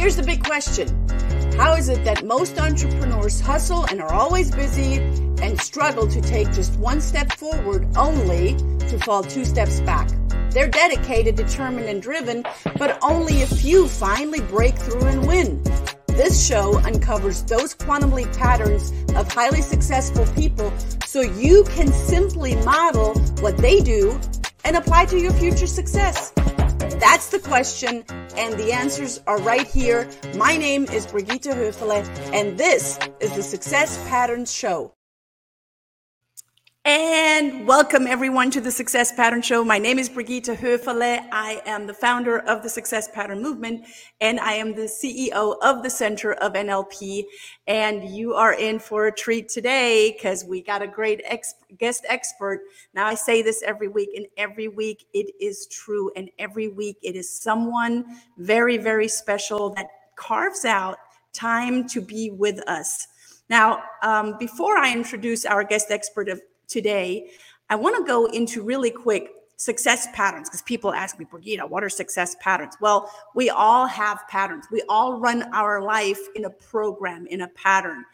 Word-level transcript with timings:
Here's 0.00 0.16
the 0.16 0.22
big 0.22 0.42
question 0.42 0.88
How 1.58 1.74
is 1.74 1.90
it 1.90 2.06
that 2.06 2.24
most 2.24 2.58
entrepreneurs 2.58 3.38
hustle 3.38 3.84
and 3.84 4.00
are 4.00 4.10
always 4.10 4.50
busy 4.50 4.94
and 4.94 5.60
struggle 5.60 6.08
to 6.08 6.22
take 6.22 6.50
just 6.52 6.78
one 6.78 7.02
step 7.02 7.30
forward 7.32 7.86
only 7.98 8.54
to 8.88 8.98
fall 9.04 9.22
two 9.22 9.44
steps 9.44 9.78
back? 9.82 10.08
They're 10.52 10.70
dedicated, 10.70 11.34
determined, 11.36 11.90
and 11.90 12.00
driven, 12.00 12.44
but 12.78 12.98
only 13.02 13.42
a 13.42 13.46
few 13.46 13.88
finally 13.88 14.40
break 14.40 14.74
through 14.74 15.04
and 15.04 15.26
win. 15.26 15.62
This 16.06 16.46
show 16.46 16.78
uncovers 16.78 17.42
those 17.42 17.74
quantum 17.74 18.12
leap 18.12 18.32
patterns 18.32 18.94
of 19.14 19.30
highly 19.30 19.60
successful 19.60 20.24
people 20.28 20.72
so 21.04 21.20
you 21.20 21.64
can 21.64 21.88
simply 21.92 22.56
model 22.64 23.12
what 23.42 23.58
they 23.58 23.80
do 23.80 24.18
and 24.64 24.78
apply 24.78 25.04
to 25.04 25.18
your 25.18 25.32
future 25.32 25.66
success. 25.66 26.32
That's 26.80 27.28
the 27.28 27.38
question, 27.38 28.04
and 28.36 28.54
the 28.58 28.72
answers 28.72 29.20
are 29.26 29.38
right 29.42 29.66
here. 29.66 30.08
My 30.36 30.56
name 30.56 30.84
is 30.84 31.06
Brigitte 31.06 31.42
Höfele, 31.42 32.06
and 32.32 32.56
this 32.56 32.98
is 33.20 33.34
the 33.34 33.42
Success 33.42 33.98
Patterns 34.08 34.50
Show. 34.50 34.94
And 36.86 37.66
welcome 37.68 38.06
everyone 38.06 38.50
to 38.52 38.60
the 38.60 38.70
Success 38.70 39.12
Pattern 39.12 39.42
Show. 39.42 39.62
My 39.62 39.76
name 39.76 39.98
is 39.98 40.08
Brigitte 40.08 40.56
Höfele. 40.56 41.28
I 41.30 41.60
am 41.66 41.86
the 41.86 41.92
founder 41.92 42.38
of 42.38 42.62
the 42.62 42.70
Success 42.70 43.06
Pattern 43.12 43.42
Movement 43.42 43.84
and 44.22 44.40
I 44.40 44.54
am 44.54 44.74
the 44.74 44.84
CEO 44.84 45.56
of 45.60 45.82
the 45.82 45.90
Center 45.90 46.32
of 46.32 46.54
NLP. 46.54 47.24
And 47.66 48.08
you 48.08 48.32
are 48.32 48.54
in 48.54 48.78
for 48.78 49.08
a 49.08 49.12
treat 49.12 49.50
today 49.50 50.12
because 50.12 50.46
we 50.46 50.62
got 50.62 50.80
a 50.80 50.86
great 50.86 51.20
ex- 51.26 51.54
guest 51.78 52.06
expert. 52.08 52.62
Now 52.94 53.06
I 53.06 53.14
say 53.14 53.42
this 53.42 53.62
every 53.62 53.88
week 53.88 54.08
and 54.16 54.26
every 54.38 54.68
week 54.68 55.04
it 55.12 55.34
is 55.38 55.66
true. 55.66 56.10
And 56.16 56.30
every 56.38 56.68
week 56.68 56.96
it 57.02 57.14
is 57.14 57.30
someone 57.30 58.06
very, 58.38 58.78
very 58.78 59.08
special 59.08 59.68
that 59.74 59.86
carves 60.16 60.64
out 60.64 60.96
time 61.34 61.86
to 61.88 62.00
be 62.00 62.30
with 62.30 62.66
us. 62.66 63.06
Now, 63.50 63.82
um, 64.02 64.38
before 64.38 64.78
I 64.78 64.92
introduce 64.92 65.44
our 65.44 65.64
guest 65.64 65.90
expert 65.90 66.28
of 66.28 66.40
today, 66.70 67.30
I 67.68 67.74
want 67.74 67.96
to 67.96 68.04
go 68.04 68.26
into 68.26 68.62
really 68.62 68.90
quick 68.90 69.30
success 69.56 70.08
patterns 70.14 70.48
because 70.48 70.62
people 70.62 70.94
ask 70.94 71.18
me, 71.18 71.26
Brigitte, 71.30 71.68
what 71.68 71.84
are 71.84 71.90
success 71.90 72.34
patterns? 72.40 72.76
Well, 72.80 73.10
we 73.34 73.50
all 73.50 73.86
have 73.86 74.26
patterns. 74.28 74.66
We 74.72 74.82
all 74.88 75.20
run 75.20 75.42
our 75.52 75.82
life 75.82 76.18
in 76.34 76.46
a 76.46 76.50
program, 76.50 77.26
in 77.26 77.42
a 77.42 77.48
pattern. 77.48 78.04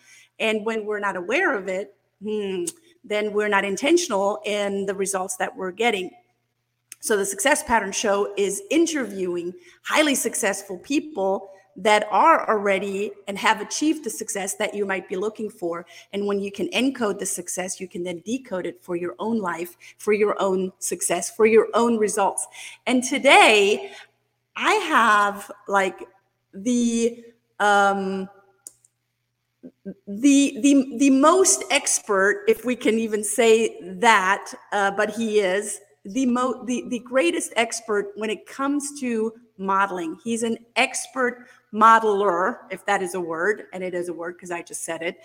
And 0.41 0.67
when 0.67 0.85
we're 0.85 0.99
not 0.99 1.17
aware 1.17 1.57
of 1.57 1.69
it, 1.69 1.95
hmm, 2.21 2.65
then 3.05 3.33
we're 3.33 3.49
not 3.49 3.65
intentional 3.65 4.41
in 4.45 4.87
the 4.87 4.95
results 4.95 5.37
that 5.37 5.57
we're 5.57 5.71
getting. 5.71 6.11
So, 6.99 7.17
the 7.17 7.25
Success 7.25 7.63
Pattern 7.63 7.93
Show 7.93 8.35
is 8.37 8.63
interviewing 8.71 9.53
highly 9.85 10.17
successful 10.17 10.79
people 10.79 11.51
that 11.77 12.07
are 12.11 12.49
already 12.49 13.13
and 13.29 13.37
have 13.39 13.61
achieved 13.61 14.05
the 14.05 14.11
success 14.11 14.55
that 14.55 14.75
you 14.75 14.87
might 14.87 15.09
be 15.09 15.17
looking 15.17 15.51
for. 15.51 15.87
And 16.13 16.27
when 16.27 16.41
you 16.41 16.51
can 16.51 16.69
encode 16.69 17.19
the 17.19 17.27
success, 17.27 17.81
you 17.81 17.89
can 17.89 18.03
then 18.03 18.23
decode 18.25 18.67
it 18.67 18.83
for 18.83 18.97
your 18.97 19.15
own 19.19 19.39
life, 19.39 19.77
for 19.99 20.13
your 20.13 20.41
own 20.41 20.73
success, 20.79 21.31
for 21.31 21.47
your 21.47 21.69
own 21.75 21.99
results. 21.99 22.47
And 22.87 23.03
today, 23.03 23.93
I 24.57 24.73
have 24.75 25.51
like 25.69 26.03
the 26.55 27.25
um 27.61 28.29
the 30.07 30.59
the 30.63 30.97
the 30.99 31.11
most 31.11 31.65
expert 31.71 32.45
if 32.49 32.65
we 32.65 32.75
can 32.75 32.99
even 32.99 33.23
say 33.23 33.79
that 33.83 34.53
uh, 34.73 34.91
but 34.91 35.11
he 35.11 35.41
is 35.41 35.81
the 36.05 36.27
mo 36.27 36.65
the, 36.65 36.85
the 36.89 36.99
greatest 37.01 37.53
expert 37.57 38.13
when 38.17 38.31
it 38.31 38.47
comes 38.47 38.99
to 39.01 39.33
modeling 39.59 40.17
he's 40.23 40.43
an 40.43 40.59
expert 40.77 41.47
modeler, 41.75 42.59
if 42.71 42.85
that 42.87 43.03
is 43.03 43.15
a 43.15 43.21
word, 43.21 43.65
and 43.73 43.83
it 43.83 43.95
is 43.95 44.09
a 44.09 44.13
word 44.13 44.37
because 44.37 44.51
I 44.51 44.63
just 44.63 44.85
said 44.85 45.03
it. 45.03 45.19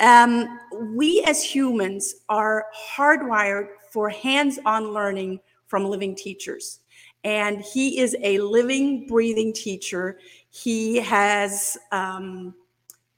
Um, 0.00 0.58
we 0.94 1.22
as 1.26 1.42
humans 1.42 2.14
are 2.28 2.66
hardwired 2.96 3.68
for 3.92 4.08
hands 4.08 4.58
on 4.64 4.92
learning 4.92 5.40
from 5.66 5.84
living 5.84 6.14
teachers. 6.16 6.80
And 7.22 7.60
he 7.60 8.00
is 8.00 8.16
a 8.22 8.38
living, 8.38 9.06
breathing 9.06 9.52
teacher. 9.52 10.18
He 10.48 10.96
has 10.96 11.76
um, 11.92 12.54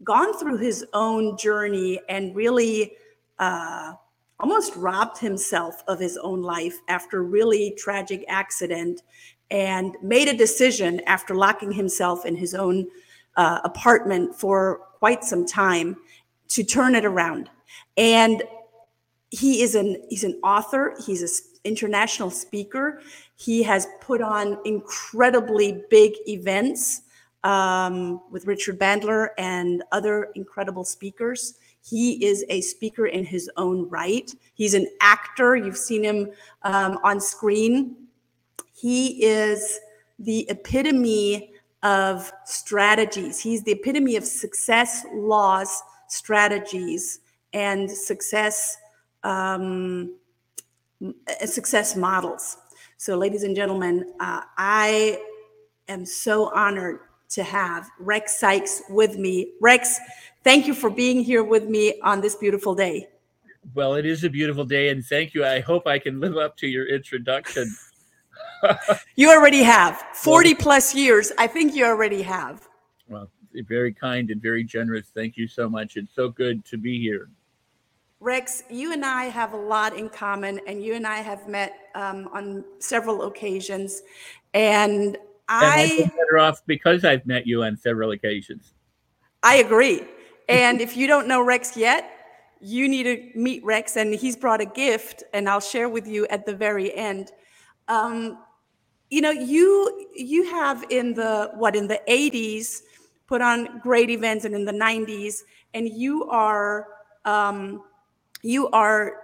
gone 0.02 0.36
through 0.38 0.58
his 0.58 0.84
own 0.92 1.36
journey 1.38 2.00
and 2.08 2.34
really 2.34 2.96
uh, 3.38 3.92
almost 4.40 4.74
robbed 4.74 5.18
himself 5.18 5.82
of 5.86 6.00
his 6.00 6.16
own 6.16 6.42
life 6.42 6.78
after 6.88 7.20
a 7.20 7.22
really 7.22 7.74
tragic 7.78 8.24
accident 8.28 9.02
and 9.52 9.96
made 10.02 10.28
a 10.28 10.36
decision 10.36 11.00
after 11.06 11.34
locking 11.34 11.70
himself 11.70 12.24
in 12.24 12.34
his 12.34 12.54
own 12.54 12.88
uh, 13.36 13.60
apartment 13.64 14.34
for 14.34 14.80
quite 14.98 15.22
some 15.22 15.46
time 15.46 15.94
to 16.48 16.64
turn 16.64 16.94
it 16.94 17.04
around. 17.04 17.50
And 17.98 18.42
he 19.30 19.62
is 19.62 19.74
an 19.74 20.02
he's 20.08 20.24
an 20.24 20.40
author. 20.42 20.94
He's 21.06 21.22
an 21.22 21.28
international 21.64 22.30
speaker. 22.30 23.02
He 23.36 23.62
has 23.62 23.86
put 24.00 24.22
on 24.22 24.58
incredibly 24.64 25.82
big 25.90 26.14
events 26.26 27.02
um, 27.44 28.22
with 28.30 28.46
Richard 28.46 28.78
Bandler 28.78 29.28
and 29.36 29.82
other 29.92 30.30
incredible 30.34 30.84
speakers. 30.84 31.58
He 31.84 32.24
is 32.24 32.44
a 32.48 32.60
speaker 32.62 33.06
in 33.06 33.24
his 33.24 33.50
own 33.56 33.88
right. 33.90 34.30
He's 34.54 34.74
an 34.74 34.86
actor. 35.00 35.56
You've 35.56 35.76
seen 35.76 36.04
him 36.04 36.30
um, 36.62 36.98
on 37.02 37.20
screen 37.20 37.96
he 38.82 39.24
is 39.24 39.78
the 40.18 40.44
epitome 40.50 41.52
of 41.84 42.32
strategies. 42.44 43.38
He's 43.38 43.62
the 43.62 43.70
epitome 43.70 44.16
of 44.16 44.24
success 44.24 45.06
laws, 45.14 45.84
strategies, 46.08 47.20
and 47.52 47.88
success 47.88 48.76
um, 49.22 50.16
success 51.46 51.94
models. 51.94 52.56
So, 52.96 53.16
ladies 53.16 53.44
and 53.44 53.54
gentlemen, 53.54 54.14
uh, 54.18 54.40
I 54.56 55.20
am 55.86 56.04
so 56.04 56.52
honored 56.52 56.98
to 57.28 57.44
have 57.44 57.88
Rex 58.00 58.40
Sikes 58.40 58.82
with 58.90 59.16
me. 59.16 59.52
Rex, 59.60 60.00
thank 60.42 60.66
you 60.66 60.74
for 60.74 60.90
being 60.90 61.22
here 61.22 61.44
with 61.44 61.68
me 61.68 62.00
on 62.02 62.20
this 62.20 62.34
beautiful 62.34 62.74
day. 62.74 63.06
Well, 63.74 63.94
it 63.94 64.06
is 64.06 64.24
a 64.24 64.28
beautiful 64.28 64.64
day, 64.64 64.88
and 64.88 65.04
thank 65.06 65.34
you. 65.34 65.46
I 65.46 65.60
hope 65.60 65.86
I 65.86 66.00
can 66.00 66.18
live 66.18 66.36
up 66.36 66.56
to 66.56 66.66
your 66.66 66.88
introduction 66.88 67.72
you 69.16 69.30
already 69.30 69.62
have 69.62 70.04
40 70.14 70.54
plus 70.54 70.94
years. 70.94 71.32
I 71.38 71.46
think 71.46 71.74
you 71.74 71.84
already 71.84 72.22
have. 72.22 72.68
Well, 73.08 73.28
very 73.68 73.92
kind 73.92 74.30
and 74.30 74.40
very 74.40 74.64
generous. 74.64 75.08
Thank 75.14 75.36
you 75.36 75.46
so 75.46 75.68
much. 75.68 75.96
It's 75.96 76.14
so 76.14 76.28
good 76.28 76.64
to 76.66 76.78
be 76.78 77.00
here. 77.00 77.28
Rex, 78.20 78.62
you 78.70 78.92
and 78.92 79.04
I 79.04 79.24
have 79.24 79.52
a 79.52 79.56
lot 79.56 79.96
in 79.96 80.08
common, 80.08 80.60
and 80.68 80.82
you 80.82 80.94
and 80.94 81.04
I 81.06 81.16
have 81.16 81.48
met 81.48 81.90
um, 81.96 82.28
on 82.32 82.64
several 82.78 83.22
occasions. 83.22 84.02
And 84.54 85.18
I 85.48 85.98
and 86.02 86.10
better 86.12 86.38
off 86.38 86.64
because 86.66 87.04
I've 87.04 87.26
met 87.26 87.48
you 87.48 87.64
on 87.64 87.76
several 87.76 88.12
occasions. 88.12 88.74
I 89.42 89.56
agree. 89.56 90.02
And 90.48 90.80
if 90.86 90.96
you 90.96 91.08
don't 91.08 91.26
know 91.26 91.42
Rex 91.42 91.76
yet, 91.76 92.10
you 92.60 92.88
need 92.88 93.02
to 93.04 93.38
meet 93.38 93.64
Rex, 93.64 93.96
and 93.96 94.14
he's 94.14 94.36
brought 94.36 94.60
a 94.60 94.66
gift, 94.66 95.24
and 95.34 95.48
I'll 95.48 95.60
share 95.60 95.88
with 95.88 96.06
you 96.06 96.26
at 96.28 96.46
the 96.46 96.54
very 96.54 96.94
end. 96.94 97.32
Um, 97.88 98.38
you 99.12 99.20
know, 99.20 99.30
you 99.30 100.08
you 100.14 100.44
have 100.50 100.86
in 100.88 101.12
the 101.12 101.50
what 101.54 101.76
in 101.76 101.86
the 101.86 102.00
80s 102.08 102.80
put 103.26 103.42
on 103.42 103.78
great 103.78 104.08
events 104.08 104.46
and 104.46 104.54
in 104.54 104.64
the 104.64 104.72
90s, 104.72 105.42
and 105.74 105.86
you 105.86 106.24
are 106.30 106.88
um, 107.26 107.82
you 108.40 108.70
are 108.70 109.18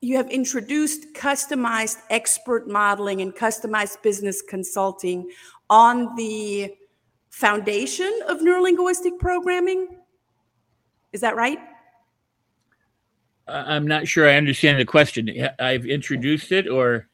you 0.00 0.16
have 0.16 0.28
introduced 0.30 1.14
customized 1.14 1.98
expert 2.10 2.66
modeling 2.66 3.20
and 3.20 3.32
customized 3.32 4.02
business 4.02 4.42
consulting 4.42 5.30
on 5.68 6.16
the 6.16 6.74
foundation 7.28 8.12
of 8.26 8.38
neurolinguistic 8.38 9.16
programming. 9.20 9.96
Is 11.12 11.20
that 11.20 11.36
right? 11.36 11.60
I'm 13.46 13.86
not 13.86 14.08
sure 14.08 14.28
I 14.28 14.34
understand 14.34 14.80
the 14.80 14.84
question. 14.84 15.30
I've 15.60 15.86
introduced 15.86 16.50
it 16.50 16.66
or 16.66 17.09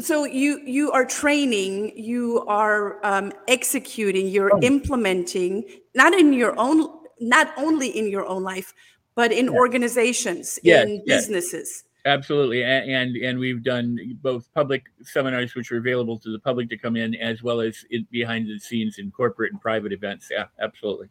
so 0.00 0.24
you 0.24 0.60
you 0.64 0.90
are 0.90 1.04
training, 1.04 1.92
you 1.96 2.44
are 2.48 3.04
um, 3.06 3.32
executing, 3.46 4.28
you're 4.28 4.54
oh. 4.54 4.60
implementing, 4.60 5.64
not 5.94 6.12
in 6.14 6.32
your 6.32 6.58
own, 6.58 6.88
not 7.20 7.52
only 7.56 7.88
in 7.88 8.08
your 8.08 8.26
own 8.26 8.42
life, 8.42 8.72
but 9.14 9.30
in 9.30 9.46
yeah. 9.46 9.52
organizations, 9.52 10.58
yes, 10.62 10.84
in 10.86 11.02
yes. 11.06 11.26
businesses. 11.26 11.84
Absolutely, 12.06 12.64
and, 12.64 12.90
and, 12.90 13.16
and 13.16 13.38
we've 13.38 13.62
done 13.62 13.98
both 14.20 14.52
public 14.52 14.84
seminars, 15.02 15.54
which 15.54 15.72
are 15.72 15.78
available 15.78 16.18
to 16.18 16.30
the 16.30 16.38
public 16.38 16.68
to 16.68 16.76
come 16.76 16.96
in, 16.96 17.14
as 17.14 17.42
well 17.42 17.60
as 17.60 17.82
in, 17.90 18.06
behind 18.10 18.46
the 18.46 18.58
scenes 18.58 18.98
in 18.98 19.10
corporate 19.10 19.52
and 19.52 19.60
private 19.60 19.92
events. 19.92 20.28
Yeah, 20.30 20.46
absolutely. 20.60 21.08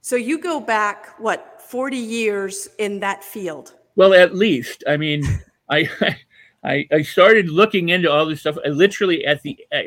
So 0.00 0.16
you 0.16 0.40
go 0.40 0.60
back 0.60 1.18
what 1.18 1.60
forty 1.60 1.98
years 1.98 2.68
in 2.78 3.00
that 3.00 3.22
field? 3.22 3.74
Well, 3.96 4.14
at 4.14 4.34
least. 4.34 4.82
I 4.88 4.96
mean, 4.96 5.22
I 5.70 5.88
I, 6.64 6.86
I 6.90 7.02
started 7.02 7.48
looking 7.48 7.88
into 7.88 8.10
all 8.10 8.26
this 8.26 8.40
stuff 8.40 8.56
literally 8.66 9.24
at 9.24 9.42
the 9.42 9.58
at, 9.70 9.86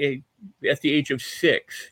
at 0.69 0.81
the 0.81 0.91
age 0.91 1.11
of 1.11 1.21
six 1.21 1.91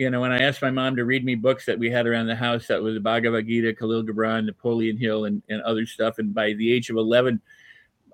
you 0.00 0.08
know, 0.08 0.22
when 0.22 0.32
I 0.32 0.44
asked 0.44 0.62
my 0.62 0.70
mom 0.70 0.96
to 0.96 1.04
read 1.04 1.26
me 1.26 1.34
books 1.34 1.66
that 1.66 1.78
we 1.78 1.90
had 1.90 2.06
around 2.06 2.26
the 2.26 2.34
house, 2.34 2.68
that 2.68 2.82
was 2.82 2.94
the 2.94 3.00
Bhagavad 3.00 3.46
Gita, 3.46 3.74
Kahlil 3.74 4.08
Gibran, 4.08 4.46
Napoleon 4.46 4.96
Hill, 4.96 5.26
and, 5.26 5.42
and 5.50 5.60
other 5.60 5.84
stuff. 5.84 6.18
And 6.18 6.32
by 6.32 6.54
the 6.54 6.72
age 6.72 6.88
of 6.88 6.96
11, 6.96 7.38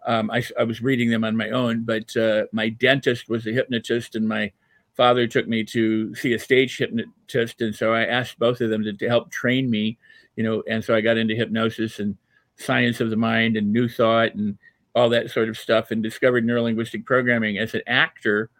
um, 0.04 0.28
I, 0.32 0.42
I, 0.58 0.64
was 0.64 0.82
reading 0.82 1.10
them 1.10 1.22
on 1.22 1.36
my 1.36 1.50
own. 1.50 1.84
But 1.84 2.16
uh, 2.16 2.46
my 2.50 2.70
dentist 2.70 3.28
was 3.28 3.46
a 3.46 3.52
hypnotist, 3.52 4.16
and 4.16 4.26
my 4.26 4.50
father 4.96 5.28
took 5.28 5.46
me 5.46 5.62
to 5.62 6.12
see 6.16 6.32
a 6.32 6.40
stage 6.40 6.76
hypnotist. 6.76 7.60
And 7.60 7.72
so 7.72 7.92
I 7.94 8.04
asked 8.04 8.40
both 8.40 8.60
of 8.60 8.68
them 8.68 8.82
to, 8.82 8.92
to 8.92 9.08
help 9.08 9.30
train 9.30 9.70
me, 9.70 9.96
you 10.34 10.42
know, 10.42 10.64
and 10.68 10.82
so 10.82 10.92
I 10.92 11.00
got 11.00 11.18
into 11.18 11.36
hypnosis 11.36 12.00
and 12.00 12.16
science 12.56 13.00
of 13.00 13.10
the 13.10 13.16
mind 13.16 13.56
and 13.56 13.72
new 13.72 13.88
thought 13.88 14.34
and 14.34 14.58
all 14.96 15.10
that 15.10 15.30
sort 15.30 15.48
of 15.48 15.58
stuff 15.58 15.90
and 15.90 16.02
discovered 16.02 16.44
neurolinguistic 16.44 17.04
programming 17.04 17.58
as 17.58 17.74
an 17.74 17.82
actor, 17.86 18.50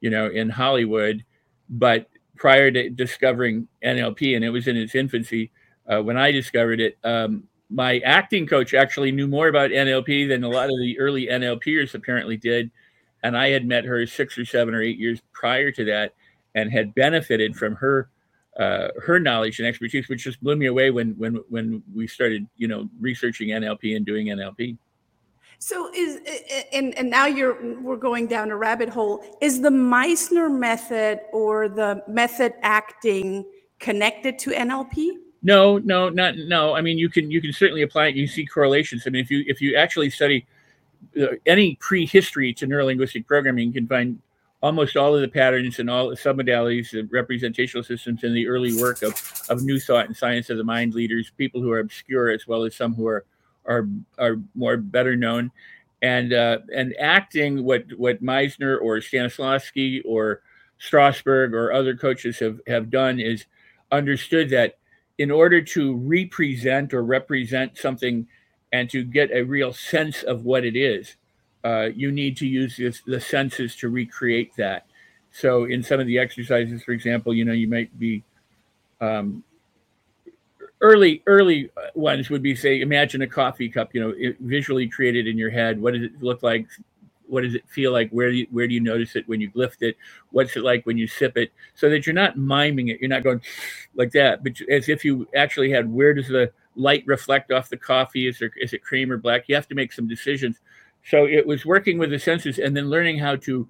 you 0.00 0.10
know, 0.10 0.26
in 0.26 0.50
Hollywood. 0.50 1.24
But 1.70 2.08
prior 2.36 2.70
to 2.72 2.90
discovering 2.90 3.68
NLP, 3.82 4.34
and 4.34 4.44
it 4.44 4.50
was 4.50 4.66
in 4.66 4.76
its 4.76 4.94
infancy 4.94 5.52
uh, 5.90 6.02
when 6.02 6.16
I 6.16 6.32
discovered 6.32 6.80
it, 6.80 6.98
um, 7.04 7.44
my 7.70 7.98
acting 8.00 8.46
coach 8.46 8.74
actually 8.74 9.12
knew 9.12 9.28
more 9.28 9.48
about 9.48 9.70
NLP 9.70 10.28
than 10.28 10.44
a 10.44 10.48
lot 10.48 10.64
of 10.64 10.78
the 10.80 10.98
early 10.98 11.28
NLPers 11.28 11.94
apparently 11.94 12.36
did. 12.36 12.70
And 13.22 13.36
I 13.36 13.48
had 13.50 13.66
met 13.66 13.84
her 13.84 14.06
six 14.06 14.36
or 14.36 14.44
seven 14.44 14.74
or 14.74 14.82
eight 14.82 14.98
years 14.98 15.22
prior 15.32 15.70
to 15.70 15.84
that 15.86 16.14
and 16.54 16.70
had 16.70 16.94
benefited 16.94 17.56
from 17.56 17.76
her 17.76 18.10
uh, 18.58 18.88
her 19.04 19.18
knowledge 19.18 19.58
and 19.58 19.66
expertise, 19.66 20.08
which 20.08 20.22
just 20.22 20.40
blew 20.40 20.54
me 20.54 20.66
away 20.66 20.90
when 20.90 21.14
when 21.18 21.42
when 21.48 21.82
we 21.92 22.06
started, 22.06 22.46
you 22.56 22.68
know, 22.68 22.88
researching 23.00 23.48
NLP 23.48 23.96
and 23.96 24.06
doing 24.06 24.28
NLP. 24.28 24.76
So 25.58 25.90
is 25.94 26.20
and 26.72 26.96
and 26.98 27.10
now 27.10 27.26
you're 27.26 27.80
we're 27.80 27.96
going 27.96 28.26
down 28.26 28.50
a 28.50 28.56
rabbit 28.56 28.88
hole. 28.88 29.24
Is 29.40 29.60
the 29.60 29.70
Meisner 29.70 30.52
method 30.52 31.20
or 31.32 31.68
the 31.68 32.02
method 32.08 32.54
acting 32.62 33.44
connected 33.78 34.38
to 34.40 34.50
NLP? 34.50 35.16
No, 35.42 35.78
no, 35.78 36.08
not 36.08 36.36
no. 36.36 36.74
I 36.74 36.80
mean, 36.80 36.98
you 36.98 37.08
can 37.08 37.30
you 37.30 37.40
can 37.40 37.52
certainly 37.52 37.82
apply 37.82 38.08
it. 38.08 38.16
You 38.16 38.26
see 38.26 38.46
correlations. 38.46 39.04
I 39.06 39.10
mean, 39.10 39.22
if 39.22 39.30
you 39.30 39.44
if 39.46 39.60
you 39.60 39.76
actually 39.76 40.10
study 40.10 40.46
uh, 41.20 41.26
any 41.46 41.76
prehistory 41.76 42.52
to 42.54 42.66
neurolinguistic 42.66 43.26
programming, 43.26 43.68
you 43.68 43.74
can 43.74 43.86
find 43.86 44.18
almost 44.62 44.96
all 44.96 45.14
of 45.14 45.20
the 45.20 45.28
patterns 45.28 45.78
and 45.78 45.90
all 45.90 46.08
the 46.08 46.16
submodalities 46.16 46.98
and 46.98 47.12
representational 47.12 47.84
systems 47.84 48.24
in 48.24 48.32
the 48.32 48.48
early 48.48 48.74
work 48.80 49.02
of, 49.02 49.42
of 49.50 49.62
new 49.62 49.78
thought 49.78 50.06
and 50.06 50.16
science 50.16 50.48
of 50.48 50.56
the 50.56 50.64
mind 50.64 50.94
leaders, 50.94 51.30
people 51.36 51.60
who 51.60 51.70
are 51.70 51.80
obscure 51.80 52.30
as 52.30 52.46
well 52.46 52.64
as 52.64 52.74
some 52.74 52.94
who 52.94 53.06
are 53.06 53.26
are 53.66 53.88
are 54.18 54.36
more 54.54 54.76
better 54.76 55.16
known, 55.16 55.50
and 56.02 56.32
uh, 56.32 56.58
and 56.74 56.94
acting 56.98 57.64
what 57.64 57.84
what 57.96 58.22
Meisner 58.22 58.80
or 58.80 58.98
Stanislavski 58.98 60.02
or 60.04 60.42
Strasberg 60.80 61.52
or 61.52 61.72
other 61.72 61.96
coaches 61.96 62.38
have 62.38 62.60
have 62.66 62.90
done 62.90 63.20
is 63.20 63.46
understood 63.90 64.50
that 64.50 64.78
in 65.18 65.30
order 65.30 65.62
to 65.62 65.96
represent 65.96 66.92
or 66.92 67.04
represent 67.04 67.78
something 67.78 68.26
and 68.72 68.90
to 68.90 69.04
get 69.04 69.30
a 69.30 69.42
real 69.42 69.72
sense 69.72 70.24
of 70.24 70.44
what 70.44 70.64
it 70.64 70.76
is, 70.76 71.16
uh, 71.64 71.88
you 71.94 72.10
need 72.10 72.36
to 72.36 72.46
use 72.46 72.76
this, 72.76 73.00
the 73.06 73.20
senses 73.20 73.76
to 73.76 73.88
recreate 73.88 74.52
that. 74.56 74.86
So 75.30 75.64
in 75.64 75.82
some 75.82 76.00
of 76.00 76.06
the 76.06 76.18
exercises, 76.18 76.82
for 76.82 76.92
example, 76.92 77.32
you 77.32 77.44
know, 77.44 77.52
you 77.52 77.68
might 77.68 77.96
be 77.98 78.24
um, 79.00 79.44
early 80.80 81.22
early 81.26 81.70
uh, 81.76 81.88
ones 81.94 82.30
would 82.30 82.42
be 82.42 82.54
say 82.54 82.80
imagine 82.80 83.22
a 83.22 83.26
coffee 83.26 83.68
cup 83.68 83.94
you 83.94 84.00
know 84.00 84.12
it, 84.16 84.36
visually 84.40 84.88
created 84.88 85.26
in 85.26 85.38
your 85.38 85.50
head. 85.50 85.80
What 85.80 85.94
does 85.94 86.02
it 86.02 86.22
look 86.22 86.42
like? 86.42 86.66
What 87.26 87.42
does 87.42 87.54
it 87.54 87.66
feel 87.68 87.90
like? 87.90 88.10
Where 88.10 88.30
do 88.30 88.36
you, 88.36 88.46
where 88.50 88.68
do 88.68 88.74
you 88.74 88.80
notice 88.80 89.16
it 89.16 89.26
when 89.28 89.40
you 89.40 89.50
lift 89.54 89.82
it? 89.82 89.96
What's 90.30 90.56
it 90.56 90.62
like 90.62 90.84
when 90.84 90.98
you 90.98 91.06
sip 91.06 91.36
it? 91.38 91.52
So 91.74 91.88
that 91.88 92.06
you're 92.06 92.14
not 92.14 92.36
miming 92.36 92.88
it. 92.88 93.00
You're 93.00 93.08
not 93.08 93.24
going 93.24 93.40
like 93.94 94.12
that 94.12 94.42
but 94.44 94.52
as 94.70 94.88
if 94.88 95.04
you 95.04 95.26
actually 95.34 95.70
had 95.70 95.90
where 95.90 96.14
does 96.14 96.28
the 96.28 96.52
light 96.76 97.04
reflect 97.06 97.50
off 97.50 97.68
the 97.68 97.76
coffee? 97.76 98.26
Is 98.26 98.38
there 98.38 98.50
is 98.56 98.72
it 98.72 98.82
cream 98.82 99.10
or 99.10 99.16
black? 99.16 99.44
You 99.48 99.54
have 99.54 99.68
to 99.68 99.74
make 99.74 99.92
some 99.92 100.08
decisions. 100.08 100.60
So 101.06 101.26
it 101.26 101.46
was 101.46 101.66
working 101.66 101.98
with 101.98 102.10
the 102.10 102.18
senses 102.18 102.58
and 102.58 102.76
then 102.76 102.88
learning 102.88 103.18
how 103.18 103.36
to 103.36 103.68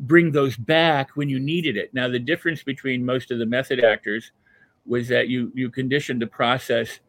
bring 0.00 0.32
those 0.32 0.56
back 0.56 1.10
when 1.10 1.28
you 1.28 1.38
needed 1.38 1.76
it. 1.76 1.94
Now 1.94 2.08
the 2.08 2.18
difference 2.18 2.62
between 2.62 3.04
most 3.04 3.30
of 3.30 3.38
the 3.38 3.46
method 3.46 3.84
actors 3.84 4.32
was 4.86 5.08
that 5.08 5.28
you 5.28 5.52
you 5.54 5.70
conditioned 5.70 6.20
the 6.20 6.26
process 6.26 7.00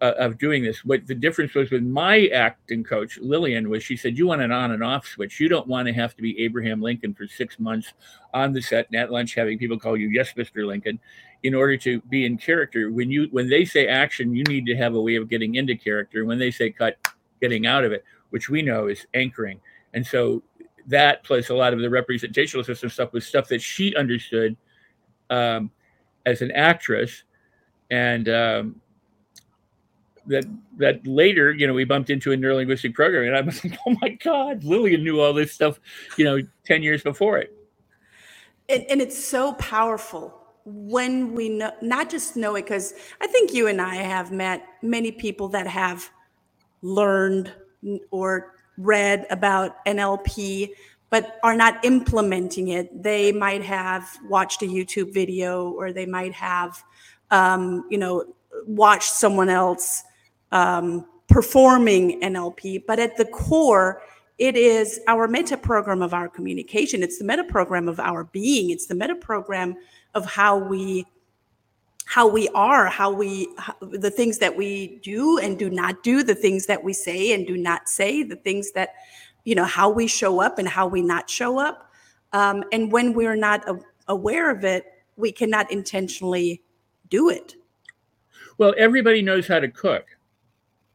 uh, 0.00 0.12
of 0.18 0.38
doing 0.38 0.62
this. 0.62 0.84
What 0.84 1.06
the 1.06 1.14
difference 1.14 1.54
was 1.54 1.70
with 1.70 1.82
my 1.82 2.26
acting 2.28 2.84
coach 2.84 3.18
Lillian 3.18 3.68
was 3.68 3.82
she 3.82 3.96
said 3.96 4.16
you 4.16 4.26
want 4.26 4.42
an 4.42 4.52
on 4.52 4.70
and 4.70 4.82
off 4.82 5.06
switch. 5.06 5.40
You 5.40 5.48
don't 5.48 5.66
want 5.66 5.86
to 5.88 5.92
have 5.92 6.14
to 6.16 6.22
be 6.22 6.38
Abraham 6.40 6.80
Lincoln 6.80 7.14
for 7.14 7.26
six 7.26 7.58
months 7.58 7.92
on 8.32 8.52
the 8.52 8.62
set 8.62 8.86
and 8.90 9.00
at 9.00 9.10
lunch 9.10 9.34
having 9.34 9.58
people 9.58 9.78
call 9.78 9.96
you 9.96 10.08
yes, 10.08 10.32
Mr. 10.34 10.66
Lincoln, 10.66 11.00
in 11.42 11.54
order 11.54 11.76
to 11.78 12.00
be 12.02 12.24
in 12.24 12.38
character. 12.38 12.90
When 12.90 13.10
you 13.10 13.28
when 13.30 13.48
they 13.48 13.64
say 13.64 13.88
action, 13.88 14.34
you 14.34 14.44
need 14.44 14.66
to 14.66 14.76
have 14.76 14.94
a 14.94 15.00
way 15.00 15.16
of 15.16 15.28
getting 15.28 15.56
into 15.56 15.76
character. 15.76 16.24
When 16.24 16.38
they 16.38 16.50
say 16.50 16.70
cut, 16.70 16.96
getting 17.40 17.66
out 17.66 17.84
of 17.84 17.92
it, 17.92 18.04
which 18.30 18.48
we 18.48 18.62
know 18.62 18.86
is 18.86 19.06
anchoring. 19.14 19.60
And 19.94 20.06
so 20.06 20.42
that 20.86 21.24
plus 21.24 21.50
a 21.50 21.54
lot 21.54 21.72
of 21.72 21.80
the 21.80 21.90
representational 21.90 22.64
system 22.64 22.88
stuff 22.88 23.12
was 23.12 23.26
stuff 23.26 23.48
that 23.48 23.62
she 23.62 23.94
understood. 23.96 24.56
Um, 25.30 25.70
as 26.28 26.42
an 26.42 26.50
actress, 26.52 27.24
and 27.90 28.28
um, 28.28 28.80
that 30.26 30.44
that 30.76 31.06
later, 31.06 31.52
you 31.52 31.66
know, 31.66 31.74
we 31.74 31.84
bumped 31.84 32.10
into 32.10 32.32
a 32.32 32.36
neurolinguistic 32.36 32.94
program, 32.94 33.26
and 33.26 33.36
I 33.36 33.40
was 33.40 33.64
like, 33.64 33.78
"Oh 33.86 33.96
my 34.00 34.10
God, 34.10 34.64
Lillian 34.64 35.02
knew 35.02 35.20
all 35.20 35.32
this 35.32 35.52
stuff," 35.52 35.80
you 36.16 36.24
know, 36.24 36.40
ten 36.64 36.82
years 36.82 37.02
before 37.02 37.38
it. 37.38 37.54
And, 38.68 38.84
and 38.90 39.00
it's 39.00 39.22
so 39.22 39.54
powerful 39.54 40.34
when 40.64 41.34
we 41.34 41.48
know, 41.48 41.72
not 41.80 42.10
just 42.10 42.36
know 42.36 42.54
it, 42.56 42.62
because 42.62 42.92
I 43.20 43.26
think 43.26 43.54
you 43.54 43.66
and 43.66 43.80
I 43.80 43.94
have 43.94 44.30
met 44.30 44.66
many 44.82 45.10
people 45.10 45.48
that 45.48 45.66
have 45.66 46.10
learned 46.82 47.52
or 48.10 48.54
read 48.76 49.26
about 49.30 49.84
NLP, 49.86 50.70
but 51.10 51.38
are 51.42 51.56
not 51.56 51.84
implementing 51.84 52.68
it. 52.68 53.02
They 53.02 53.32
might 53.32 53.62
have 53.62 54.08
watched 54.28 54.62
a 54.62 54.66
YouTube 54.66 55.12
video 55.12 55.70
or 55.70 55.92
they 55.92 56.06
might 56.06 56.32
have, 56.34 56.82
um, 57.30 57.86
you 57.90 57.98
know, 57.98 58.24
watched 58.66 59.12
someone 59.12 59.48
else 59.48 60.02
um, 60.52 61.06
performing 61.28 62.20
NLP. 62.20 62.84
But 62.86 62.98
at 62.98 63.16
the 63.16 63.24
core, 63.26 64.02
it 64.38 64.56
is 64.56 65.00
our 65.08 65.26
meta 65.26 65.56
program 65.56 66.02
of 66.02 66.14
our 66.14 66.28
communication. 66.28 67.02
It's 67.02 67.18
the 67.18 67.24
meta 67.24 67.44
program 67.44 67.88
of 67.88 67.98
our 67.98 68.24
being. 68.24 68.70
It's 68.70 68.86
the 68.86 68.94
meta 68.94 69.14
program 69.14 69.76
of 70.14 70.26
how 70.26 70.56
we 70.56 71.06
how 72.04 72.26
we 72.26 72.48
are 72.54 72.86
how 72.86 73.12
we 73.12 73.46
how, 73.58 73.74
the 73.82 74.10
things 74.10 74.38
that 74.38 74.56
we 74.56 74.98
do 75.02 75.36
and 75.38 75.58
do 75.58 75.68
not 75.68 76.02
do 76.02 76.22
the 76.22 76.34
things 76.34 76.64
that 76.64 76.82
we 76.82 76.90
say 76.90 77.34
and 77.34 77.46
do 77.46 77.54
not 77.54 77.86
say 77.86 78.22
the 78.22 78.36
things 78.36 78.72
that 78.72 78.94
you 79.48 79.54
know 79.54 79.64
how 79.64 79.88
we 79.88 80.06
show 80.06 80.42
up 80.42 80.58
and 80.58 80.68
how 80.68 80.86
we 80.86 81.00
not 81.00 81.30
show 81.30 81.58
up 81.58 81.90
um, 82.34 82.62
and 82.70 82.92
when 82.92 83.14
we're 83.14 83.34
not 83.34 83.66
a- 83.66 83.80
aware 84.08 84.50
of 84.50 84.62
it 84.62 84.84
we 85.16 85.32
cannot 85.32 85.70
intentionally 85.72 86.62
do 87.08 87.30
it 87.30 87.54
well 88.58 88.74
everybody 88.76 89.22
knows 89.22 89.48
how 89.48 89.58
to 89.58 89.68
cook 89.68 90.04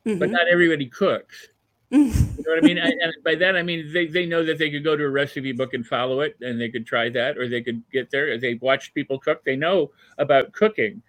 mm-hmm. 0.05 0.19
but 0.19 0.29
not 0.29 0.47
everybody 0.47 0.85
cooks 0.85 1.47
you 1.93 2.07
know 2.07 2.13
what 2.45 2.57
I 2.57 2.61
mean? 2.61 2.77
and 2.77 3.13
by 3.23 3.33
that 3.35 3.55
I 3.55 3.63
mean 3.63 3.91
they, 3.91 4.05
they 4.05 4.27
know 4.27 4.43
that 4.43 4.59
they 4.59 4.69
could 4.69 4.83
go 4.83 4.95
to 4.95 5.03
a 5.03 5.09
recipe 5.09 5.51
book 5.51 5.75
and 5.75 5.85
follow 5.85 6.21
it, 6.21 6.35
and 6.41 6.59
they 6.59 6.69
could 6.69 6.87
try 6.87 7.07
that, 7.09 7.37
or 7.37 7.47
they 7.47 7.61
could 7.61 7.83
get 7.91 8.09
there. 8.09 8.35
They 8.39 8.55
watch 8.55 8.95
people 8.95 9.19
cook. 9.19 9.43
They 9.43 9.55
know 9.55 9.91
about 10.17 10.53
cooking, 10.53 11.03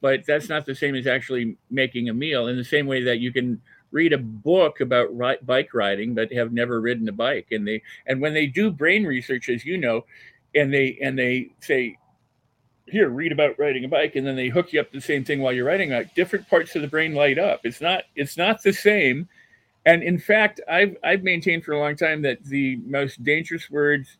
but 0.00 0.26
that's 0.26 0.48
not 0.48 0.66
the 0.66 0.74
same 0.74 0.96
as 0.96 1.06
actually 1.06 1.56
making 1.70 2.08
a 2.08 2.14
meal. 2.14 2.48
In 2.48 2.56
the 2.56 2.64
same 2.64 2.88
way 2.88 3.00
that 3.04 3.20
you 3.20 3.32
can 3.32 3.62
read 3.94 4.12
a 4.12 4.18
book 4.18 4.80
about 4.80 5.16
ri- 5.16 5.38
bike 5.42 5.72
riding 5.72 6.14
but 6.14 6.32
have 6.32 6.52
never 6.52 6.80
ridden 6.80 7.08
a 7.08 7.12
bike 7.12 7.46
and 7.52 7.66
they 7.66 7.80
and 8.06 8.20
when 8.20 8.34
they 8.34 8.46
do 8.46 8.70
brain 8.70 9.04
research 9.04 9.48
as 9.48 9.64
you 9.64 9.78
know 9.78 10.04
and 10.54 10.74
they 10.74 10.98
and 11.00 11.18
they 11.18 11.48
say 11.60 11.96
here 12.86 13.08
read 13.08 13.32
about 13.32 13.58
riding 13.58 13.84
a 13.84 13.88
bike 13.88 14.16
and 14.16 14.26
then 14.26 14.36
they 14.36 14.48
hook 14.48 14.72
you 14.72 14.80
up 14.80 14.90
the 14.92 15.00
same 15.00 15.24
thing 15.24 15.40
while 15.40 15.52
you're 15.52 15.64
riding 15.64 15.90
like 15.90 16.14
different 16.14 16.48
parts 16.48 16.76
of 16.76 16.82
the 16.82 16.88
brain 16.88 17.14
light 17.14 17.38
up. 17.38 17.60
It's 17.64 17.80
not 17.80 18.04
it's 18.14 18.36
not 18.36 18.62
the 18.62 18.72
same. 18.72 19.28
And 19.86 20.02
in 20.02 20.18
fact 20.18 20.60
i've 20.68 20.96
i've 21.04 21.22
maintained 21.22 21.64
for 21.64 21.72
a 21.72 21.78
long 21.78 21.96
time 21.96 22.22
that 22.22 22.44
the 22.44 22.76
most 22.86 23.22
dangerous 23.22 23.70
words 23.70 24.18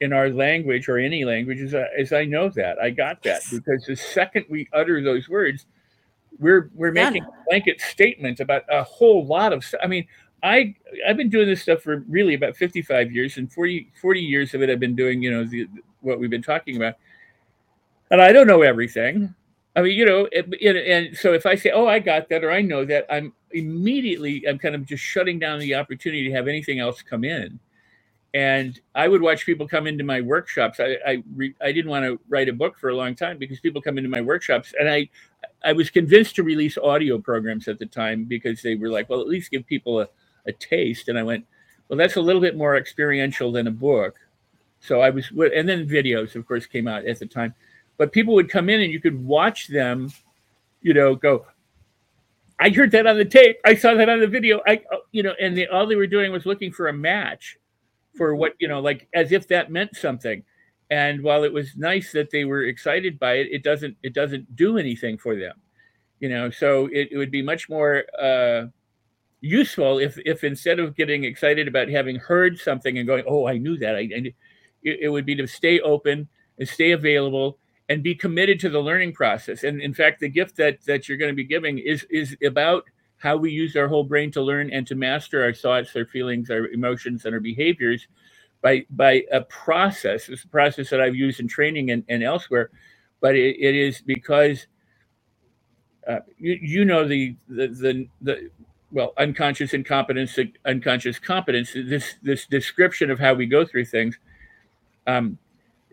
in 0.00 0.12
our 0.12 0.28
language 0.30 0.88
or 0.88 0.98
any 0.98 1.24
language 1.24 1.58
is, 1.58 1.74
uh, 1.74 1.86
is 1.96 2.12
i 2.12 2.24
know 2.24 2.48
that. 2.50 2.78
I 2.78 2.90
got 2.90 3.22
that. 3.24 3.42
Because 3.50 3.84
the 3.86 3.96
second 3.96 4.46
we 4.48 4.68
utter 4.72 5.02
those 5.02 5.28
words 5.28 5.66
we're 6.38 6.70
we're 6.74 6.92
making 6.92 7.22
a 7.22 7.28
blanket 7.48 7.80
statements 7.80 8.40
about 8.40 8.62
a 8.70 8.82
whole 8.82 9.26
lot 9.26 9.52
of 9.52 9.64
stuff. 9.64 9.80
I 9.82 9.86
mean, 9.86 10.06
I 10.42 10.74
I've 11.06 11.16
been 11.16 11.30
doing 11.30 11.46
this 11.46 11.62
stuff 11.62 11.82
for 11.82 12.04
really 12.08 12.34
about 12.34 12.56
55 12.56 13.12
years, 13.12 13.36
and 13.36 13.52
40 13.52 13.92
40 14.00 14.20
years 14.20 14.54
of 14.54 14.62
it 14.62 14.70
I've 14.70 14.80
been 14.80 14.96
doing 14.96 15.22
you 15.22 15.30
know 15.30 15.44
the, 15.44 15.66
what 16.00 16.18
we've 16.18 16.30
been 16.30 16.42
talking 16.42 16.76
about, 16.76 16.94
and 18.10 18.20
I 18.20 18.32
don't 18.32 18.46
know 18.46 18.62
everything. 18.62 19.34
I 19.74 19.82
mean, 19.82 19.92
you 19.92 20.06
know, 20.06 20.26
it, 20.32 20.46
it, 20.58 20.76
and 20.76 21.16
so 21.16 21.34
if 21.34 21.44
I 21.44 21.54
say, 21.54 21.70
"Oh, 21.70 21.86
I 21.86 21.98
got 21.98 22.28
that," 22.30 22.42
or 22.42 22.50
"I 22.50 22.62
know 22.62 22.84
that," 22.86 23.06
I'm 23.10 23.32
immediately 23.50 24.44
I'm 24.48 24.58
kind 24.58 24.74
of 24.74 24.86
just 24.86 25.02
shutting 25.02 25.38
down 25.38 25.58
the 25.58 25.74
opportunity 25.74 26.26
to 26.28 26.34
have 26.34 26.48
anything 26.48 26.80
else 26.80 27.02
come 27.02 27.24
in, 27.24 27.60
and 28.36 28.78
I 28.94 29.08
would 29.08 29.22
watch 29.22 29.46
people 29.46 29.66
come 29.66 29.86
into 29.86 30.04
my 30.04 30.20
workshops. 30.20 30.78
I 30.78 30.98
I, 31.06 31.22
re, 31.34 31.54
I 31.62 31.72
didn't 31.72 31.90
want 31.90 32.04
to 32.04 32.20
write 32.28 32.50
a 32.50 32.52
book 32.52 32.78
for 32.78 32.90
a 32.90 32.94
long 32.94 33.14
time 33.14 33.38
because 33.38 33.60
people 33.60 33.80
come 33.80 33.96
into 33.96 34.10
my 34.10 34.20
workshops, 34.20 34.74
and 34.78 34.90
I 34.90 35.08
I 35.64 35.72
was 35.72 35.88
convinced 35.88 36.36
to 36.36 36.42
release 36.42 36.76
audio 36.76 37.18
programs 37.18 37.66
at 37.66 37.78
the 37.78 37.86
time 37.86 38.24
because 38.24 38.60
they 38.60 38.74
were 38.74 38.90
like, 38.90 39.08
well, 39.08 39.22
at 39.22 39.26
least 39.26 39.50
give 39.50 39.66
people 39.66 40.00
a, 40.02 40.08
a 40.46 40.52
taste. 40.52 41.08
And 41.08 41.18
I 41.18 41.22
went, 41.22 41.46
well, 41.88 41.96
that's 41.96 42.16
a 42.16 42.20
little 42.20 42.42
bit 42.42 42.58
more 42.58 42.76
experiential 42.76 43.50
than 43.52 43.68
a 43.68 43.70
book. 43.70 44.16
So 44.80 45.00
I 45.00 45.08
was, 45.08 45.30
and 45.30 45.66
then 45.66 45.88
videos, 45.88 46.36
of 46.36 46.46
course, 46.46 46.66
came 46.66 46.86
out 46.86 47.06
at 47.06 47.18
the 47.18 47.26
time. 47.26 47.54
But 47.96 48.12
people 48.12 48.34
would 48.34 48.50
come 48.50 48.68
in 48.68 48.82
and 48.82 48.92
you 48.92 49.00
could 49.00 49.24
watch 49.24 49.68
them, 49.68 50.12
you 50.82 50.92
know, 50.92 51.14
go, 51.14 51.46
I 52.60 52.68
heard 52.68 52.90
that 52.92 53.06
on 53.06 53.16
the 53.16 53.24
tape. 53.24 53.56
I 53.64 53.74
saw 53.74 53.94
that 53.94 54.10
on 54.10 54.20
the 54.20 54.26
video. 54.26 54.60
I, 54.66 54.82
oh, 54.92 55.00
you 55.10 55.22
know, 55.22 55.34
and 55.40 55.56
they, 55.56 55.66
all 55.66 55.86
they 55.86 55.96
were 55.96 56.06
doing 56.06 56.32
was 56.32 56.44
looking 56.44 56.70
for 56.70 56.88
a 56.88 56.92
match 56.92 57.56
for 58.16 58.34
what, 58.34 58.54
you 58.58 58.68
know, 58.68 58.80
like 58.80 59.08
as 59.14 59.32
if 59.32 59.48
that 59.48 59.70
meant 59.70 59.94
something. 59.96 60.42
And 60.90 61.22
while 61.22 61.44
it 61.44 61.52
was 61.52 61.76
nice 61.76 62.12
that 62.12 62.30
they 62.30 62.44
were 62.44 62.64
excited 62.64 63.18
by 63.18 63.34
it, 63.34 63.48
it 63.50 63.62
doesn't, 63.62 63.96
it 64.02 64.14
doesn't 64.14 64.54
do 64.54 64.78
anything 64.78 65.18
for 65.18 65.34
them, 65.36 65.54
you 66.20 66.28
know. 66.28 66.50
So 66.50 66.86
it, 66.92 67.08
it 67.10 67.16
would 67.16 67.32
be 67.32 67.42
much 67.42 67.68
more 67.68 68.04
uh, 68.20 68.66
useful 69.40 69.98
if, 69.98 70.16
if 70.24 70.44
instead 70.44 70.78
of 70.78 70.96
getting 70.96 71.24
excited 71.24 71.66
about 71.66 71.88
having 71.88 72.16
heard 72.16 72.58
something 72.58 72.98
and 72.98 73.06
going, 73.06 73.24
oh, 73.26 73.46
I 73.46 73.58
knew 73.58 73.76
that, 73.78 73.96
I, 73.96 74.08
it, 74.10 74.34
it 74.82 75.08
would 75.08 75.26
be 75.26 75.34
to 75.36 75.46
stay 75.46 75.80
open 75.80 76.28
and 76.58 76.68
stay 76.68 76.92
available 76.92 77.58
and 77.88 78.02
be 78.02 78.14
committed 78.14 78.60
to 78.60 78.70
the 78.70 78.80
learning 78.80 79.12
process. 79.12 79.64
And 79.64 79.80
in 79.80 79.94
fact, 79.94 80.20
the 80.20 80.28
gift 80.28 80.56
that 80.56 80.84
that 80.86 81.08
you're 81.08 81.18
going 81.18 81.30
to 81.30 81.36
be 81.36 81.44
giving 81.44 81.78
is 81.78 82.06
is 82.10 82.36
about 82.44 82.84
how 83.18 83.36
we 83.36 83.50
use 83.50 83.76
our 83.76 83.88
whole 83.88 84.04
brain 84.04 84.30
to 84.32 84.42
learn 84.42 84.70
and 84.70 84.86
to 84.86 84.94
master 84.94 85.42
our 85.42 85.52
thoughts, 85.52 85.94
our 85.96 86.06
feelings, 86.06 86.50
our 86.50 86.68
emotions, 86.68 87.24
and 87.24 87.34
our 87.34 87.40
behaviors 87.40 88.06
by 88.62 88.84
by 88.90 89.24
a 89.32 89.40
process. 89.42 90.28
It's 90.28 90.44
a 90.44 90.48
process 90.48 90.90
that 90.90 91.00
I've 91.00 91.14
used 91.14 91.40
in 91.40 91.48
training 91.48 91.90
and, 91.90 92.04
and 92.08 92.22
elsewhere, 92.22 92.70
but 93.20 93.34
it, 93.34 93.56
it 93.58 93.74
is 93.74 94.00
because 94.00 94.66
uh, 96.06 96.20
you 96.38 96.58
you 96.60 96.84
know 96.84 97.06
the 97.06 97.36
the 97.48 97.68
the, 97.68 98.08
the 98.22 98.50
well 98.90 99.12
unconscious 99.18 99.74
incompetence, 99.74 100.38
unconscious 100.64 101.18
competence. 101.18 101.72
This 101.74 102.14
this 102.22 102.46
description 102.46 103.10
of 103.10 103.18
how 103.18 103.34
we 103.34 103.46
go 103.46 103.64
through 103.64 103.86
things. 103.86 104.18
Um, 105.06 105.38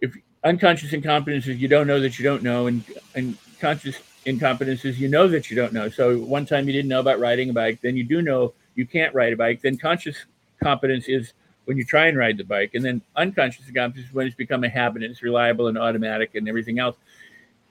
if 0.01 0.13
unconscious 0.43 0.93
incompetence 0.93 1.47
is 1.47 1.61
you 1.61 1.67
don't 1.67 1.87
know 1.87 1.99
that 1.99 2.19
you 2.19 2.23
don't 2.23 2.43
know, 2.43 2.67
and 2.67 2.83
and 3.15 3.37
conscious 3.59 3.97
incompetence 4.25 4.85
is 4.85 4.99
you 4.99 5.07
know 5.07 5.27
that 5.27 5.49
you 5.49 5.55
don't 5.55 5.73
know. 5.73 5.89
So 5.89 6.17
one 6.17 6.45
time 6.45 6.67
you 6.67 6.73
didn't 6.73 6.89
know 6.89 6.99
about 6.99 7.19
riding 7.19 7.49
a 7.49 7.53
bike, 7.53 7.79
then 7.81 7.95
you 7.95 8.03
do 8.03 8.21
know 8.21 8.53
you 8.75 8.85
can't 8.85 9.13
ride 9.13 9.33
a 9.33 9.37
bike. 9.37 9.61
Then 9.61 9.77
conscious 9.77 10.17
competence 10.61 11.07
is 11.07 11.33
when 11.65 11.77
you 11.77 11.85
try 11.85 12.07
and 12.07 12.17
ride 12.17 12.37
the 12.37 12.43
bike, 12.43 12.71
and 12.73 12.83
then 12.83 13.01
unconscious 13.15 13.67
incompetence 13.67 14.07
is 14.09 14.13
when 14.13 14.27
it's 14.27 14.35
become 14.35 14.63
a 14.63 14.69
habit 14.69 15.03
and 15.03 15.11
it's 15.11 15.23
reliable 15.23 15.67
and 15.67 15.77
automatic 15.77 16.35
and 16.35 16.47
everything 16.47 16.79
else. 16.79 16.97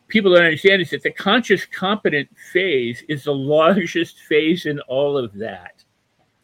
People 0.09 0.33
don't 0.35 0.45
understand 0.45 0.83
is 0.83 0.91
that 0.91 1.03
the 1.03 1.11
conscious 1.11 1.65
competent 1.65 2.29
phase 2.53 3.03
is 3.09 3.25
the 3.25 3.35
largest 3.35 4.19
phase 4.21 4.67
in 4.67 4.81
all 4.81 5.17
of 5.17 5.33
that. 5.35 5.85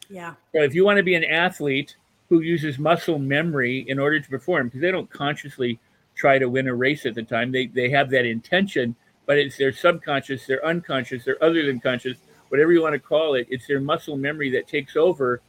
Yeah. 0.09 0.35
So 0.53 0.63
if 0.63 0.75
you 0.75 0.85
want 0.85 0.97
to 0.97 1.03
be 1.03 1.15
an 1.15 1.25
athlete 1.25 1.97
who 2.29 2.41
uses 2.41 2.79
muscle 2.79 3.19
memory 3.19 3.85
in 3.89 3.99
order 3.99 4.21
to 4.21 4.29
perform, 4.29 4.69
because 4.69 4.81
they 4.81 4.91
don't 4.91 5.11
consciously 5.11 5.79
try 6.19 6.39
to 6.39 6.49
win 6.49 6.69
a 6.69 6.75
race 6.75 7.07
at 7.07 7.15
the 7.15 7.23
time. 7.23 7.51
They 7.53 7.69
they 7.69 7.89
have 7.91 8.11
that 8.11 8.27
intention, 8.27 8.95
but 9.29 9.37
it's 9.39 9.59
their 9.59 9.73
subconscious, 9.73 10.47
their 10.47 10.65
unconscious, 10.65 11.23
their 11.23 11.43
other 11.45 11.67
than 11.67 11.79
conscious, 11.79 12.17
whatever 12.49 12.73
you 12.73 12.81
want 12.81 12.95
to 12.95 12.99
call 12.99 13.35
it. 13.35 13.47
It's 13.51 13.67
their 13.67 13.79
muscle 13.79 14.17
memory 14.17 14.51
that 14.53 14.67
takes 14.67 14.97
over 14.97 15.43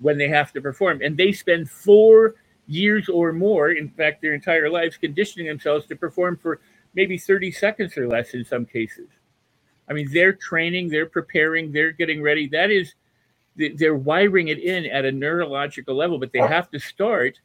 when 0.00 0.18
they 0.18 0.28
have 0.28 0.52
to 0.52 0.60
perform, 0.60 1.00
and 1.02 1.16
they 1.16 1.32
spend 1.32 1.70
four 1.70 2.34
years 2.66 3.08
or 3.08 3.32
more, 3.32 3.70
in 3.70 3.88
fact, 3.88 4.20
their 4.20 4.34
entire 4.34 4.68
lives, 4.68 4.98
conditioning 4.98 5.46
themselves 5.46 5.86
to 5.86 5.96
perform 5.96 6.36
for 6.36 6.60
maybe 6.94 7.16
30 7.16 7.50
seconds 7.52 7.96
or 7.96 8.06
less 8.06 8.34
in 8.34 8.44
some 8.44 8.66
cases. 8.66 9.08
I 9.88 9.94
mean, 9.94 10.08
they're 10.12 10.34
training, 10.34 10.90
they're 10.90 11.06
preparing, 11.06 11.72
they're 11.72 11.92
getting 11.92 12.20
ready. 12.20 12.48
That 12.48 12.70
is, 12.70 12.94
they're 13.56 13.96
wiring 13.96 14.48
it 14.48 14.58
in 14.58 14.84
at 14.84 15.06
a 15.06 15.12
neurological 15.12 15.94
level, 15.94 16.18
but 16.18 16.32
they 16.32 16.40
have 16.40 16.70
to 16.72 16.78
start 16.78 17.40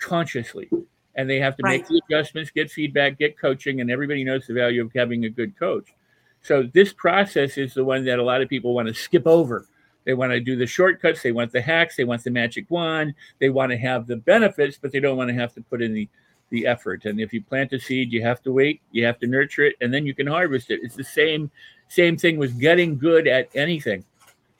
consciously 0.00 0.68
and 1.16 1.28
they 1.28 1.38
have 1.38 1.56
to 1.56 1.62
right. 1.62 1.80
make 1.80 1.88
the 1.88 2.00
adjustments, 2.08 2.50
get 2.50 2.70
feedback, 2.70 3.18
get 3.18 3.38
coaching, 3.38 3.80
and 3.80 3.90
everybody 3.90 4.24
knows 4.24 4.46
the 4.46 4.54
value 4.54 4.84
of 4.84 4.92
having 4.94 5.24
a 5.24 5.30
good 5.30 5.58
coach. 5.58 5.94
So 6.42 6.64
this 6.74 6.92
process 6.92 7.56
is 7.56 7.74
the 7.74 7.84
one 7.84 8.04
that 8.04 8.18
a 8.18 8.22
lot 8.22 8.42
of 8.42 8.48
people 8.48 8.74
want 8.74 8.88
to 8.88 8.94
skip 8.94 9.26
over. 9.26 9.66
They 10.04 10.12
want 10.12 10.32
to 10.32 10.40
do 10.40 10.56
the 10.56 10.66
shortcuts, 10.66 11.22
they 11.22 11.32
want 11.32 11.52
the 11.52 11.62
hacks, 11.62 11.96
they 11.96 12.04
want 12.04 12.22
the 12.24 12.30
magic 12.30 12.66
wand, 12.68 13.14
they 13.38 13.48
want 13.48 13.72
to 13.72 13.78
have 13.78 14.06
the 14.06 14.16
benefits, 14.16 14.78
but 14.80 14.92
they 14.92 15.00
don't 15.00 15.16
want 15.16 15.30
to 15.30 15.34
have 15.34 15.54
to 15.54 15.62
put 15.62 15.80
in 15.82 15.94
the 15.94 16.08
the 16.50 16.66
effort. 16.66 17.06
And 17.06 17.18
if 17.18 17.32
you 17.32 17.42
plant 17.42 17.72
a 17.72 17.80
seed, 17.80 18.12
you 18.12 18.22
have 18.22 18.42
to 18.42 18.52
wait, 18.52 18.80
you 18.92 19.04
have 19.06 19.18
to 19.20 19.26
nurture 19.26 19.64
it, 19.64 19.76
and 19.80 19.92
then 19.92 20.04
you 20.04 20.14
can 20.14 20.26
harvest 20.26 20.70
it. 20.70 20.80
It's 20.82 20.94
the 20.94 21.02
same 21.02 21.50
same 21.88 22.16
thing 22.16 22.36
with 22.36 22.60
getting 22.60 22.98
good 22.98 23.26
at 23.26 23.48
anything. 23.54 24.04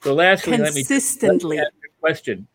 So 0.01 0.13
lastly, 0.13 0.57
consistently 0.57 1.57
let 1.57 1.73
me, 1.73 1.81
me 1.83 1.89
question 1.99 2.47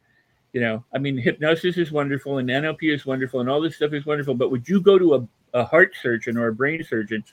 you 0.52 0.60
know, 0.60 0.84
I 0.94 0.98
mean, 0.98 1.16
hypnosis 1.16 1.76
is 1.76 1.92
wonderful 1.92 2.38
and 2.38 2.48
NLP 2.48 2.92
is 2.92 3.06
wonderful 3.06 3.40
and 3.40 3.48
all 3.48 3.60
this 3.60 3.76
stuff 3.76 3.92
is 3.92 4.06
wonderful. 4.06 4.34
But 4.34 4.50
would 4.50 4.68
you 4.68 4.80
go 4.80 4.98
to 4.98 5.14
a, 5.14 5.28
a 5.54 5.64
heart 5.64 5.94
surgeon 6.00 6.36
or 6.36 6.48
a 6.48 6.54
brain 6.54 6.82
surgeon 6.82 7.24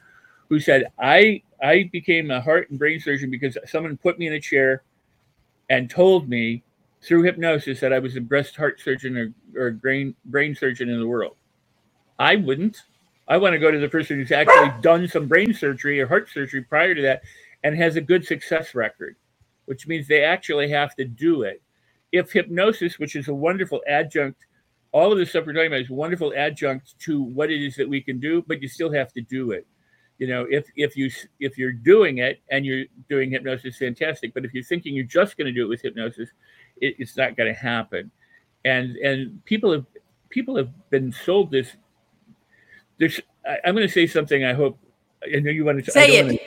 who 0.50 0.60
said, 0.60 0.88
I 1.00 1.42
I 1.62 1.90
became 1.92 2.30
a 2.30 2.40
heart 2.40 2.70
and 2.70 2.78
brain 2.78 3.00
surgeon 3.00 3.32
because 3.32 3.58
someone 3.66 3.98
put 3.98 4.20
me 4.20 4.28
in 4.28 4.34
a 4.34 4.40
chair 4.40 4.84
and 5.70 5.90
told 5.90 6.30
me 6.30 6.64
through 7.02 7.24
hypnosis 7.24 7.80
that 7.80 7.94
I 7.94 8.00
was 8.00 8.14
the 8.14 8.22
best 8.22 8.56
heart 8.56 8.80
surgeon 8.80 9.18
or, 9.18 9.34
or 9.60 9.72
brain 9.72 10.16
brain 10.26 10.56
surgeon 10.56 10.90
in 10.90 11.00
the 11.00 11.08
world. 11.08 11.36
I 12.20 12.36
wouldn't. 12.36 12.84
I 13.28 13.38
want 13.38 13.54
to 13.54 13.60
go 13.60 13.72
to 13.72 13.80
the 13.80 13.90
person 13.90 14.18
who's 14.18 14.32
actually 14.32 14.72
done 14.82 15.08
some 15.08 15.28
brain 15.28 15.54
surgery 15.54 16.00
or 16.00 16.08
heart 16.08 16.30
surgery 16.30 16.62
prior 16.62 16.96
to 16.96 17.02
that 17.02 17.24
and 17.64 17.76
has 17.76 17.96
a 17.96 18.02
good 18.02 18.26
success 18.26 18.74
record, 18.74 19.16
which 19.66 19.88
means 19.88 20.08
they 20.08 20.24
actually 20.24 20.70
have 20.70 20.96
to 20.96 21.04
do 21.04 21.42
it 21.42 21.62
if 22.12 22.32
hypnosis, 22.32 23.00
which 23.00 23.16
is 23.16 23.28
a 23.28 23.34
wonderful 23.34 23.82
adjunct, 23.88 24.46
all 24.92 25.12
of 25.12 25.18
the 25.18 25.26
stuff 25.26 25.46
we're 25.46 25.54
talking 25.54 25.68
about 25.68 25.82
is 25.82 25.90
wonderful 25.90 26.34
adjunct 26.36 26.98
to 27.00 27.22
what 27.22 27.52
it 27.52 27.62
is 27.62 27.76
that 27.76 27.88
we 27.88 28.02
can 28.02 28.20
do, 28.20 28.44
but 28.48 28.62
you 28.62 28.68
still 28.68 28.92
have 28.92 29.12
to 29.14 29.22
do 29.22 29.52
it. 29.52 29.68
You 30.18 30.28
know, 30.28 30.48
if 30.50 30.66
if 30.76 30.98
you 30.98 31.12
if 31.40 31.58
you're 31.58 31.72
doing 31.72 32.18
it 32.18 32.42
and 32.50 32.66
you're 32.66 32.86
doing 33.08 33.30
hypnosis, 33.30 33.78
fantastic. 33.78 34.34
But 34.34 34.46
if 34.46 34.54
you're 34.54 34.64
thinking 34.64 34.96
you're 34.96 35.06
just 35.06 35.38
going 35.38 35.46
to 35.46 35.52
do 35.52 35.64
it 35.64 35.70
with 35.70 35.82
hypnosis, 35.82 36.30
it, 36.78 36.96
it's 36.98 37.16
not 37.16 37.38
going 37.38 37.54
to 37.54 37.60
happen. 37.60 38.10
And 38.66 38.96
and 38.98 39.46
people 39.46 39.72
have 39.72 39.86
people 40.30 40.56
have 40.56 40.70
been 40.90 41.12
sold 41.12 41.52
this. 41.52 41.76
There's 42.98 43.22
I, 43.46 43.60
am 43.66 43.76
going 43.76 43.88
to 43.88 43.94
say 43.94 44.08
something. 44.08 44.44
I 44.44 44.54
hope 44.54 44.80
I 45.24 45.40
know 45.40 45.52
you 45.52 45.66
want 45.66 45.86
to 45.86 45.92
say 45.92 46.18
it. 46.18 46.40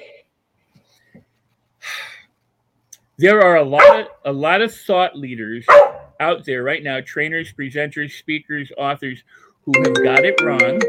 To, 1.15 1.23
there 3.21 3.43
are 3.43 3.57
a 3.57 3.63
lot 3.63 4.01
of 4.01 4.07
a 4.25 4.33
lot 4.33 4.63
of 4.63 4.75
thought 4.75 5.15
leaders 5.15 5.67
out 6.21 6.43
there 6.47 6.63
right 6.63 6.83
now 6.83 7.01
trainers 7.03 7.53
presenters 7.53 8.13
speakers 8.13 8.73
authors 8.79 9.23
who 9.63 9.73
have 9.83 9.95
got 10.03 10.25
it 10.25 10.41
wrong. 10.41 10.81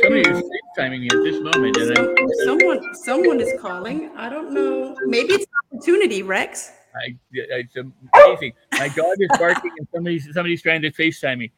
Somebody 0.00 0.30
is 0.30 0.42
timing 0.76 1.00
me 1.00 1.08
at 1.08 1.24
this 1.24 1.40
moment 1.42 1.76
and 1.76 1.96
so, 1.96 2.14
someone 2.44 2.94
someone 2.94 3.40
is 3.40 3.52
calling. 3.60 4.12
I 4.16 4.28
don't 4.28 4.54
know. 4.54 4.96
Maybe 5.06 5.32
it's 5.32 5.46
opportunity 5.72 6.22
rex. 6.22 6.70
I, 6.94 7.16
it's 7.32 7.74
amazing. 7.74 8.52
My 8.74 8.88
dog 8.88 9.16
is 9.18 9.28
barking 9.40 9.72
and 9.76 9.88
somebody's 9.92 10.32
somebody's 10.32 10.62
trying 10.62 10.82
to 10.82 10.92
facetime 10.92 11.38
me. 11.38 11.52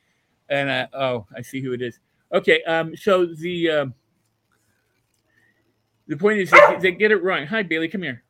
And 0.49 0.73
I, 0.73 0.89
oh 0.95 1.27
i 1.37 1.43
see 1.43 1.61
who 1.61 1.75
it 1.75 1.83
is. 1.83 2.01
Okay 2.33 2.63
um 2.63 2.97
so 2.97 3.27
the 3.27 3.71
um, 3.71 3.95
the 6.11 6.17
point 6.17 6.41
is 6.41 6.51
they, 6.51 6.77
they 6.81 6.93
get 6.93 7.13
it 7.13 7.23
wrong. 7.23 7.47
Hi, 7.47 7.63
Bailey, 7.63 7.87
come 7.87 8.03
here. 8.03 8.25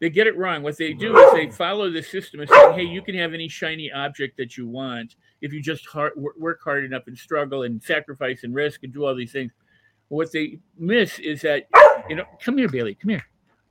They 0.00 0.08
get 0.08 0.28
it 0.28 0.36
wrong. 0.36 0.62
What 0.62 0.78
they 0.78 0.92
do 0.92 1.18
is 1.18 1.32
they 1.32 1.50
follow 1.50 1.90
the 1.90 2.02
system 2.02 2.40
of 2.40 2.48
saying, 2.48 2.74
"Hey, 2.74 2.84
you 2.84 3.02
can 3.02 3.16
have 3.16 3.34
any 3.34 3.48
shiny 3.48 3.90
object 3.90 4.36
that 4.36 4.56
you 4.56 4.68
want 4.68 5.16
if 5.40 5.52
you 5.52 5.60
just 5.60 5.84
hard, 5.86 6.12
work 6.16 6.60
hard 6.62 6.84
enough 6.84 7.08
and 7.08 7.18
struggle 7.18 7.64
and 7.64 7.82
sacrifice 7.82 8.44
and 8.44 8.54
risk 8.54 8.84
and 8.84 8.92
do 8.92 9.04
all 9.04 9.16
these 9.16 9.32
things." 9.32 9.50
What 10.08 10.30
they 10.30 10.60
miss 10.78 11.18
is 11.18 11.40
that, 11.42 11.66
you 12.08 12.14
know, 12.14 12.24
come 12.40 12.56
here, 12.56 12.68
Bailey, 12.68 12.94
come 12.94 13.10
here. 13.10 13.24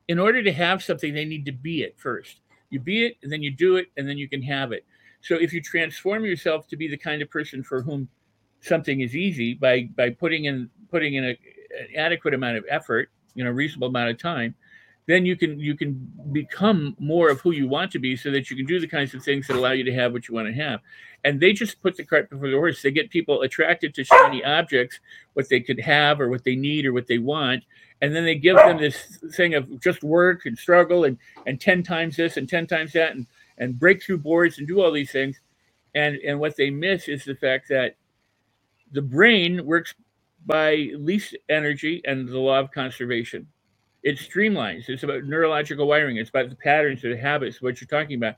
In 0.10 0.20
order 0.20 0.44
to 0.44 0.52
have 0.52 0.84
something, 0.84 1.14
they 1.14 1.24
need 1.24 1.46
to 1.46 1.54
be 1.54 1.84
it 1.84 1.98
first. 1.98 2.42
You 2.70 2.82
be 2.82 3.06
it, 3.06 3.18
and 3.24 3.32
then 3.32 3.42
you 3.42 3.52
do 3.52 3.78
it, 3.78 3.88
and 3.96 4.08
then 4.08 4.18
you 4.18 4.28
can 4.28 4.42
have 4.42 4.74
it. 4.74 4.86
So 5.22 5.36
if 5.36 5.54
you 5.54 5.62
transform 5.62 6.26
yourself 6.26 6.68
to 6.68 6.76
be 6.76 6.90
the 6.90 6.98
kind 6.98 7.22
of 7.22 7.30
person 7.30 7.64
for 7.64 7.82
whom 7.82 8.10
something 8.60 9.00
is 9.00 9.16
easy 9.16 9.54
by 9.54 9.84
by 9.96 10.10
putting 10.10 10.46
in 10.46 10.70
putting 10.90 11.14
in 11.14 11.24
a, 11.24 11.30
an 11.30 11.88
adequate 11.96 12.34
amount 12.34 12.58
of 12.58 12.66
effort 12.70 13.10
you 13.36 13.44
know 13.44 13.50
reasonable 13.50 13.88
amount 13.88 14.10
of 14.10 14.18
time 14.18 14.56
then 15.06 15.26
you 15.26 15.36
can 15.36 15.60
you 15.60 15.76
can 15.76 16.12
become 16.32 16.96
more 17.00 17.30
of 17.30 17.42
who 17.42 17.52
you 17.52 17.68
want 17.68 17.92
to 17.92 18.00
be 18.00 18.16
so 18.16 18.32
that 18.32 18.50
you 18.50 18.56
can 18.56 18.66
do 18.66 18.80
the 18.80 18.88
kinds 18.88 19.14
of 19.14 19.24
things 19.24 19.48
that 19.48 19.56
allow 19.58 19.72
you 19.72 19.84
to 19.84 19.94
have 19.94 20.14
what 20.14 20.28
you 20.28 20.34
want 20.34 20.48
to 20.48 20.54
have 20.54 20.80
and 21.26 21.40
they 21.40 21.54
just 21.54 21.82
put 21.82 21.96
the 21.96 22.06
cart 22.06 22.30
before 22.30 22.50
the 22.50 22.56
horse 22.56 22.82
they 22.82 22.92
get 22.92 23.10
people 23.10 23.42
attracted 23.42 23.94
to 23.94 24.04
shiny 24.04 24.44
objects 24.44 25.00
what 25.34 25.50
they 25.50 25.60
could 25.60 25.80
have 25.80 26.22
or 26.22 26.30
what 26.30 26.44
they 26.44 26.56
need 26.56 26.86
or 26.86 26.94
what 26.94 27.08
they 27.08 27.18
want 27.18 27.64
and 28.02 28.16
then 28.16 28.24
they 28.24 28.36
give 28.36 28.58
them 28.58 28.78
this 28.78 29.20
thing 29.34 29.56
of 29.56 29.80
just 29.80 30.04
work 30.04 30.46
and 30.46 30.58
struggle 30.58 31.06
and 31.06 31.18
and 31.48 31.60
10 31.60 31.84
times 31.84 32.16
this 32.16 32.38
and 32.38 32.48
10 32.48 32.68
times 32.68 32.94
that 32.94 33.16
and 33.16 33.26
and 33.58 33.80
break 33.80 34.04
through 34.04 34.18
boards 34.18 34.58
and 34.58 34.68
do 34.68 34.82
all 34.82 34.92
these 34.92 35.12
things. 35.12 35.40
And 35.96 36.18
and 36.18 36.40
what 36.40 36.56
they 36.56 36.70
miss 36.70 37.08
is 37.08 37.24
the 37.24 37.36
fact 37.36 37.70
that 37.70 37.96
the 38.92 39.02
brain 39.02 39.66
works 39.66 39.94
by 40.46 40.90
least 40.98 41.36
energy 41.50 42.02
and 42.06 42.28
the 42.28 42.40
law 42.40 42.60
of 42.60 42.72
conservation. 42.72 43.48
It 44.04 44.18
streamlines. 44.18 44.90
It's 44.90 45.04
about 45.04 45.24
neurological 45.24 45.88
wiring. 45.88 46.18
It's 46.18 46.30
about 46.30 46.50
the 46.50 46.56
patterns, 46.56 47.02
the 47.02 47.16
habits, 47.16 47.62
what 47.62 47.80
you're 47.80 47.88
talking 47.88 48.18
about. 48.18 48.36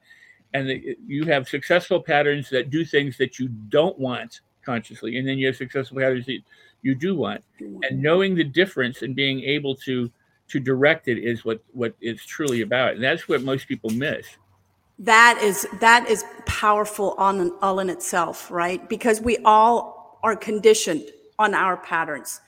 And 0.53 0.69
the, 0.69 0.97
you 1.05 1.25
have 1.25 1.47
successful 1.49 2.01
patterns 2.01 2.49
that 2.51 2.69
do 2.69 2.85
things 2.85 3.17
that 3.17 3.39
you 3.39 3.47
don't 3.47 3.97
want 3.97 4.41
consciously. 4.63 5.17
And 5.17 5.27
then 5.27 5.37
you 5.37 5.47
have 5.47 5.55
successful 5.55 5.97
patterns 5.97 6.27
that 6.27 6.39
you 6.81 6.93
do 6.95 7.15
want. 7.15 7.43
And 7.59 8.01
knowing 8.01 8.35
the 8.35 8.43
difference 8.43 9.01
and 9.01 9.15
being 9.15 9.41
able 9.41 9.75
to 9.77 10.11
to 10.47 10.59
direct 10.59 11.07
it 11.07 11.17
is 11.17 11.43
what 11.43 11.63
what 11.73 11.95
it's 12.01 12.23
truly 12.23 12.61
about. 12.61 12.93
And 12.93 13.03
that's 13.03 13.27
what 13.27 13.41
most 13.41 13.67
people 13.67 13.89
miss. 13.89 14.27
That 14.99 15.39
is 15.41 15.67
that 15.81 16.07
is 16.07 16.23
powerful 16.45 17.15
on 17.17 17.51
all 17.61 17.79
in 17.79 17.89
itself, 17.89 18.51
right? 18.51 18.87
Because 18.87 19.19
we 19.19 19.37
all 19.43 20.19
are 20.23 20.35
conditioned 20.35 21.03
on 21.39 21.53
our 21.53 21.77
patterns. 21.77 22.41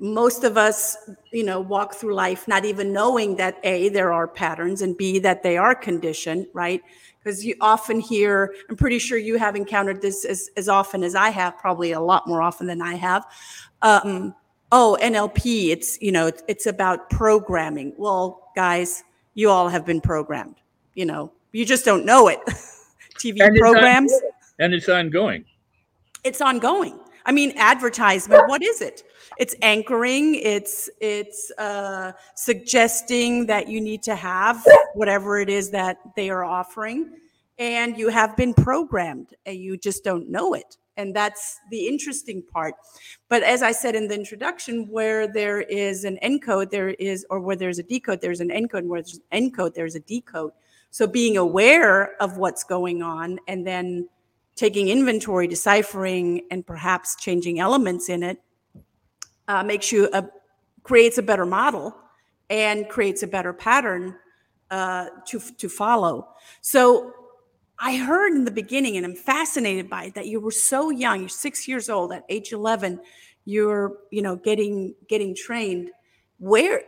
Most 0.00 0.42
of 0.42 0.56
us, 0.56 0.96
you 1.32 1.44
know, 1.44 1.60
walk 1.60 1.94
through 1.94 2.14
life 2.14 2.48
not 2.48 2.64
even 2.64 2.92
knowing 2.92 3.36
that 3.36 3.58
A, 3.62 3.88
there 3.90 4.12
are 4.12 4.26
patterns, 4.26 4.82
and 4.82 4.96
B, 4.96 5.20
that 5.20 5.42
they 5.42 5.56
are 5.56 5.74
conditioned, 5.74 6.46
right? 6.52 6.82
Because 7.22 7.44
you 7.44 7.54
often 7.60 8.00
hear, 8.00 8.54
I'm 8.68 8.76
pretty 8.76 8.98
sure 8.98 9.16
you 9.18 9.38
have 9.38 9.54
encountered 9.54 10.02
this 10.02 10.24
as, 10.24 10.50
as 10.56 10.68
often 10.68 11.04
as 11.04 11.14
I 11.14 11.30
have, 11.30 11.56
probably 11.58 11.92
a 11.92 12.00
lot 12.00 12.26
more 12.26 12.42
often 12.42 12.66
than 12.66 12.82
I 12.82 12.96
have. 12.96 13.24
Um, 13.82 14.34
oh, 14.72 14.98
NLP, 15.00 15.70
it's, 15.70 16.00
you 16.02 16.10
know, 16.10 16.26
it's, 16.26 16.42
it's 16.48 16.66
about 16.66 17.08
programming. 17.08 17.94
Well, 17.96 18.50
guys, 18.56 19.04
you 19.34 19.48
all 19.48 19.68
have 19.68 19.86
been 19.86 20.00
programmed, 20.00 20.56
you 20.94 21.06
know, 21.06 21.32
you 21.52 21.64
just 21.64 21.84
don't 21.84 22.04
know 22.04 22.26
it. 22.28 22.40
TV 23.18 23.40
And 23.40 23.54
it's 23.56 23.60
programs, 23.60 24.12
ongoing. 24.12 24.32
And 24.58 24.74
it's 24.74 24.88
ongoing. 24.88 25.44
it's 26.24 26.40
ongoing. 26.40 26.98
I 27.26 27.32
mean, 27.32 27.52
advertisement. 27.56 28.48
What 28.48 28.62
is 28.62 28.80
it? 28.80 29.02
It's 29.38 29.54
anchoring. 29.62 30.34
It's 30.34 30.90
it's 31.00 31.50
uh, 31.58 32.12
suggesting 32.34 33.46
that 33.46 33.68
you 33.68 33.80
need 33.80 34.02
to 34.04 34.14
have 34.14 34.64
whatever 34.94 35.38
it 35.38 35.48
is 35.48 35.70
that 35.70 35.98
they 36.16 36.30
are 36.30 36.44
offering, 36.44 37.16
and 37.58 37.96
you 37.96 38.08
have 38.08 38.36
been 38.36 38.54
programmed, 38.54 39.34
and 39.46 39.56
you 39.56 39.76
just 39.76 40.04
don't 40.04 40.28
know 40.30 40.54
it. 40.54 40.76
And 40.96 41.16
that's 41.16 41.58
the 41.70 41.88
interesting 41.88 42.42
part. 42.52 42.74
But 43.28 43.42
as 43.42 43.62
I 43.62 43.72
said 43.72 43.96
in 43.96 44.06
the 44.06 44.14
introduction, 44.14 44.86
where 44.88 45.26
there 45.26 45.62
is 45.62 46.04
an 46.04 46.18
encode, 46.22 46.70
there 46.70 46.90
is, 46.90 47.26
or 47.30 47.40
where 47.40 47.56
there's 47.56 47.80
a 47.80 47.82
decode, 47.82 48.20
there's 48.20 48.40
an 48.40 48.50
encode. 48.50 48.80
And 48.80 48.88
where 48.88 49.02
there's 49.02 49.20
an 49.32 49.50
encode, 49.50 49.74
there's 49.74 49.96
a 49.96 50.00
decode. 50.00 50.52
So 50.90 51.08
being 51.08 51.36
aware 51.36 52.14
of 52.22 52.36
what's 52.36 52.62
going 52.62 53.02
on, 53.02 53.40
and 53.48 53.66
then 53.66 54.08
taking 54.56 54.88
inventory, 54.88 55.46
deciphering, 55.46 56.42
and 56.50 56.66
perhaps 56.66 57.16
changing 57.16 57.58
elements 57.58 58.08
in 58.08 58.22
it 58.22 58.38
uh, 59.48 59.62
makes 59.62 59.92
you 59.92 60.08
a 60.12 60.28
creates 60.82 61.18
a 61.18 61.22
better 61.22 61.46
model 61.46 61.96
and 62.50 62.88
creates 62.88 63.22
a 63.22 63.26
better 63.26 63.52
pattern 63.52 64.16
uh, 64.70 65.06
to 65.26 65.40
to 65.58 65.68
follow. 65.68 66.28
So 66.60 67.12
I 67.78 67.96
heard 67.96 68.32
in 68.32 68.44
the 68.44 68.50
beginning, 68.50 68.96
and 68.96 69.04
I'm 69.04 69.16
fascinated 69.16 69.90
by 69.90 70.04
it, 70.04 70.14
that 70.14 70.26
you 70.26 70.40
were 70.40 70.50
so 70.50 70.90
young. 70.90 71.20
You're 71.20 71.28
six 71.28 71.66
years 71.66 71.88
old. 71.88 72.12
At 72.12 72.24
age 72.28 72.52
11, 72.52 73.00
you're 73.44 73.98
you 74.10 74.22
know 74.22 74.36
getting 74.36 74.94
getting 75.08 75.34
trained. 75.34 75.90
Where 76.38 76.82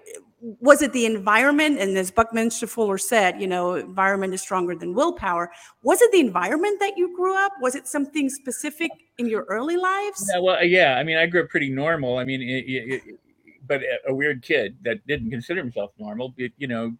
was 0.60 0.82
it 0.82 0.92
the 0.92 1.06
environment? 1.06 1.78
And 1.80 1.96
as 1.98 2.10
Buckminster 2.10 2.66
Fuller 2.66 2.98
said, 2.98 3.40
you 3.40 3.46
know, 3.46 3.74
environment 3.74 4.32
is 4.34 4.42
stronger 4.42 4.74
than 4.76 4.94
willpower. 4.94 5.50
Was 5.82 6.00
it 6.02 6.12
the 6.12 6.20
environment 6.20 6.78
that 6.80 6.96
you 6.96 7.14
grew 7.16 7.36
up? 7.36 7.52
Was 7.60 7.74
it 7.74 7.88
something 7.88 8.28
specific 8.28 8.90
in 9.18 9.26
your 9.26 9.44
early 9.48 9.76
lives? 9.76 10.30
Yeah, 10.32 10.40
well, 10.40 10.64
yeah. 10.64 10.96
I 10.98 11.02
mean, 11.02 11.16
I 11.16 11.26
grew 11.26 11.42
up 11.42 11.48
pretty 11.48 11.70
normal. 11.70 12.18
I 12.18 12.24
mean, 12.24 12.42
it, 12.42 12.64
it, 12.66 12.92
it- 13.06 13.20
but 13.68 13.82
a- 14.08 14.14
weird 14.14 14.42
kid 14.42 14.76
that 14.84 15.04
didn't 15.08 15.28
consider 15.32 15.60
himself 15.60 15.90
normal. 15.98 16.32
You 16.36 16.68
know, 16.68 16.94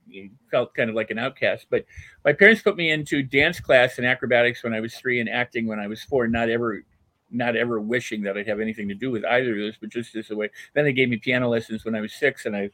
felt 0.50 0.74
kind 0.74 0.90
of 0.90 0.96
like 0.96 1.12
an 1.12 1.18
outcast. 1.18 1.66
But 1.70 1.84
my 2.24 2.32
parents 2.32 2.60
put 2.60 2.76
me 2.76 2.90
into 2.90 3.22
dance 3.22 3.60
class 3.60 3.98
and 3.98 4.06
acrobatics 4.06 4.64
when 4.64 4.74
I 4.74 4.80
was 4.80 4.96
three, 4.96 5.20
and 5.20 5.28
acting 5.28 5.68
when 5.68 5.78
I 5.78 5.86
was 5.86 6.02
four. 6.02 6.26
Not 6.26 6.48
ever, 6.50 6.82
not 7.30 7.54
ever 7.54 7.78
wishing 7.80 8.20
that 8.24 8.36
I'd 8.36 8.48
have 8.48 8.58
anything 8.58 8.88
to 8.88 8.96
do 8.96 9.12
with 9.12 9.24
either 9.26 9.52
of 9.52 9.58
those, 9.58 9.76
but 9.80 9.90
just 9.90 10.16
as 10.16 10.30
a 10.32 10.34
way. 10.34 10.50
Then 10.74 10.82
they 10.84 10.92
gave 10.92 11.08
me 11.08 11.18
piano 11.18 11.48
lessons 11.48 11.84
when 11.84 11.94
I 11.94 12.00
was 12.00 12.12
six, 12.12 12.46
and 12.46 12.56
I, 12.56 12.70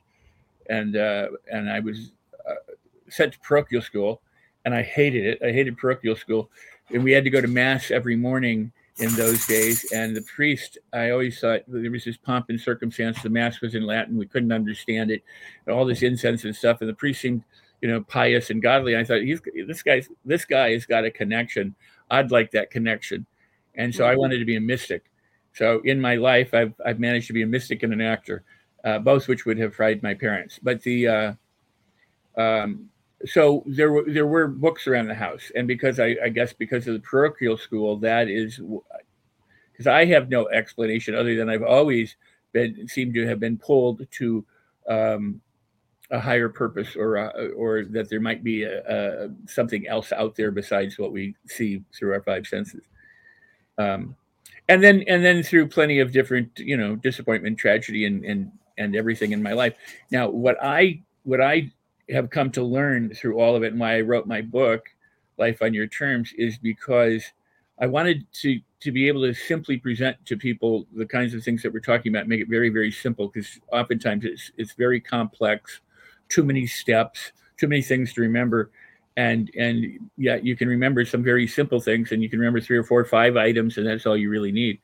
and 0.68 0.96
uh, 0.96 1.28
and 1.50 1.70
I 1.70 1.80
was 1.80 2.12
uh, 2.48 2.54
sent 3.08 3.34
to 3.34 3.38
parochial 3.40 3.82
school, 3.82 4.22
and 4.64 4.74
I 4.74 4.82
hated 4.82 5.26
it. 5.26 5.42
I 5.42 5.52
hated 5.52 5.76
parochial 5.76 6.16
school, 6.16 6.50
and 6.92 7.02
we 7.04 7.12
had 7.12 7.24
to 7.24 7.30
go 7.30 7.40
to 7.40 7.48
mass 7.48 7.90
every 7.90 8.16
morning 8.16 8.72
in 8.98 9.14
those 9.16 9.46
days. 9.46 9.90
And 9.92 10.14
the 10.14 10.22
priest, 10.22 10.78
I 10.92 11.10
always 11.10 11.40
thought 11.40 11.62
there 11.66 11.90
was 11.90 12.04
this 12.04 12.16
pomp 12.16 12.46
and 12.50 12.60
circumstance. 12.60 13.22
The 13.22 13.30
mass 13.30 13.60
was 13.60 13.74
in 13.74 13.84
Latin. 13.86 14.16
We 14.18 14.26
couldn't 14.26 14.52
understand 14.52 15.10
it. 15.10 15.22
and 15.66 15.74
all 15.74 15.84
this 15.84 16.02
incense 16.02 16.44
and 16.44 16.54
stuff. 16.54 16.80
And 16.80 16.88
the 16.90 16.94
priest 16.94 17.20
seemed, 17.22 17.42
you 17.80 17.88
know, 17.88 18.02
pious 18.02 18.50
and 18.50 18.62
godly. 18.62 18.96
I 18.96 19.04
thought 19.04 19.22
he's 19.22 19.40
this 19.66 19.82
guy's 19.82 20.08
this 20.24 20.44
guy 20.44 20.72
has 20.72 20.86
got 20.86 21.04
a 21.04 21.10
connection. 21.10 21.74
I'd 22.10 22.30
like 22.30 22.50
that 22.52 22.70
connection. 22.70 23.26
And 23.74 23.94
so 23.94 24.04
I 24.06 24.14
Mhm. 24.14 24.18
wanted 24.18 24.38
to 24.38 24.44
be 24.44 24.56
a 24.56 24.60
mystic. 24.60 25.04
So 25.54 25.80
in 25.84 26.00
my 26.00 26.16
life, 26.16 26.54
I've 26.54 26.74
I've 26.84 27.00
managed 27.00 27.26
to 27.28 27.32
be 27.32 27.42
a 27.42 27.46
mystic 27.46 27.82
and 27.82 27.92
an 27.92 28.00
actor, 28.00 28.44
uh, 28.84 28.98
both 28.98 29.28
which 29.28 29.46
would 29.46 29.58
have 29.58 29.74
fried 29.74 30.02
my 30.02 30.14
parents. 30.14 30.58
But 30.62 30.82
the 30.82 31.08
uh, 31.08 31.32
um, 32.36 32.88
so 33.24 33.62
there 33.66 33.92
were 33.92 34.04
there 34.06 34.26
were 34.26 34.48
books 34.48 34.86
around 34.86 35.08
the 35.08 35.14
house, 35.14 35.50
and 35.54 35.68
because 35.68 36.00
I, 36.00 36.16
I 36.24 36.28
guess 36.28 36.52
because 36.52 36.86
of 36.88 36.94
the 36.94 37.00
parochial 37.00 37.56
school, 37.56 37.96
that 37.98 38.28
is 38.28 38.60
because 39.72 39.86
I 39.86 40.04
have 40.06 40.28
no 40.28 40.48
explanation 40.48 41.14
other 41.14 41.36
than 41.36 41.48
I've 41.48 41.62
always 41.62 42.16
been 42.52 42.88
seemed 42.88 43.14
to 43.14 43.26
have 43.26 43.40
been 43.40 43.58
pulled 43.58 44.06
to 44.10 44.44
um, 44.88 45.40
a 46.10 46.18
higher 46.18 46.48
purpose, 46.48 46.96
or 46.96 47.18
uh, 47.18 47.48
or 47.56 47.84
that 47.86 48.10
there 48.10 48.20
might 48.20 48.42
be 48.42 48.64
a, 48.64 48.82
a, 48.86 49.30
something 49.46 49.86
else 49.86 50.12
out 50.12 50.34
there 50.34 50.50
besides 50.50 50.98
what 50.98 51.12
we 51.12 51.34
see 51.46 51.82
through 51.96 52.12
our 52.12 52.22
five 52.22 52.46
senses. 52.46 52.82
Um, 53.78 54.16
and 54.68 54.82
then 54.82 55.04
and 55.06 55.24
then 55.24 55.42
through 55.42 55.68
plenty 55.68 56.00
of 56.00 56.12
different 56.12 56.50
you 56.58 56.76
know 56.76 56.96
disappointment, 56.96 57.58
tragedy, 57.58 58.04
and 58.04 58.24
and 58.24 58.50
and 58.78 58.96
everything 58.96 59.32
in 59.32 59.42
my 59.42 59.52
life. 59.52 59.74
Now, 60.10 60.28
what 60.28 60.56
I 60.62 61.02
what 61.24 61.40
I 61.40 61.70
have 62.10 62.30
come 62.30 62.50
to 62.52 62.62
learn 62.62 63.14
through 63.14 63.38
all 63.38 63.56
of 63.56 63.62
it 63.62 63.72
and 63.72 63.80
why 63.80 63.96
I 63.96 64.00
wrote 64.00 64.26
my 64.26 64.42
book, 64.42 64.86
Life 65.38 65.62
on 65.62 65.72
Your 65.72 65.86
Terms, 65.86 66.32
is 66.36 66.58
because 66.58 67.24
I 67.78 67.86
wanted 67.86 68.26
to 68.42 68.60
to 68.80 68.92
be 68.92 69.06
able 69.08 69.22
to 69.22 69.32
simply 69.32 69.76
present 69.76 70.16
to 70.26 70.36
people 70.36 70.86
the 70.94 71.06
kinds 71.06 71.34
of 71.34 71.42
things 71.44 71.62
that 71.62 71.72
we're 71.72 71.80
talking 71.80 72.12
about, 72.12 72.26
make 72.26 72.40
it 72.40 72.48
very, 72.48 72.68
very 72.68 72.90
simple, 72.90 73.28
because 73.28 73.60
oftentimes 73.72 74.24
it's 74.24 74.50
it's 74.56 74.72
very 74.72 75.00
complex, 75.00 75.80
too 76.28 76.44
many 76.44 76.66
steps, 76.66 77.32
too 77.56 77.68
many 77.68 77.82
things 77.82 78.12
to 78.14 78.20
remember. 78.20 78.70
And 79.16 79.50
and 79.58 80.10
yeah, 80.16 80.36
you 80.36 80.56
can 80.56 80.68
remember 80.68 81.04
some 81.04 81.22
very 81.22 81.46
simple 81.46 81.80
things 81.80 82.12
and 82.12 82.22
you 82.22 82.30
can 82.30 82.38
remember 82.38 82.60
three 82.60 82.78
or 82.78 82.84
four 82.84 83.00
or 83.00 83.04
five 83.04 83.36
items, 83.36 83.78
and 83.78 83.86
that's 83.86 84.06
all 84.06 84.16
you 84.16 84.30
really 84.30 84.52
need. 84.52 84.80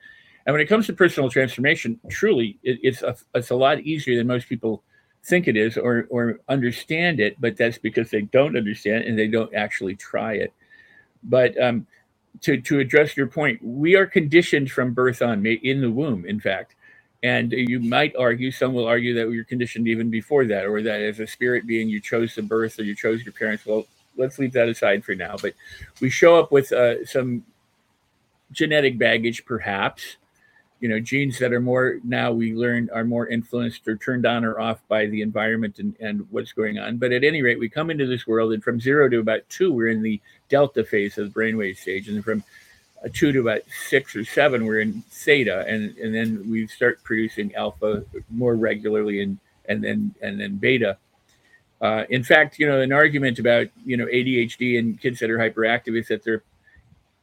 And 0.48 0.54
when 0.54 0.62
it 0.62 0.66
comes 0.66 0.86
to 0.86 0.94
personal 0.94 1.28
transformation, 1.28 2.00
truly 2.08 2.58
it, 2.62 2.78
it's 2.82 3.02
a 3.02 3.14
it's 3.34 3.50
a 3.50 3.54
lot 3.54 3.80
easier 3.80 4.16
than 4.16 4.26
most 4.26 4.48
people 4.48 4.82
think 5.24 5.46
it 5.46 5.58
is 5.58 5.76
or 5.76 6.06
or 6.08 6.40
understand 6.48 7.20
it, 7.20 7.38
but 7.38 7.54
that's 7.58 7.76
because 7.76 8.08
they 8.10 8.22
don't 8.22 8.56
understand 8.56 9.04
and 9.04 9.18
they 9.18 9.28
don't 9.28 9.54
actually 9.54 9.94
try 9.94 10.32
it. 10.36 10.54
But 11.22 11.60
um, 11.62 11.86
to 12.40 12.58
to 12.62 12.78
address 12.78 13.14
your 13.14 13.26
point, 13.26 13.62
we 13.62 13.94
are 13.94 14.06
conditioned 14.06 14.70
from 14.70 14.94
birth 14.94 15.20
on, 15.20 15.44
in 15.44 15.82
the 15.82 15.90
womb, 15.90 16.24
in 16.24 16.40
fact. 16.40 16.76
And 17.22 17.52
you 17.52 17.78
might 17.78 18.16
argue, 18.16 18.50
some 18.50 18.72
will 18.72 18.86
argue 18.86 19.12
that 19.16 19.28
were 19.28 19.44
conditioned 19.44 19.86
even 19.86 20.08
before 20.08 20.46
that, 20.46 20.64
or 20.64 20.80
that 20.80 21.02
as 21.02 21.20
a 21.20 21.26
spirit 21.26 21.66
being, 21.66 21.90
you 21.90 22.00
chose 22.00 22.34
the 22.34 22.40
birth 22.40 22.78
or 22.78 22.84
you 22.84 22.94
chose 22.94 23.22
your 23.22 23.34
parents. 23.34 23.66
Well, 23.66 23.86
let's 24.16 24.38
leave 24.38 24.52
that 24.52 24.70
aside 24.70 25.04
for 25.04 25.14
now. 25.14 25.36
But 25.42 25.52
we 26.00 26.08
show 26.08 26.38
up 26.38 26.50
with 26.52 26.72
uh, 26.72 27.04
some 27.04 27.44
genetic 28.50 28.96
baggage, 28.96 29.44
perhaps, 29.44 30.16
you 30.80 30.88
know 30.88 31.00
genes 31.00 31.38
that 31.38 31.52
are 31.52 31.60
more 31.60 31.98
now 32.04 32.30
we 32.30 32.54
learn 32.54 32.88
are 32.92 33.04
more 33.04 33.26
influenced 33.26 33.86
or 33.88 33.96
turned 33.96 34.26
on 34.26 34.44
or 34.44 34.60
off 34.60 34.80
by 34.88 35.06
the 35.06 35.22
environment 35.22 35.78
and, 35.78 35.96
and 36.00 36.26
what's 36.30 36.52
going 36.52 36.78
on. 36.78 36.98
But 36.98 37.12
at 37.12 37.24
any 37.24 37.42
rate 37.42 37.58
we 37.58 37.68
come 37.68 37.90
into 37.90 38.06
this 38.06 38.26
world 38.26 38.52
and 38.52 38.62
from 38.62 38.80
zero 38.80 39.08
to 39.08 39.18
about 39.18 39.48
two 39.48 39.72
we're 39.72 39.88
in 39.88 40.02
the 40.02 40.20
delta 40.48 40.84
phase 40.84 41.18
of 41.18 41.32
the 41.32 41.40
brainwave 41.40 41.78
stage. 41.78 42.08
And 42.08 42.24
from 42.24 42.44
uh, 43.04 43.08
two 43.12 43.32
to 43.32 43.40
about 43.40 43.62
six 43.88 44.14
or 44.14 44.24
seven 44.24 44.64
we're 44.64 44.80
in 44.80 45.02
theta. 45.10 45.64
And 45.66 45.96
and 45.98 46.14
then 46.14 46.48
we 46.48 46.66
start 46.68 47.02
producing 47.02 47.54
alpha 47.56 48.04
more 48.30 48.54
regularly 48.54 49.22
and 49.22 49.38
and 49.68 49.82
then 49.82 50.14
and 50.22 50.40
then 50.40 50.56
beta. 50.56 50.96
Uh, 51.80 52.04
in 52.10 52.22
fact 52.22 52.58
you 52.58 52.68
know 52.68 52.80
an 52.80 52.92
argument 52.92 53.38
about 53.38 53.66
you 53.84 53.96
know 53.96 54.06
adhd 54.06 54.78
and 54.78 55.00
kids 55.00 55.20
that 55.20 55.30
are 55.30 55.38
hyperactive 55.38 55.96
is 55.96 56.08
that 56.08 56.24
they're 56.24 56.42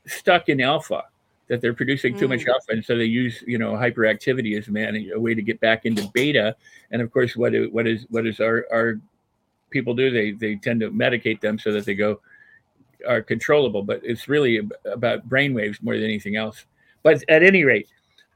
stuck 0.07 0.47
in 0.47 0.61
alpha 0.61 1.03
that 1.47 1.62
they're 1.62 1.73
producing 1.73 2.15
too 2.15 2.27
much 2.27 2.45
Mm. 2.45 2.53
alpha, 2.53 2.71
and 2.71 2.84
so 2.84 2.97
they 2.97 3.05
use 3.05 3.43
you 3.45 3.58
know 3.58 3.73
hyperactivity 3.73 4.58
as 4.58 4.67
a 4.67 4.71
man 4.71 4.95
a 5.13 5.19
way 5.19 5.36
to 5.36 5.41
get 5.41 5.60
back 5.60 5.86
into 5.86 6.10
beta. 6.13 6.55
And 6.91 7.01
of 7.01 7.12
course, 7.12 7.36
what 7.36 7.53
what 7.71 7.88
is 7.88 8.05
what 8.10 8.25
is 8.25 8.39
our 8.39 8.65
our 8.71 8.99
people 9.69 9.93
do? 9.93 10.10
They 10.10 10.31
they 10.31 10.55
tend 10.55 10.79
to 10.81 10.91
medicate 10.91 11.41
them 11.41 11.60
so 11.60 11.71
that 11.71 11.86
they 11.86 11.95
go 11.95 12.19
are 13.08 13.21
controllable, 13.21 13.84
but 13.84 14.01
it's 14.03 14.27
really 14.27 14.62
about 14.86 15.27
brainwaves 15.29 15.84
more 15.84 15.95
than 15.95 16.05
anything 16.05 16.36
else. 16.36 16.65
But 17.03 17.23
at 17.29 17.43
any 17.43 17.63
rate, 17.63 17.88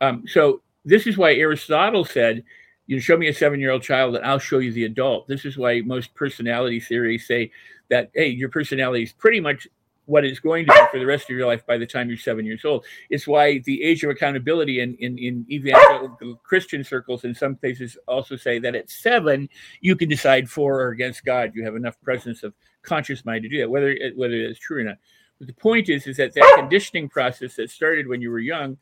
um, 0.01 0.27
so 0.27 0.61
this 0.85 1.07
is 1.07 1.17
why 1.17 1.33
Aristotle 1.33 2.05
said, 2.05 2.43
"You 2.85 2.99
show 2.99 3.17
me 3.17 3.27
a 3.27 3.33
seven-year-old 3.33 3.81
child, 3.81 4.15
and 4.15 4.25
I'll 4.25 4.37
show 4.37 4.59
you 4.59 4.71
the 4.71 4.85
adult." 4.85 5.27
This 5.27 5.45
is 5.45 5.57
why 5.57 5.81
most 5.81 6.13
personality 6.13 6.79
theories 6.79 7.25
say 7.25 7.51
that, 7.89 8.11
"Hey, 8.13 8.27
your 8.27 8.49
personality 8.49 9.03
is 9.03 9.11
pretty 9.13 9.39
much 9.39 9.67
what 10.09 10.25
it's 10.25 10.39
going 10.39 10.65
to 10.65 10.73
be 10.73 10.79
for 10.91 10.97
the 10.97 11.05
rest 11.05 11.29
of 11.29 11.37
your 11.37 11.45
life 11.45 11.63
by 11.67 11.77
the 11.77 11.85
time 11.85 12.09
you're 12.09 12.17
seven 12.17 12.43
years 12.43 12.65
old. 12.65 12.83
It's 13.11 13.27
why 13.27 13.59
the 13.59 13.83
age 13.83 14.03
of 14.03 14.09
accountability 14.09 14.79
in, 14.79 14.95
in, 14.95 15.19
in 15.19 15.45
evangelical 15.51 16.35
Christian 16.43 16.83
circles 16.83 17.25
in 17.25 17.35
some 17.35 17.55
places 17.55 17.95
also 18.07 18.35
say 18.35 18.57
that 18.57 18.73
at 18.73 18.89
seven, 18.89 19.47
you 19.81 19.95
can 19.95 20.09
decide 20.09 20.49
for 20.49 20.81
or 20.81 20.89
against 20.89 21.23
God. 21.23 21.51
You 21.53 21.63
have 21.63 21.75
enough 21.75 22.01
presence 22.01 22.41
of 22.41 22.55
conscious 22.81 23.23
mind 23.23 23.43
to 23.43 23.49
do 23.49 23.59
that, 23.59 23.69
whether 23.69 23.91
it, 23.91 24.17
whether 24.17 24.33
it's 24.33 24.59
true 24.59 24.81
or 24.81 24.83
not. 24.83 24.97
But 25.37 25.47
the 25.47 25.53
point 25.53 25.89
is, 25.89 26.07
is 26.07 26.17
that 26.17 26.33
that 26.33 26.55
conditioning 26.57 27.07
process 27.07 27.55
that 27.57 27.69
started 27.69 28.07
when 28.07 28.19
you 28.19 28.31
were 28.31 28.39
young, 28.39 28.77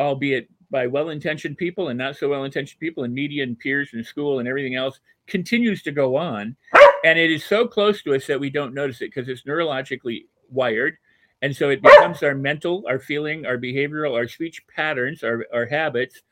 albeit 0.00 0.48
by 0.68 0.88
well-intentioned 0.88 1.58
people 1.58 1.88
and 1.88 1.98
not 1.98 2.16
so 2.16 2.28
well-intentioned 2.28 2.80
people 2.80 3.04
and 3.04 3.14
media 3.14 3.44
and 3.44 3.56
peers 3.56 3.90
and 3.92 4.04
school 4.04 4.40
and 4.40 4.48
everything 4.48 4.74
else 4.74 4.98
continues 5.28 5.80
to 5.84 5.92
go 5.92 6.16
on 6.16 6.56
and 7.04 7.20
it 7.20 7.30
is 7.30 7.44
so 7.44 7.68
close 7.68 8.02
to 8.02 8.14
us 8.14 8.26
that 8.26 8.40
we 8.40 8.50
don't 8.50 8.74
notice 8.74 9.00
it 9.00 9.14
because 9.14 9.28
it's 9.28 9.42
neurologically 9.42 10.26
wired. 10.50 10.96
And 11.42 11.54
so 11.54 11.68
it 11.68 11.82
becomes 11.82 12.22
our 12.22 12.34
mental, 12.34 12.84
our 12.88 12.98
feeling, 12.98 13.46
our 13.46 13.58
behavioral, 13.58 14.14
our 14.14 14.26
speech 14.26 14.62
patterns, 14.74 15.22
our, 15.22 15.46
our 15.52 15.66
habits. 15.66 16.22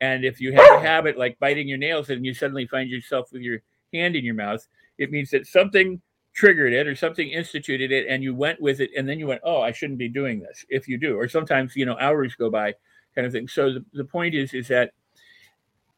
And 0.00 0.24
if 0.24 0.40
you 0.40 0.52
have 0.52 0.76
a 0.76 0.80
habit 0.80 1.18
like 1.18 1.38
biting 1.38 1.68
your 1.68 1.78
nails 1.78 2.10
and 2.10 2.24
you 2.24 2.34
suddenly 2.34 2.66
find 2.66 2.88
yourself 2.88 3.32
with 3.32 3.42
your 3.42 3.60
hand 3.92 4.16
in 4.16 4.24
your 4.24 4.34
mouth, 4.34 4.66
it 4.98 5.10
means 5.10 5.30
that 5.30 5.46
something 5.46 6.00
triggered 6.34 6.72
it 6.72 6.86
or 6.86 6.94
something 6.94 7.28
instituted 7.28 7.92
it 7.92 8.06
and 8.08 8.22
you 8.22 8.34
went 8.34 8.60
with 8.60 8.80
it 8.80 8.90
and 8.96 9.08
then 9.08 9.18
you 9.18 9.26
went, 9.26 9.42
oh, 9.44 9.60
I 9.60 9.72
shouldn't 9.72 9.98
be 9.98 10.08
doing 10.08 10.40
this 10.40 10.64
if 10.68 10.88
you 10.88 10.96
do. 10.96 11.18
Or 11.18 11.28
sometimes, 11.28 11.76
you 11.76 11.84
know, 11.84 11.96
hours 11.98 12.34
go 12.34 12.50
by 12.50 12.74
kind 13.14 13.26
of 13.26 13.32
thing. 13.32 13.48
So 13.48 13.74
the, 13.74 13.84
the 13.92 14.04
point 14.04 14.34
is, 14.34 14.54
is 14.54 14.68
that 14.68 14.92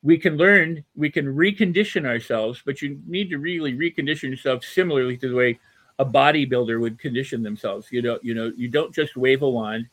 we 0.02 0.18
can 0.18 0.36
learn, 0.36 0.84
we 0.96 1.10
can 1.10 1.26
recondition 1.26 2.04
ourselves, 2.06 2.62
but 2.64 2.82
you 2.82 3.00
need 3.06 3.30
to 3.30 3.38
really 3.38 3.72
recondition 3.72 4.30
yourself 4.30 4.64
similarly 4.64 5.16
to 5.18 5.28
the 5.28 5.34
way 5.34 5.58
a 5.98 6.04
bodybuilder 6.04 6.80
would 6.80 6.98
condition 6.98 7.42
themselves. 7.42 7.88
You 7.90 8.02
know, 8.02 8.18
you 8.22 8.34
know, 8.34 8.52
you 8.56 8.68
don't 8.68 8.94
just 8.94 9.16
wave 9.16 9.42
a 9.42 9.50
wand. 9.50 9.86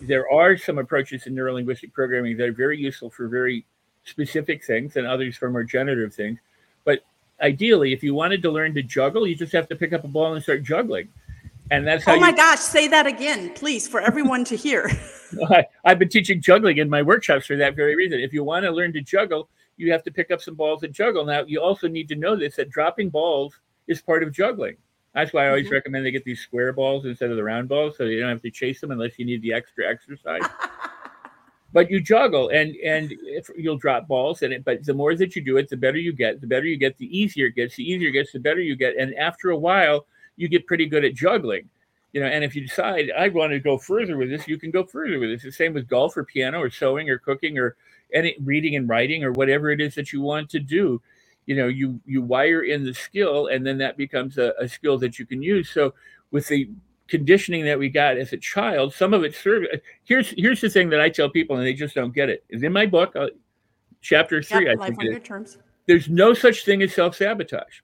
There 0.00 0.30
are 0.30 0.56
some 0.56 0.78
approaches 0.78 1.26
in 1.26 1.34
neurolinguistic 1.34 1.92
programming 1.92 2.36
that 2.36 2.48
are 2.48 2.52
very 2.52 2.78
useful 2.78 3.10
for 3.10 3.28
very 3.28 3.66
specific 4.04 4.64
things, 4.64 4.96
and 4.96 5.06
others 5.06 5.36
for 5.36 5.50
more 5.50 5.64
generative 5.64 6.14
things. 6.14 6.38
But 6.84 7.00
ideally, 7.40 7.92
if 7.92 8.02
you 8.02 8.14
wanted 8.14 8.42
to 8.42 8.50
learn 8.50 8.74
to 8.74 8.82
juggle, 8.82 9.26
you 9.26 9.34
just 9.34 9.52
have 9.52 9.68
to 9.68 9.76
pick 9.76 9.92
up 9.92 10.04
a 10.04 10.08
ball 10.08 10.34
and 10.34 10.42
start 10.42 10.62
juggling. 10.62 11.08
And 11.70 11.86
that's 11.86 12.04
how. 12.04 12.14
Oh 12.14 12.20
my 12.20 12.30
you, 12.30 12.36
gosh! 12.36 12.60
Say 12.60 12.88
that 12.88 13.06
again, 13.06 13.52
please, 13.54 13.88
for 13.88 14.00
everyone 14.00 14.44
to 14.44 14.56
hear. 14.56 14.90
I, 15.50 15.66
I've 15.84 15.98
been 15.98 16.08
teaching 16.08 16.40
juggling 16.40 16.78
in 16.78 16.88
my 16.88 17.02
workshops 17.02 17.46
for 17.46 17.56
that 17.56 17.74
very 17.74 17.96
reason. 17.96 18.20
If 18.20 18.32
you 18.32 18.44
want 18.44 18.64
to 18.64 18.70
learn 18.70 18.92
to 18.92 19.00
juggle, 19.00 19.48
you 19.76 19.90
have 19.92 20.04
to 20.04 20.10
pick 20.10 20.30
up 20.30 20.40
some 20.40 20.54
balls 20.54 20.82
and 20.82 20.94
juggle. 20.94 21.24
Now, 21.24 21.44
you 21.44 21.60
also 21.60 21.88
need 21.88 22.08
to 22.08 22.14
know 22.14 22.36
this 22.36 22.56
that 22.56 22.70
dropping 22.70 23.10
balls 23.10 23.58
is 23.88 24.00
part 24.00 24.22
of 24.22 24.32
juggling. 24.32 24.76
That's 25.16 25.32
why 25.32 25.46
I 25.46 25.48
always 25.48 25.64
mm-hmm. 25.64 25.74
recommend 25.76 26.04
they 26.04 26.10
get 26.10 26.26
these 26.26 26.40
square 26.40 26.74
balls 26.74 27.06
instead 27.06 27.30
of 27.30 27.38
the 27.38 27.42
round 27.42 27.70
balls, 27.70 27.96
so 27.96 28.04
you 28.04 28.20
don't 28.20 28.28
have 28.28 28.42
to 28.42 28.50
chase 28.50 28.82
them 28.82 28.90
unless 28.90 29.18
you 29.18 29.24
need 29.24 29.40
the 29.40 29.50
extra 29.50 29.88
exercise. 29.88 30.42
but 31.72 31.90
you 31.90 32.02
juggle, 32.02 32.50
and 32.50 32.76
and 32.84 33.14
if 33.22 33.48
you'll 33.56 33.78
drop 33.78 34.06
balls, 34.06 34.42
in 34.42 34.52
it, 34.52 34.62
but 34.62 34.84
the 34.84 34.92
more 34.92 35.14
that 35.14 35.34
you 35.34 35.42
do 35.42 35.56
it, 35.56 35.70
the 35.70 35.76
better 35.76 35.96
you 35.96 36.12
get. 36.12 36.42
The 36.42 36.46
better 36.46 36.66
you 36.66 36.76
get, 36.76 36.98
the 36.98 37.18
easier 37.18 37.46
it 37.46 37.54
gets. 37.54 37.76
The 37.76 37.90
easier 37.90 38.10
it 38.10 38.12
gets, 38.12 38.32
the 38.32 38.40
better 38.40 38.60
you 38.60 38.76
get. 38.76 38.98
And 38.98 39.14
after 39.14 39.52
a 39.52 39.56
while, 39.56 40.04
you 40.36 40.48
get 40.48 40.66
pretty 40.66 40.84
good 40.84 41.02
at 41.02 41.14
juggling. 41.14 41.70
You 42.12 42.20
know, 42.20 42.26
and 42.26 42.44
if 42.44 42.54
you 42.54 42.66
decide 42.66 43.10
I 43.18 43.28
want 43.28 43.52
to 43.52 43.58
go 43.58 43.78
further 43.78 44.18
with 44.18 44.28
this, 44.28 44.46
you 44.46 44.58
can 44.58 44.70
go 44.70 44.84
further 44.84 45.18
with 45.18 45.30
this. 45.30 45.44
The 45.44 45.50
same 45.50 45.72
with 45.72 45.88
golf 45.88 46.14
or 46.18 46.24
piano 46.24 46.60
or 46.60 46.68
sewing 46.68 47.08
or 47.08 47.16
cooking 47.16 47.56
or 47.56 47.76
any 48.12 48.36
reading 48.44 48.76
and 48.76 48.86
writing 48.86 49.24
or 49.24 49.32
whatever 49.32 49.70
it 49.70 49.80
is 49.80 49.94
that 49.94 50.12
you 50.12 50.20
want 50.20 50.50
to 50.50 50.60
do 50.60 51.00
you 51.46 51.56
know 51.56 51.68
you 51.68 52.00
you 52.04 52.22
wire 52.22 52.62
in 52.62 52.84
the 52.84 52.94
skill 52.94 53.46
and 53.48 53.66
then 53.66 53.78
that 53.78 53.96
becomes 53.96 54.38
a, 54.38 54.52
a 54.60 54.68
skill 54.68 54.98
that 54.98 55.18
you 55.18 55.26
can 55.26 55.42
use. 55.42 55.70
So 55.70 55.94
with 56.30 56.48
the 56.48 56.70
conditioning 57.08 57.64
that 57.64 57.78
we 57.78 57.88
got 57.88 58.16
as 58.18 58.32
a 58.32 58.36
child 58.36 58.92
some 58.92 59.14
of 59.14 59.22
it 59.22 59.32
served 59.32 59.68
here's 60.02 60.34
here's 60.36 60.60
the 60.60 60.68
thing 60.68 60.90
that 60.90 61.00
i 61.00 61.08
tell 61.08 61.30
people 61.30 61.56
and 61.56 61.64
they 61.64 61.72
just 61.72 61.94
don't 61.94 62.12
get 62.12 62.28
it. 62.28 62.44
Is 62.48 62.64
in 62.64 62.72
my 62.72 62.84
book 62.84 63.14
uh, 63.14 63.28
chapter 64.00 64.42
three 64.42 64.66
yep, 64.66 64.78
i 64.80 64.86
think 64.88 65.04
it, 65.04 65.24
terms. 65.24 65.58
there's 65.86 66.08
no 66.08 66.34
such 66.34 66.64
thing 66.64 66.82
as 66.82 66.92
self-sabotage. 66.92 67.80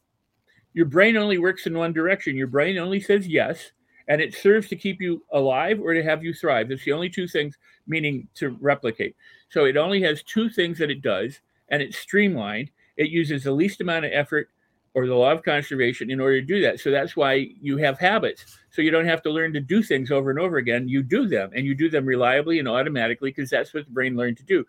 Your 0.74 0.86
brain 0.86 1.16
only 1.16 1.38
works 1.38 1.66
in 1.66 1.76
one 1.76 1.92
direction. 1.92 2.34
Your 2.34 2.46
brain 2.46 2.78
only 2.78 3.00
says 3.00 3.28
yes 3.28 3.72
and 4.08 4.20
it 4.20 4.34
serves 4.34 4.68
to 4.68 4.76
keep 4.76 5.00
you 5.00 5.22
alive 5.32 5.80
or 5.80 5.94
to 5.94 6.02
have 6.02 6.24
you 6.24 6.34
thrive. 6.34 6.68
That's 6.68 6.84
the 6.84 6.92
only 6.92 7.08
two 7.08 7.28
things 7.28 7.56
meaning 7.86 8.26
to 8.34 8.56
replicate. 8.60 9.16
So 9.48 9.66
it 9.66 9.76
only 9.76 10.02
has 10.02 10.22
two 10.22 10.48
things 10.48 10.78
that 10.78 10.90
it 10.90 11.02
does 11.02 11.40
and 11.68 11.82
it's 11.82 11.98
streamlined 11.98 12.70
it 13.02 13.10
uses 13.10 13.44
the 13.44 13.52
least 13.52 13.80
amount 13.80 14.04
of 14.04 14.12
effort 14.12 14.48
or 14.94 15.06
the 15.06 15.14
law 15.14 15.32
of 15.32 15.42
conservation 15.42 16.10
in 16.10 16.20
order 16.20 16.40
to 16.40 16.46
do 16.46 16.60
that. 16.60 16.78
So 16.80 16.90
that's 16.90 17.16
why 17.16 17.48
you 17.60 17.78
have 17.78 17.98
habits. 17.98 18.58
So 18.70 18.82
you 18.82 18.90
don't 18.90 19.06
have 19.06 19.22
to 19.22 19.30
learn 19.30 19.52
to 19.54 19.60
do 19.60 19.82
things 19.82 20.10
over 20.10 20.30
and 20.30 20.38
over 20.38 20.58
again. 20.58 20.88
You 20.88 21.02
do 21.02 21.26
them 21.26 21.50
and 21.54 21.64
you 21.64 21.74
do 21.74 21.88
them 21.88 22.04
reliably 22.04 22.58
and 22.58 22.68
automatically 22.68 23.30
because 23.30 23.50
that's 23.50 23.72
what 23.72 23.86
the 23.86 23.90
brain 23.90 24.16
learned 24.16 24.36
to 24.38 24.44
do. 24.44 24.64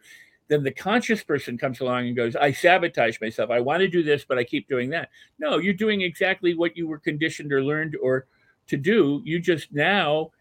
Then 0.47 0.63
the 0.63 0.71
conscious 0.71 1.23
person 1.23 1.57
comes 1.57 1.79
along 1.79 2.07
and 2.07 2.15
goes, 2.15 2.35
I 2.35 2.51
sabotage 2.51 3.19
myself. 3.21 3.49
I 3.49 3.59
want 3.59 3.81
to 3.81 3.87
do 3.87 4.03
this, 4.03 4.25
but 4.25 4.37
I 4.37 4.43
keep 4.43 4.67
doing 4.67 4.89
that. 4.91 5.09
No, 5.39 5.57
you're 5.57 5.73
doing 5.73 6.01
exactly 6.01 6.53
what 6.53 6.77
you 6.77 6.87
were 6.87 6.99
conditioned 6.99 7.51
or 7.51 7.63
learned 7.63 7.97
or 8.01 8.27
to 8.67 8.77
do. 8.77 9.21
You 9.25 9.39
just 9.39 9.73
now 9.73 10.31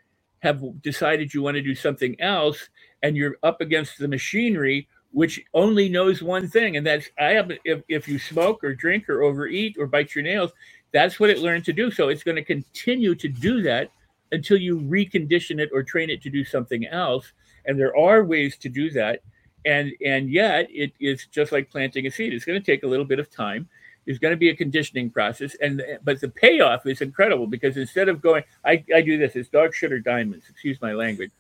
have 0.41 0.61
decided 0.83 1.33
you 1.33 1.43
want 1.43 1.55
to 1.55 1.63
do 1.63 1.75
something 1.75 2.21
else 2.21 2.69
and 3.03 3.17
you're 3.17 3.37
up 3.43 3.61
against 3.61 3.99
the 3.99 4.09
machinery 4.09 4.89
which 5.13 5.41
only 5.55 5.89
knows 5.89 6.23
one 6.23 6.49
thing, 6.49 6.77
and 6.77 6.87
that's 6.87 7.09
I 7.19 7.33
have 7.33 7.53
if, 7.65 7.83
if 7.89 8.09
you 8.09 8.19
smoke 8.19 8.65
or 8.65 8.75
drink 8.75 9.09
or 9.09 9.23
overeat 9.23 9.77
or 9.79 9.87
bite 9.87 10.15
your 10.15 10.25
nails, 10.25 10.51
that's 10.93 11.21
what 11.21 11.31
it 11.31 11.39
learned 11.39 11.65
to 11.67 11.73
do. 11.73 11.91
So 11.91 12.09
it's 12.09 12.25
going 12.25 12.37
to 12.37 12.45
continue 12.45 13.15
to 13.15 13.29
do 13.29 13.63
that 13.63 13.91
until 14.33 14.57
you 14.57 14.81
recondition 14.81 15.61
it 15.61 15.71
or 15.73 15.83
train 15.83 16.09
it 16.11 16.23
to 16.23 16.31
do 16.31 16.45
something 16.45 16.87
else. 16.87 17.33
And 17.67 17.79
there 17.79 17.97
are 17.97 18.25
ways 18.25 18.57
to 18.59 18.69
do 18.69 18.91
that. 18.91 19.21
And 19.65 19.93
and 20.05 20.31
yet 20.31 20.67
it 20.71 20.93
is 20.99 21.27
just 21.27 21.53
like 21.53 21.71
planting 21.71 22.07
a 22.07 22.11
seed. 22.11 22.33
It's 22.33 22.45
going 22.45 22.61
to 22.61 22.67
take 22.67 22.83
a 22.83 22.89
little 22.89 23.07
bit 23.07 23.21
of 23.21 23.31
time. 23.31 23.69
There's 24.07 24.19
going 24.19 24.33
to 24.33 24.39
be 24.39 24.49
a 24.49 24.57
conditioning 24.57 25.11
process, 25.11 25.55
and 25.61 25.81
but 26.03 26.21
the 26.21 26.29
payoff 26.29 26.87
is 26.87 27.03
incredible 27.03 27.47
because 27.47 27.77
instead 27.77 28.09
of 28.09 28.21
going, 28.21 28.43
I, 28.65 28.85
I 28.93 29.01
do 29.01 29.17
this, 29.17 29.37
it's 29.37 29.49
dog 29.49 29.73
shit 29.73 29.93
or 29.93 30.01
diamonds. 30.01 30.47
Excuse 30.51 30.81
my 30.83 30.93
language 30.93 31.31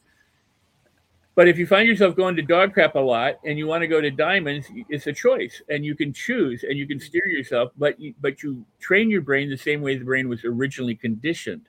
but 1.34 1.48
if 1.48 1.58
you 1.58 1.66
find 1.66 1.88
yourself 1.88 2.14
going 2.14 2.36
to 2.36 2.42
dog 2.42 2.74
crap 2.74 2.94
a 2.94 3.00
lot 3.00 3.36
and 3.44 3.58
you 3.58 3.66
want 3.66 3.80
to 3.80 3.86
go 3.86 4.00
to 4.00 4.10
diamonds, 4.10 4.66
it's 4.90 5.06
a 5.06 5.12
choice, 5.12 5.62
and 5.70 5.84
you 5.84 5.94
can 5.94 6.12
choose 6.12 6.62
and 6.62 6.76
you 6.76 6.86
can 6.86 7.00
steer 7.00 7.26
yourself. 7.26 7.72
But 7.78 7.98
you, 7.98 8.14
but 8.20 8.42
you 8.42 8.66
train 8.80 9.10
your 9.10 9.22
brain 9.22 9.48
the 9.48 9.56
same 9.56 9.80
way 9.80 9.96
the 9.96 10.04
brain 10.04 10.28
was 10.28 10.44
originally 10.44 10.94
conditioned. 10.94 11.62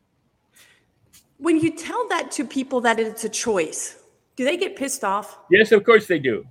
When 1.37 1.59
you 1.59 1.71
tell 1.71 2.07
that 2.09 2.31
to 2.31 2.45
people 2.45 2.81
that 2.81 2.99
it's 2.99 3.23
a 3.23 3.29
choice, 3.29 4.03
do 4.35 4.43
they 4.43 4.57
get 4.57 4.75
pissed 4.75 5.03
off? 5.03 5.39
Yes, 5.49 5.71
of 5.71 5.83
course 5.85 6.07
they 6.07 6.19
do, 6.19 6.45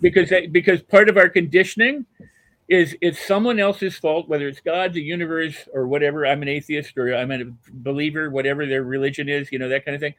because 0.00 0.30
they, 0.30 0.46
because 0.46 0.82
part 0.82 1.08
of 1.08 1.16
our 1.16 1.28
conditioning 1.28 2.06
is 2.68 2.96
it's 3.00 3.24
someone 3.24 3.58
else's 3.58 3.96
fault, 3.96 4.28
whether 4.28 4.48
it's 4.48 4.60
God, 4.60 4.92
the 4.92 5.00
universe, 5.00 5.56
or 5.72 5.86
whatever. 5.86 6.26
I'm 6.26 6.42
an 6.42 6.48
atheist 6.48 6.98
or 6.98 7.14
I'm 7.14 7.30
a 7.30 7.44
believer, 7.70 8.30
whatever 8.30 8.66
their 8.66 8.82
religion 8.82 9.28
is, 9.28 9.52
you 9.52 9.60
know 9.60 9.68
that 9.68 9.84
kind 9.84 9.94
of 9.94 10.00
thing 10.00 10.14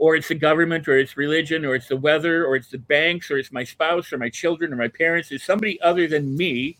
or 0.00 0.16
it's 0.16 0.28
the 0.28 0.34
government 0.34 0.88
or 0.88 0.96
it's 0.98 1.14
religion 1.18 1.62
or 1.62 1.74
it's 1.74 1.88
the 1.88 1.96
weather 1.96 2.46
or 2.46 2.56
it's 2.56 2.70
the 2.70 2.78
banks 2.78 3.30
or 3.30 3.36
it's 3.36 3.52
my 3.52 3.62
spouse 3.62 4.10
or 4.12 4.16
my 4.18 4.30
children 4.30 4.72
or 4.72 4.76
my 4.76 4.88
parents 4.88 5.30
it's 5.30 5.44
somebody 5.44 5.80
other 5.82 6.08
than 6.08 6.36
me. 6.36 6.76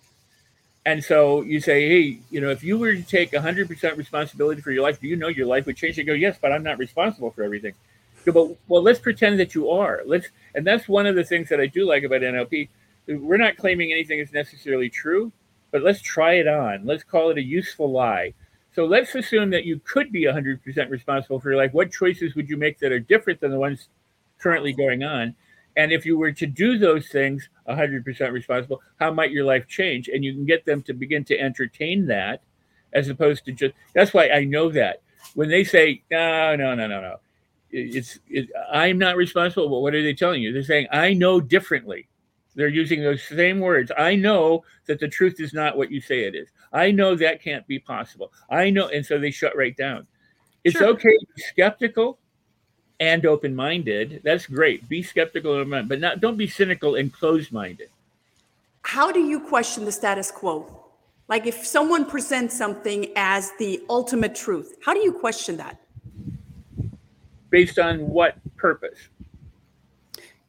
And 0.87 1.05
so 1.05 1.43
you 1.43 1.61
say 1.61 1.87
hey 1.89 2.19
you 2.31 2.41
know 2.41 2.51
if 2.51 2.65
you 2.65 2.79
were 2.79 2.95
to 2.95 3.03
take 3.03 3.33
100% 3.33 3.97
responsibility 3.99 4.63
for 4.63 4.73
your 4.73 4.83
life 4.83 4.99
do 4.99 5.07
you 5.07 5.17
know 5.17 5.29
your 5.29 5.47
life 5.47 5.67
would 5.67 5.77
change? 5.77 5.97
They 5.97 6.03
go 6.03 6.15
yes 6.15 6.39
but 6.41 6.51
i'm 6.51 6.63
not 6.63 6.79
responsible 6.79 7.31
for 7.31 7.43
everything. 7.43 7.75
Go, 8.25 8.33
but 8.33 8.57
well 8.69 8.83
let's 8.83 8.99
pretend 8.99 9.39
that 9.39 9.55
you 9.55 9.71
are. 9.71 10.01
Let's 10.07 10.29
and 10.55 10.67
that's 10.67 10.89
one 10.89 11.07
of 11.07 11.15
the 11.15 11.25
things 11.25 11.51
that 11.51 11.61
i 11.61 11.67
do 11.67 11.87
like 11.87 12.03
about 12.05 12.23
nlp 12.23 12.69
we're 13.07 13.37
not 13.37 13.57
claiming 13.57 13.93
anything 13.93 14.19
is 14.19 14.33
necessarily 14.33 14.89
true 14.89 15.31
but 15.71 15.83
let's 15.83 16.01
try 16.01 16.35
it 16.35 16.49
on. 16.49 16.85
Let's 16.85 17.05
call 17.05 17.31
it 17.31 17.39
a 17.39 17.43
useful 17.43 17.91
lie 17.91 18.35
so 18.73 18.85
let's 18.85 19.15
assume 19.15 19.51
that 19.51 19.65
you 19.65 19.81
could 19.85 20.13
be 20.13 20.25
100% 20.25 20.91
responsible 20.91 21.41
for 21.41 21.51
your 21.51 21.59
life. 21.59 21.73
What 21.73 21.91
choices 21.91 22.35
would 22.35 22.49
you 22.49 22.57
make 22.57 22.79
that 22.79 22.93
are 22.93 23.01
different 23.01 23.41
than 23.41 23.51
the 23.51 23.59
ones 23.59 23.89
currently 24.39 24.73
going 24.73 25.03
on? 25.03 25.35
And 25.77 25.93
if 25.93 26.05
you 26.05 26.19
were 26.19 26.33
to 26.33 26.47
do 26.47 26.79
those 26.79 27.09
things 27.09 27.49
100% 27.69 28.33
responsible, 28.33 28.81
how 28.99 29.13
might 29.13 29.31
your 29.31 29.45
life 29.45 29.67
change? 29.67 30.09
And 30.09 30.25
you 30.25 30.35
can 30.35 30.47
get 30.47 30.65
them 30.65 30.83
to 30.83 30.93
begin 30.93 31.25
to 31.25 31.39
entertain 31.39 32.07
that 32.07 32.43
as 32.93 33.09
opposed 33.09 33.45
to 33.45 33.53
just 33.53 33.75
that's 33.95 34.13
why 34.13 34.29
I 34.29 34.45
know 34.45 34.69
that 34.71 35.03
when 35.35 35.49
they 35.49 35.65
say, 35.65 36.03
no, 36.11 36.57
no, 36.57 36.75
no, 36.75 36.87
no, 36.87 37.01
no, 37.01 37.17
it's, 37.71 38.19
it, 38.29 38.49
I'm 38.73 38.99
not 38.99 39.17
responsible. 39.17 39.69
But 39.69 39.81
what 39.81 39.95
are 39.95 40.03
they 40.03 40.15
telling 40.15 40.43
you? 40.43 40.53
They're 40.53 40.63
saying, 40.63 40.89
I 40.91 41.13
know 41.15 41.41
differently. 41.41 42.09
They're 42.57 42.69
using 42.69 43.03
those 43.03 43.23
same 43.23 43.61
words. 43.61 43.93
I 43.97 44.17
know 44.17 44.65
that 44.87 44.99
the 44.99 45.09
truth 45.09 45.39
is 45.39 45.53
not 45.55 45.77
what 45.77 45.91
you 45.91 46.01
say 46.01 46.25
it 46.25 46.35
is. 46.35 46.49
I 46.73 46.91
know 46.91 47.15
that 47.17 47.43
can't 47.43 47.67
be 47.67 47.79
possible. 47.79 48.33
I 48.49 48.71
know. 48.71 48.89
And 48.89 49.05
so 49.05 49.19
they 49.19 49.31
shut 49.31 49.57
right 49.57 49.77
down. 49.77 50.07
It's 50.65 50.77
Sure. 50.77 50.89
okay 50.89 51.17
to 51.17 51.27
be 51.35 51.43
skeptical 51.43 52.19
and 53.01 53.25
open-minded. 53.27 54.21
That's 54.23 54.47
great. 54.47 54.89
Be 54.89 55.03
skeptical 55.03 55.53
and 55.53 55.61
open-minded, 55.63 55.89
but 55.89 56.01
not 56.01 56.21
don't 56.21 56.37
be 56.37 56.47
cynical 56.47 56.97
and 56.97 57.13
closed-minded. 57.13 57.89
How 58.83 59.11
do 59.11 59.21
you 59.21 59.41
question 59.41 59.85
the 59.85 59.93
status 59.93 60.31
quo? 60.31 60.85
Like 61.29 61.47
if 61.47 61.67
someone 61.67 62.05
presents 62.05 62.57
something 62.57 63.13
as 63.17 63.53
the 63.59 63.83
ultimate 63.89 64.35
truth, 64.35 64.77
how 64.85 64.93
do 64.93 65.01
you 65.01 65.13
question 65.13 65.57
that? 65.59 65.81
Based 67.51 67.79
on 67.79 68.09
what 68.09 68.37
purpose? 68.57 68.99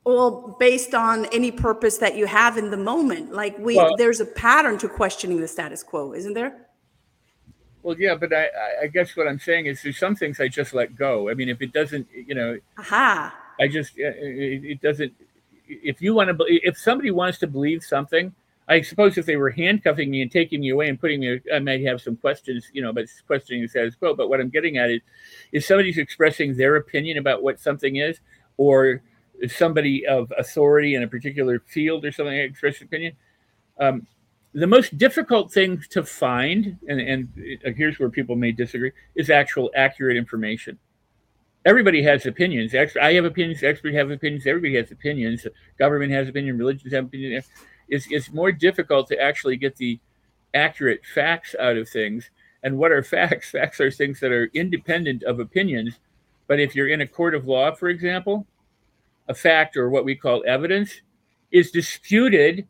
Well, 0.03 0.55
based 0.59 0.95
on 0.95 1.25
any 1.27 1.51
purpose 1.51 1.97
that 1.99 2.15
you 2.17 2.25
have 2.25 2.57
in 2.57 2.71
the 2.71 2.77
moment, 2.77 3.33
like 3.33 3.57
we, 3.59 3.75
Well- 3.77 3.95
there's 3.97 4.19
a 4.19 4.25
pattern 4.25 4.77
to 4.79 4.89
questioning 4.89 5.39
the 5.41 5.47
status 5.47 5.83
quo, 5.83 6.13
isn't 6.13 6.33
there? 6.33 6.67
Well, 7.83 7.95
yeah, 7.99 8.15
but 8.15 8.33
I, 8.33 8.45
I- 8.45 8.75
I 8.83 8.87
guess 8.87 9.15
what 9.15 9.27
I'm 9.27 9.39
saying 9.39 9.67
is 9.67 9.81
there's 9.83 9.97
some 9.97 10.15
things 10.15 10.39
I 10.39 10.47
just 10.47 10.73
let 10.73 10.95
go. 10.95 11.29
I 11.29 11.33
mean, 11.33 11.49
if 11.49 11.61
it 11.61 11.71
doesn't, 11.71 12.07
you 12.13 12.35
know, 12.35 12.57
Aha. 12.77 13.35
I 13.59 13.67
just 13.67 13.97
it, 13.97 14.63
it 14.63 14.81
doesn't. 14.81 15.13
If 15.67 16.01
you 16.01 16.13
want 16.13 16.35
to, 16.37 16.45
if 16.47 16.77
somebody 16.77 17.11
wants 17.11 17.37
to 17.39 17.47
believe 17.47 17.83
something, 17.83 18.33
I 18.67 18.81
suppose 18.81 19.17
if 19.17 19.25
they 19.25 19.35
were 19.37 19.49
handcuffing 19.49 20.09
me 20.11 20.21
and 20.21 20.31
taking 20.31 20.61
me 20.61 20.69
away 20.69 20.89
and 20.89 20.99
putting 20.99 21.21
me, 21.21 21.39
I 21.53 21.59
might 21.59 21.83
have 21.85 22.01
some 22.01 22.17
questions, 22.17 22.69
you 22.73 22.81
know, 22.81 22.91
but 22.93 23.05
questioning 23.27 23.61
the 23.61 23.67
status 23.67 23.95
quo. 23.95 24.13
But 24.15 24.29
what 24.29 24.39
I'm 24.39 24.49
getting 24.49 24.77
at 24.77 24.89
is, 24.91 25.01
if 25.51 25.65
somebody's 25.65 25.97
expressing 25.97 26.55
their 26.55 26.75
opinion 26.75 27.17
about 27.17 27.41
what 27.43 27.59
something 27.59 27.95
is, 27.97 28.19
or 28.57 29.01
somebody 29.47 30.05
of 30.05 30.31
authority 30.37 30.95
in 30.95 31.03
a 31.03 31.07
particular 31.07 31.59
field 31.67 32.05
or 32.05 32.11
something 32.11 32.37
express 32.37 32.81
opinion. 32.81 33.13
Um, 33.79 34.07
the 34.53 34.67
most 34.67 34.97
difficult 34.97 35.51
thing 35.51 35.81
to 35.91 36.03
find, 36.03 36.77
and, 36.87 36.99
and 36.99 37.29
uh, 37.65 37.71
here's 37.75 37.99
where 37.99 38.09
people 38.09 38.35
may 38.35 38.51
disagree, 38.51 38.91
is 39.15 39.29
actual 39.29 39.71
accurate 39.75 40.17
information 40.17 40.77
everybody 41.65 42.01
has 42.03 42.25
opinions. 42.25 42.73
I 42.73 43.13
have 43.13 43.25
opinions. 43.25 43.63
Experts 43.63 43.95
have 43.95 44.11
opinions. 44.11 44.47
Everybody 44.47 44.75
has 44.75 44.91
opinions. 44.91 45.45
Government 45.77 46.11
has 46.11 46.27
opinion. 46.27 46.57
Religions 46.57 46.93
have 46.93 47.05
opinions. 47.05 47.45
It's, 47.87 48.07
it's 48.09 48.31
more 48.31 48.51
difficult 48.51 49.07
to 49.09 49.19
actually 49.19 49.57
get 49.57 49.75
the 49.75 49.99
accurate 50.53 51.01
facts 51.05 51.55
out 51.59 51.77
of 51.77 51.87
things. 51.89 52.29
And 52.63 52.77
what 52.77 52.91
are 52.91 53.03
facts? 53.03 53.51
Facts 53.51 53.79
are 53.79 53.91
things 53.91 54.19
that 54.19 54.31
are 54.31 54.49
independent 54.53 55.23
of 55.23 55.39
opinions. 55.39 55.99
But 56.47 56.59
if 56.59 56.75
you're 56.75 56.89
in 56.89 57.01
a 57.01 57.07
court 57.07 57.35
of 57.35 57.47
law, 57.47 57.73
for 57.73 57.89
example, 57.89 58.45
a 59.27 59.33
fact 59.33 59.77
or 59.77 59.89
what 59.89 60.05
we 60.05 60.15
call 60.15 60.43
evidence 60.45 61.01
is 61.51 61.71
disputed 61.71 62.67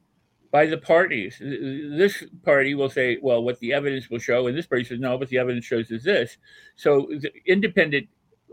by 0.52 0.66
the 0.66 0.78
parties. 0.78 1.38
This 1.40 2.24
party 2.44 2.76
will 2.76 2.90
say, 2.90 3.18
well, 3.22 3.42
what 3.44 3.60
the 3.60 3.74
evidence 3.74 4.10
will 4.10 4.20
show, 4.20 4.48
and 4.48 4.58
this 4.58 4.66
party 4.66 4.84
says, 4.84 5.00
no, 5.00 5.16
what 5.16 5.30
the 5.30 5.38
evidence 5.38 5.66
shows 5.66 5.92
is 5.92 6.04
this. 6.04 6.38
So 6.76 7.10
independent 7.46 8.08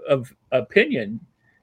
of 0.09 0.33
opinion 0.53 1.21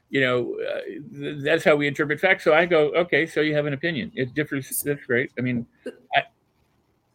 you 0.10 0.21
know 0.21 0.56
uh, 0.69 0.82
th- 1.17 1.41
that's 1.41 1.63
how 1.63 1.76
we 1.76 1.88
interpret 1.88 2.19
facts 2.19 2.43
so 2.43 2.54
i 2.54 2.63
go 2.63 2.89
okay 2.93 3.26
so 3.26 3.41
you 3.41 3.56
have 3.56 3.65
an 3.65 3.74
opinion 3.74 4.12
it 4.13 4.36
differs 4.36 4.84
that's 4.84 5.04
great 5.06 5.32
i 5.39 5.41
mean 5.41 5.65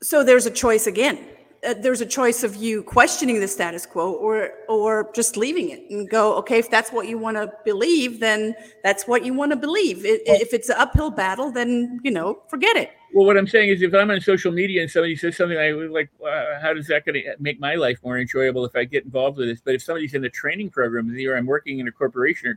So 0.03 0.25
there's 0.25 0.47
a 0.47 0.51
choice 0.51 0.87
again. 0.87 1.19
Uh, 1.67 1.75
there's 1.75 2.01
a 2.01 2.07
choice 2.07 2.43
of 2.45 2.57
you 2.57 2.83
questioning 2.83 3.41
the 3.41 3.49
status 3.49 3.87
quo 3.87 4.13
or 4.15 4.51
or 4.69 5.11
just 5.15 5.37
leaving 5.37 5.71
it 5.71 5.83
and 5.91 6.09
go, 6.11 6.35
okay, 6.37 6.59
if 6.59 6.71
that's 6.71 6.91
what 6.93 7.09
you 7.09 7.19
want 7.19 7.37
to 7.37 7.53
believe, 7.65 8.21
then 8.21 8.55
that's 8.85 9.07
what 9.09 9.25
you 9.25 9.35
want 9.35 9.53
to 9.53 9.57
believe. 9.57 9.99
I- 10.07 10.21
if 10.27 10.55
it's 10.55 10.69
an 10.71 10.77
uphill 10.79 11.11
battle, 11.11 11.51
then 11.53 12.01
you 12.05 12.11
know, 12.13 12.43
forget 12.49 12.77
it. 12.77 12.91
well 13.15 13.27
what 13.27 13.37
i'm 13.39 13.47
saying 13.49 13.71
is 13.71 13.83
if 13.83 13.95
i'm 13.95 14.11
on 14.11 14.21
social 14.21 14.53
media 14.53 14.83
and 14.83 14.91
somebody 14.91 15.17
says 15.17 15.37
something 15.37 15.59
i 15.59 15.73
was 15.73 15.91
like 15.91 16.11
uh, 16.27 16.61
how 16.61 16.73
does 16.75 16.87
that 16.89 17.05
going 17.05 17.15
to 17.23 17.37
make 17.41 17.61
my 17.61 17.75
life 17.75 17.99
more 18.05 18.19
enjoyable 18.19 18.65
if 18.65 18.77
i 18.77 18.85
get 18.85 19.05
involved 19.05 19.39
with 19.39 19.49
this 19.49 19.61
but 19.65 19.75
if 19.75 19.83
somebody's 19.83 20.15
in 20.15 20.25
a 20.25 20.31
training 20.31 20.71
program 20.71 21.11
or 21.11 21.37
i'm 21.37 21.47
working 21.47 21.81
in 21.81 21.89
a 21.89 21.93
corporation 21.93 22.49
or 22.49 22.57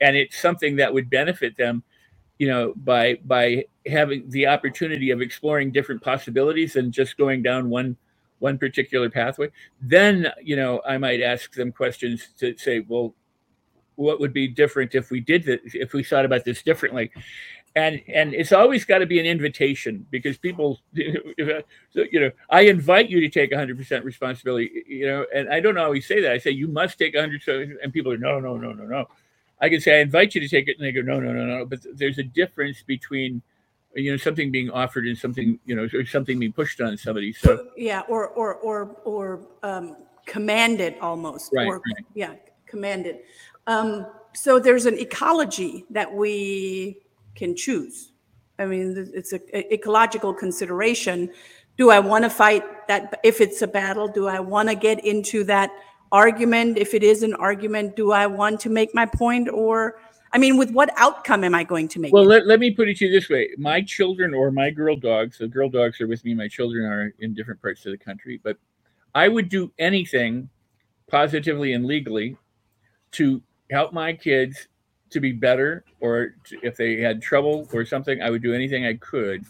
and 0.00 0.16
it's 0.16 0.38
something 0.38 0.76
that 0.76 0.92
would 0.94 1.10
benefit 1.10 1.56
them 1.56 1.82
you 2.38 2.48
know 2.48 2.74
by 2.76 3.18
by 3.24 3.64
having 3.86 4.28
the 4.30 4.46
opportunity 4.46 5.10
of 5.10 5.20
exploring 5.20 5.70
different 5.72 6.02
possibilities 6.02 6.76
and 6.76 6.92
just 6.92 7.16
going 7.18 7.42
down 7.42 7.70
one 7.70 7.96
one 8.38 8.58
particular 8.58 9.08
pathway 9.08 9.48
then 9.80 10.30
you 10.42 10.56
know 10.56 10.80
i 10.86 10.98
might 10.98 11.20
ask 11.20 11.54
them 11.54 11.72
questions 11.72 12.28
to 12.38 12.56
say 12.58 12.80
well 12.88 13.14
what 13.96 14.20
would 14.20 14.32
be 14.32 14.46
different 14.46 14.94
if 14.94 15.10
we 15.10 15.20
did 15.20 15.44
this 15.44 15.60
if 15.74 15.92
we 15.92 16.04
thought 16.04 16.24
about 16.24 16.44
this 16.44 16.62
differently? 16.62 17.10
And 17.74 18.00
and 18.08 18.32
it's 18.32 18.52
always 18.52 18.84
got 18.86 18.98
to 18.98 19.06
be 19.06 19.18
an 19.18 19.26
invitation 19.26 20.06
because 20.10 20.38
people 20.38 20.78
you 20.92 21.62
know 22.14 22.30
i 22.48 22.62
invite 22.62 23.10
you 23.10 23.20
to 23.20 23.28
take 23.28 23.50
100% 23.50 24.04
responsibility 24.04 24.84
you 24.86 25.06
know 25.06 25.26
and 25.34 25.50
i 25.50 25.60
don't 25.60 25.76
always 25.76 26.06
say 26.06 26.22
that. 26.22 26.32
I 26.32 26.38
say 26.38 26.52
you 26.52 26.68
must 26.68 26.98
take 26.98 27.14
100 27.14 27.78
and 27.82 27.92
people 27.92 28.12
are 28.12 28.18
no 28.18 28.40
no 28.40 28.56
no 28.56 28.72
no 28.72 28.84
no. 28.84 29.06
I 29.60 29.68
can 29.68 29.80
say 29.80 29.98
i 29.98 30.00
invite 30.00 30.34
you 30.34 30.40
to 30.40 30.48
take 30.48 30.68
it 30.68 30.78
and 30.78 30.86
they 30.86 30.92
go 30.92 31.02
no 31.02 31.20
no 31.20 31.32
no 31.32 31.44
no 31.44 31.66
but 31.66 31.80
there's 31.94 32.18
a 32.18 32.22
difference 32.22 32.82
between 32.82 33.42
you 33.96 34.10
know 34.10 34.16
something 34.16 34.50
being 34.50 34.70
offered 34.70 35.06
and 35.06 35.16
something 35.16 35.58
you 35.64 35.74
know 35.74 35.88
or 35.92 36.04
something 36.04 36.38
being 36.38 36.52
pushed 36.52 36.80
on 36.80 36.96
somebody 36.96 37.32
so 37.32 37.68
Yeah, 37.76 38.02
or 38.08 38.28
or 38.28 38.56
or 38.56 38.96
or 39.04 39.48
um, 39.62 39.96
commanded 40.26 40.96
almost. 41.00 41.52
Right, 41.54 41.66
Or, 41.66 41.76
right. 41.76 42.04
Yeah, 42.14 42.34
commanded. 42.66 43.20
Um, 43.66 44.06
so 44.34 44.58
there's 44.58 44.86
an 44.86 44.98
ecology 44.98 45.86
that 45.90 46.12
we 46.12 47.00
can 47.34 47.56
choose. 47.56 48.12
I 48.58 48.66
mean, 48.66 49.10
it's 49.14 49.32
a, 49.32 49.40
a 49.56 49.72
ecological 49.72 50.34
consideration. 50.34 51.30
Do 51.78 51.90
I 51.90 52.00
want 52.00 52.24
to 52.24 52.30
fight 52.30 52.88
that? 52.88 53.18
If 53.22 53.40
it's 53.40 53.62
a 53.62 53.66
battle, 53.66 54.08
do 54.08 54.26
I 54.26 54.40
want 54.40 54.68
to 54.68 54.74
get 54.74 55.04
into 55.04 55.44
that 55.44 55.70
argument? 56.12 56.78
If 56.78 56.94
it 56.94 57.02
is 57.02 57.22
an 57.22 57.34
argument, 57.34 57.96
do 57.96 58.12
I 58.12 58.26
want 58.26 58.60
to 58.60 58.70
make 58.70 58.94
my 58.94 59.06
point? 59.06 59.48
Or, 59.50 59.98
I 60.36 60.38
mean, 60.38 60.58
with 60.58 60.70
what 60.70 60.90
outcome 60.98 61.44
am 61.44 61.54
I 61.54 61.64
going 61.64 61.88
to 61.88 61.98
make? 61.98 62.12
Well, 62.12 62.26
let, 62.26 62.46
let 62.46 62.60
me 62.60 62.70
put 62.70 62.90
it 62.90 62.98
to 62.98 63.06
you 63.06 63.10
this 63.10 63.30
way. 63.30 63.48
My 63.56 63.80
children 63.80 64.34
or 64.34 64.50
my 64.50 64.68
girl 64.68 64.94
dogs, 64.94 65.38
the 65.38 65.48
girl 65.48 65.70
dogs 65.70 65.98
are 66.02 66.06
with 66.06 66.22
me, 66.26 66.34
my 66.34 66.46
children 66.46 66.84
are 66.84 67.14
in 67.20 67.32
different 67.32 67.62
parts 67.62 67.86
of 67.86 67.92
the 67.92 67.96
country, 67.96 68.38
but 68.44 68.58
I 69.14 69.28
would 69.28 69.48
do 69.48 69.72
anything 69.78 70.50
positively 71.10 71.72
and 71.72 71.86
legally 71.86 72.36
to 73.12 73.40
help 73.70 73.94
my 73.94 74.12
kids 74.12 74.68
to 75.08 75.20
be 75.20 75.32
better 75.32 75.84
or 76.00 76.34
to, 76.44 76.58
if 76.62 76.76
they 76.76 77.00
had 77.00 77.22
trouble 77.22 77.66
or 77.72 77.86
something, 77.86 78.20
I 78.20 78.28
would 78.28 78.42
do 78.42 78.52
anything 78.52 78.84
I 78.84 78.92
could. 78.92 79.46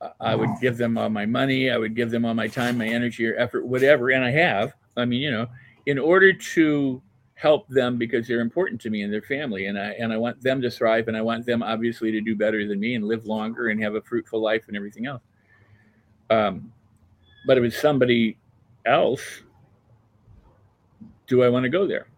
I- 0.00 0.10
I 0.20 0.34
would 0.34 0.50
give 0.60 0.76
them 0.76 0.98
all 0.98 1.08
my 1.08 1.24
money, 1.24 1.70
I 1.70 1.76
would 1.76 1.94
give 1.94 2.10
them 2.10 2.24
all 2.24 2.34
my 2.34 2.48
time, 2.48 2.78
my 2.78 2.88
energy 2.88 3.24
or 3.28 3.36
effort, 3.36 3.64
whatever, 3.64 4.10
and 4.10 4.24
I 4.24 4.32
have. 4.32 4.74
I 4.96 5.04
mean, 5.04 5.22
you 5.22 5.30
know, 5.30 5.46
in 5.86 6.00
order 6.00 6.32
to 6.32 7.00
help 7.36 7.68
them 7.68 7.98
because 7.98 8.26
they're 8.26 8.40
important 8.40 8.80
to 8.80 8.88
me 8.88 9.02
and 9.02 9.12
their 9.12 9.22
family 9.22 9.66
and 9.66 9.78
I 9.78 9.90
and 10.00 10.10
I 10.10 10.16
want 10.16 10.42
them 10.42 10.62
to 10.62 10.70
thrive 10.70 11.06
and 11.06 11.16
I 11.16 11.20
want 11.20 11.44
them 11.44 11.62
obviously 11.62 12.10
to 12.10 12.20
do 12.22 12.34
better 12.34 12.66
than 12.66 12.80
me 12.80 12.94
and 12.94 13.04
live 13.04 13.26
longer 13.26 13.68
and 13.68 13.80
have 13.82 13.94
a 13.94 14.00
fruitful 14.00 14.40
life 14.40 14.64
and 14.68 14.76
everything 14.76 15.06
else. 15.06 15.22
Um, 16.30 16.72
but 17.46 17.58
if 17.58 17.64
it's 17.64 17.80
somebody 17.80 18.38
else, 18.86 19.42
do 21.26 21.42
I 21.42 21.50
want 21.50 21.64
to 21.64 21.68
go 21.68 21.86
there? 21.86 22.08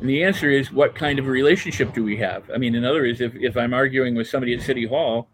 And 0.00 0.08
the 0.08 0.24
answer 0.24 0.50
is 0.50 0.72
what 0.72 0.94
kind 0.94 1.18
of 1.18 1.26
relationship 1.26 1.92
do 1.92 2.02
we 2.02 2.16
have? 2.16 2.50
I 2.52 2.56
mean, 2.56 2.74
in 2.74 2.84
other 2.84 3.02
words, 3.02 3.20
if, 3.20 3.34
if 3.36 3.56
I'm 3.58 3.74
arguing 3.74 4.14
with 4.14 4.26
somebody 4.26 4.54
at 4.54 4.62
City 4.62 4.86
Hall, 4.86 5.28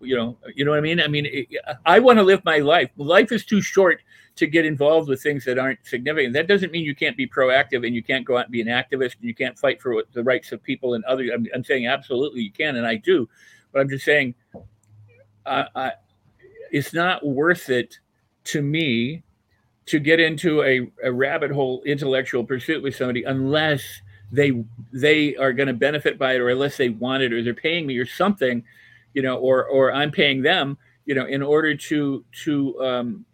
you 0.00 0.16
know, 0.16 0.36
you 0.54 0.64
know 0.64 0.72
what 0.72 0.78
I 0.78 0.82
mean? 0.82 1.00
I 1.00 1.06
mean, 1.06 1.26
it, 1.26 1.46
I 1.86 2.00
want 2.00 2.18
to 2.18 2.22
live 2.22 2.44
my 2.44 2.58
life. 2.58 2.90
Life 2.96 3.30
is 3.30 3.44
too 3.44 3.62
short 3.62 4.00
to 4.36 4.46
get 4.46 4.64
involved 4.64 5.08
with 5.08 5.22
things 5.22 5.44
that 5.44 5.58
aren't 5.58 5.78
significant. 5.84 6.32
That 6.34 6.48
doesn't 6.48 6.72
mean 6.72 6.84
you 6.84 6.94
can't 6.94 7.16
be 7.16 7.26
proactive 7.26 7.86
and 7.86 7.94
you 7.94 8.02
can't 8.02 8.24
go 8.24 8.36
out 8.36 8.46
and 8.46 8.52
be 8.52 8.60
an 8.60 8.66
activist 8.66 9.16
and 9.16 9.22
you 9.22 9.34
can't 9.34 9.56
fight 9.58 9.80
for 9.80 10.02
the 10.12 10.24
rights 10.24 10.50
of 10.50 10.62
people 10.62 10.94
and 10.94 11.04
other. 11.04 11.24
I'm, 11.32 11.46
I'm 11.54 11.64
saying 11.64 11.86
absolutely 11.86 12.42
you 12.42 12.50
can, 12.50 12.76
and 12.76 12.86
I 12.86 12.96
do, 12.96 13.28
but 13.72 13.80
I'm 13.80 13.88
just 13.88 14.04
saying, 14.04 14.34
uh, 15.46 15.64
I, 15.74 15.92
it's 16.72 16.92
not 16.92 17.24
worth 17.24 17.68
it 17.68 17.98
to 18.44 18.60
me 18.60 19.22
to 19.86 19.98
get 19.98 20.18
into 20.18 20.62
a, 20.62 20.90
a 21.04 21.12
rabbit 21.12 21.50
hole 21.50 21.82
intellectual 21.84 22.42
pursuit 22.44 22.82
with 22.82 22.96
somebody 22.96 23.22
unless 23.24 23.82
they 24.32 24.64
they 24.92 25.36
are 25.36 25.52
going 25.52 25.68
to 25.68 25.74
benefit 25.74 26.18
by 26.18 26.34
it 26.34 26.40
or 26.40 26.48
unless 26.48 26.76
they 26.76 26.88
want 26.88 27.22
it 27.22 27.32
or 27.32 27.42
they're 27.42 27.54
paying 27.54 27.86
me 27.86 27.98
or 27.98 28.06
something, 28.06 28.64
you 29.12 29.22
know, 29.22 29.36
or 29.36 29.66
or 29.66 29.92
I'm 29.92 30.10
paying 30.10 30.42
them, 30.42 30.78
you 31.04 31.14
know, 31.14 31.26
in 31.26 31.42
order 31.42 31.76
to 31.76 32.24
to 32.44 32.80
um, 32.82 33.24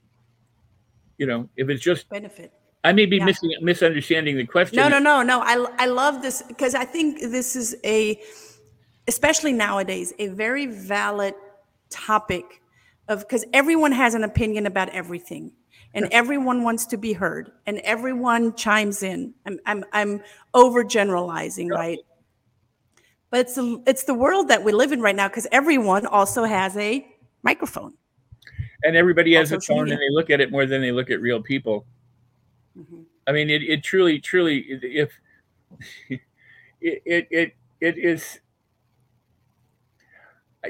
you 1.21 1.27
know, 1.27 1.49
if 1.55 1.69
it's 1.69 1.83
just 1.83 2.09
benefit. 2.09 2.51
I 2.83 2.93
may 2.93 3.05
be 3.05 3.19
Yeah. 3.19 3.27
missing 3.27 3.53
misunderstanding 3.61 4.39
the 4.39 4.47
question. 4.47 4.77
No, 4.77 4.89
no, 4.89 4.99
no, 4.99 5.23
no. 5.23 5.41
I, 5.43 5.67
I 5.79 5.87
love 5.87 6.23
this 6.23 6.41
because 6.49 6.75
I 6.75 6.87
think 6.87 7.21
this 7.21 7.55
is 7.55 7.77
a, 7.85 8.19
especially 9.07 9.53
nowadays, 9.53 10.15
a 10.19 10.29
very 10.29 10.65
valid 10.65 11.35
topic 11.91 12.63
of 13.07 13.21
because 13.21 13.45
everyone 13.53 13.93
has 13.93 14.15
an 14.15 14.25
opinion 14.25 14.65
about 14.65 14.89
everything 14.89 15.53
and 15.93 16.09
everyone 16.11 16.63
wants 16.63 16.87
to 16.87 16.97
be 16.97 17.13
heard 17.13 17.53
and 17.67 17.79
everyone 17.81 18.55
chimes 18.55 19.03
in. 19.03 19.35
I'm, 19.45 19.59
I'm, 19.67 19.85
I'm 19.93 20.23
overgeneralizing, 20.55 21.71
right? 21.71 21.99
But 23.31 23.41
it's 23.41 23.57
the, 23.57 23.83
it's 23.87 24.05
the 24.05 24.15
world 24.15 24.49
that 24.49 24.65
we 24.65 24.73
live 24.73 24.93
in 24.93 25.03
right 25.03 25.15
now 25.15 25.29
because 25.29 25.47
everyone 25.53 26.07
also 26.07 26.45
has 26.45 26.75
a 26.79 27.07
microphone. 27.43 27.93
And 28.85 28.97
everybody 28.97 29.35
has 29.35 29.53
a 29.53 29.61
phone 29.61 29.85
media. 29.85 29.95
and 29.95 30.03
they 30.03 30.15
look 30.15 30.31
at 30.31 30.41
it 30.41 30.51
more 30.51 30.67
than 30.67 30.81
they 30.81 30.93
look 30.93 31.11
at 31.11 31.21
real 31.21 31.43
people. 31.43 31.85
Mhm. 32.79 33.05
I 33.27 33.33
mean, 33.33 33.51
it, 33.51 33.63
it 33.63 33.83
truly, 33.83 34.19
truly, 34.19 34.59
if 34.69 35.13
it, 36.09 36.21
it, 36.81 37.29
it, 37.31 37.55
it 37.81 37.99
is, 37.99 38.41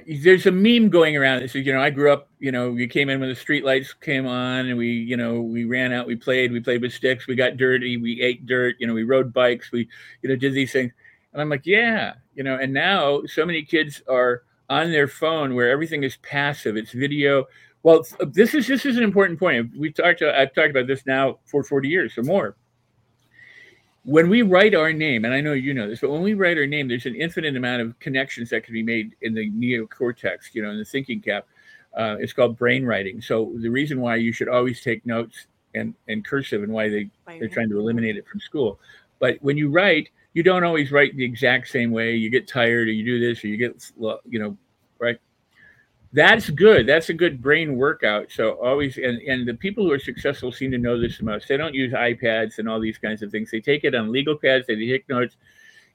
there's 0.06 0.46
a 0.46 0.52
meme 0.52 0.88
going 0.88 1.16
around 1.16 1.40
that 1.42 1.50
says, 1.50 1.66
you 1.66 1.72
know, 1.72 1.80
I 1.80 1.90
grew 1.90 2.12
up, 2.12 2.28
you 2.38 2.52
know, 2.52 2.70
we 2.70 2.86
came 2.86 3.08
in 3.08 3.18
when 3.18 3.28
the 3.28 3.34
street 3.34 3.64
lights 3.64 3.92
came 3.92 4.26
on 4.26 4.66
and 4.66 4.78
we, 4.78 4.88
you 4.88 5.16
know, 5.16 5.40
we 5.40 5.64
ran 5.64 5.92
out, 5.92 6.06
we 6.06 6.14
played, 6.14 6.52
we 6.52 6.60
played 6.60 6.82
with 6.82 6.92
sticks, 6.92 7.26
we 7.26 7.34
got 7.34 7.56
dirty, 7.56 7.96
we 7.96 8.20
ate 8.22 8.46
dirt, 8.46 8.76
you 8.78 8.86
know, 8.86 8.94
we 8.94 9.02
rode 9.02 9.32
bikes, 9.32 9.72
we, 9.72 9.88
you 10.22 10.28
know, 10.28 10.36
did 10.36 10.54
these 10.54 10.72
things. 10.72 10.92
And 11.32 11.42
I'm 11.42 11.48
like, 11.48 11.66
yeah, 11.66 12.14
you 12.34 12.44
know, 12.44 12.56
and 12.56 12.72
now 12.72 13.22
so 13.26 13.44
many 13.44 13.62
kids 13.62 14.02
are 14.08 14.42
on 14.68 14.92
their 14.92 15.08
phone 15.08 15.54
where 15.54 15.70
everything 15.70 16.04
is 16.04 16.16
passive, 16.18 16.76
it's 16.76 16.92
video. 16.92 17.46
Well, 17.82 18.04
this 18.26 18.54
is 18.54 18.66
this 18.66 18.84
is 18.84 18.96
an 18.96 19.02
important 19.02 19.38
point. 19.38 19.70
We've 19.76 19.94
talked. 19.94 20.22
I've 20.22 20.54
talked 20.54 20.70
about 20.70 20.86
this 20.86 21.06
now 21.06 21.38
for 21.46 21.62
40 21.62 21.88
years 21.88 22.18
or 22.18 22.22
more 22.22 22.56
when 24.04 24.30
we 24.30 24.42
write 24.42 24.74
our 24.74 24.92
name, 24.92 25.24
and 25.24 25.34
I 25.34 25.40
know 25.40 25.52
you 25.52 25.74
know 25.74 25.88
this, 25.88 26.00
but 26.00 26.10
when 26.10 26.22
we 26.22 26.34
write 26.34 26.56
our 26.56 26.66
name, 26.66 26.88
there's 26.88 27.06
an 27.06 27.14
infinite 27.14 27.56
amount 27.56 27.82
of 27.82 27.98
connections 27.98 28.50
that 28.50 28.64
can 28.64 28.72
be 28.72 28.82
made 28.82 29.14
in 29.20 29.34
the 29.34 29.50
neocortex, 29.50 30.54
you 30.54 30.62
know, 30.62 30.70
in 30.70 30.78
the 30.78 30.84
thinking 30.84 31.20
cap. 31.20 31.46
Uh, 31.96 32.16
it's 32.18 32.32
called 32.32 32.56
brain 32.56 32.84
writing. 32.84 33.20
So 33.20 33.52
the 33.56 33.68
reason 33.68 34.00
why 34.00 34.16
you 34.16 34.32
should 34.32 34.48
always 34.48 34.80
take 34.80 35.04
notes 35.04 35.46
and, 35.74 35.94
and 36.08 36.24
cursive 36.24 36.62
and 36.62 36.72
why 36.72 36.88
they, 36.88 37.10
they're 37.26 37.48
trying 37.48 37.68
to 37.68 37.78
eliminate 37.78 38.16
it 38.16 38.26
from 38.28 38.40
school. 38.40 38.78
But 39.18 39.38
when 39.42 39.56
you 39.56 39.70
write, 39.70 40.08
you 40.32 40.42
don't 40.42 40.64
always 40.64 40.92
write 40.92 41.16
the 41.16 41.24
exact 41.24 41.68
same 41.68 41.90
way. 41.90 42.14
You 42.14 42.30
get 42.30 42.46
tired 42.46 42.88
or 42.88 42.92
you 42.92 43.04
do 43.04 43.20
this 43.20 43.44
or 43.44 43.48
you 43.48 43.56
get, 43.56 43.90
you 44.28 44.38
know, 44.38 44.56
right? 44.98 45.18
That's 46.12 46.50
good. 46.50 46.86
That's 46.86 47.08
a 47.08 47.14
good 47.14 47.40
brain 47.40 47.76
workout. 47.76 48.32
So 48.32 48.52
always, 48.52 48.96
and, 48.96 49.18
and 49.22 49.46
the 49.46 49.54
people 49.54 49.84
who 49.84 49.92
are 49.92 49.98
successful 49.98 50.50
seem 50.50 50.72
to 50.72 50.78
know 50.78 51.00
this 51.00 51.18
the 51.18 51.24
most. 51.24 51.46
They 51.46 51.56
don't 51.56 51.74
use 51.74 51.92
iPads 51.92 52.58
and 52.58 52.68
all 52.68 52.80
these 52.80 52.98
kinds 52.98 53.22
of 53.22 53.30
things. 53.30 53.50
They 53.50 53.60
take 53.60 53.84
it 53.84 53.94
on 53.94 54.10
legal 54.10 54.36
pads. 54.36 54.66
They 54.66 54.74
take 54.74 55.08
notes. 55.08 55.36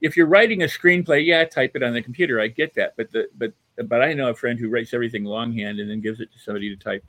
If 0.02 0.16
you're 0.16 0.28
writing 0.28 0.64
a 0.64 0.68
screenplay, 0.68 1.26
yeah, 1.26 1.44
type 1.44 1.72
it 1.76 1.84
on 1.84 1.94
the 1.94 2.02
computer. 2.02 2.40
I 2.40 2.48
get 2.48 2.74
that, 2.76 2.94
but 2.96 3.12
the 3.12 3.28
but 3.38 3.54
but 3.88 4.02
I 4.02 4.14
know 4.14 4.30
a 4.30 4.36
friend 4.36 4.60
who 4.60 4.70
writes 4.70 4.94
everything 4.94 5.26
longhand 5.26 5.80
and 5.80 5.90
then 5.90 6.00
gives 6.02 6.22
it 6.22 6.32
to 6.32 6.40
somebody 6.40 6.74
to 6.74 6.82
type. 6.82 7.04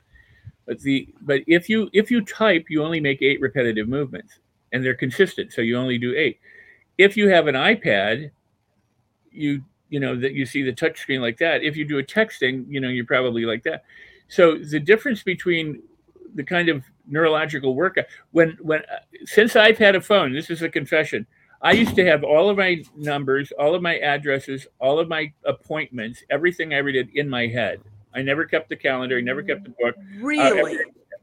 But 0.65 0.79
the 0.81 1.07
but 1.21 1.41
if 1.47 1.69
you 1.69 1.89
if 1.93 2.11
you 2.11 2.21
type, 2.21 2.65
you 2.69 2.83
only 2.83 2.99
make 2.99 3.21
eight 3.21 3.39
repetitive 3.39 3.87
movements, 3.87 4.39
and 4.73 4.83
they're 4.83 4.95
consistent. 4.95 5.53
So 5.53 5.61
you 5.61 5.77
only 5.77 5.97
do 5.97 6.13
eight. 6.15 6.39
If 6.97 7.15
you 7.15 7.29
have 7.29 7.47
an 7.47 7.55
iPad, 7.55 8.31
you 9.31 9.63
you 9.89 9.99
know 9.99 10.15
that 10.19 10.33
you 10.33 10.45
see 10.45 10.63
the 10.63 10.73
touch 10.73 10.99
screen 10.99 11.21
like 11.21 11.37
that 11.37 11.63
if 11.63 11.77
you 11.77 11.85
do 11.85 11.99
a 11.99 12.03
texting 12.03 12.65
you 12.67 12.79
know 12.79 12.89
you're 12.89 13.05
probably 13.05 13.45
like 13.45 13.63
that. 13.63 13.83
So 14.29 14.57
the 14.57 14.79
difference 14.79 15.23
between 15.23 15.81
the 16.35 16.43
kind 16.43 16.69
of 16.69 16.83
neurological 17.07 17.75
work 17.75 17.97
when 18.31 18.57
when 18.61 18.81
since 19.25 19.55
i've 19.55 19.77
had 19.77 19.95
a 19.95 20.01
phone 20.01 20.33
this 20.33 20.49
is 20.49 20.61
a 20.61 20.69
confession 20.69 21.25
i 21.61 21.71
used 21.71 21.95
to 21.95 22.05
have 22.05 22.23
all 22.23 22.49
of 22.49 22.57
my 22.57 22.83
numbers 22.95 23.51
all 23.57 23.73
of 23.73 23.81
my 23.81 23.97
addresses 23.99 24.67
all 24.79 24.99
of 24.99 25.07
my 25.07 25.31
appointments 25.45 26.23
everything 26.29 26.73
i 26.73 26.77
ever 26.77 26.91
did 26.91 27.09
in 27.15 27.29
my 27.29 27.47
head. 27.47 27.81
I 28.13 28.21
never 28.21 28.45
kept 28.45 28.69
the 28.69 28.75
calendar 28.75 29.17
i 29.17 29.21
never 29.21 29.41
kept 29.41 29.63
the 29.63 29.73
book. 29.81 29.95
Really? 30.19 30.77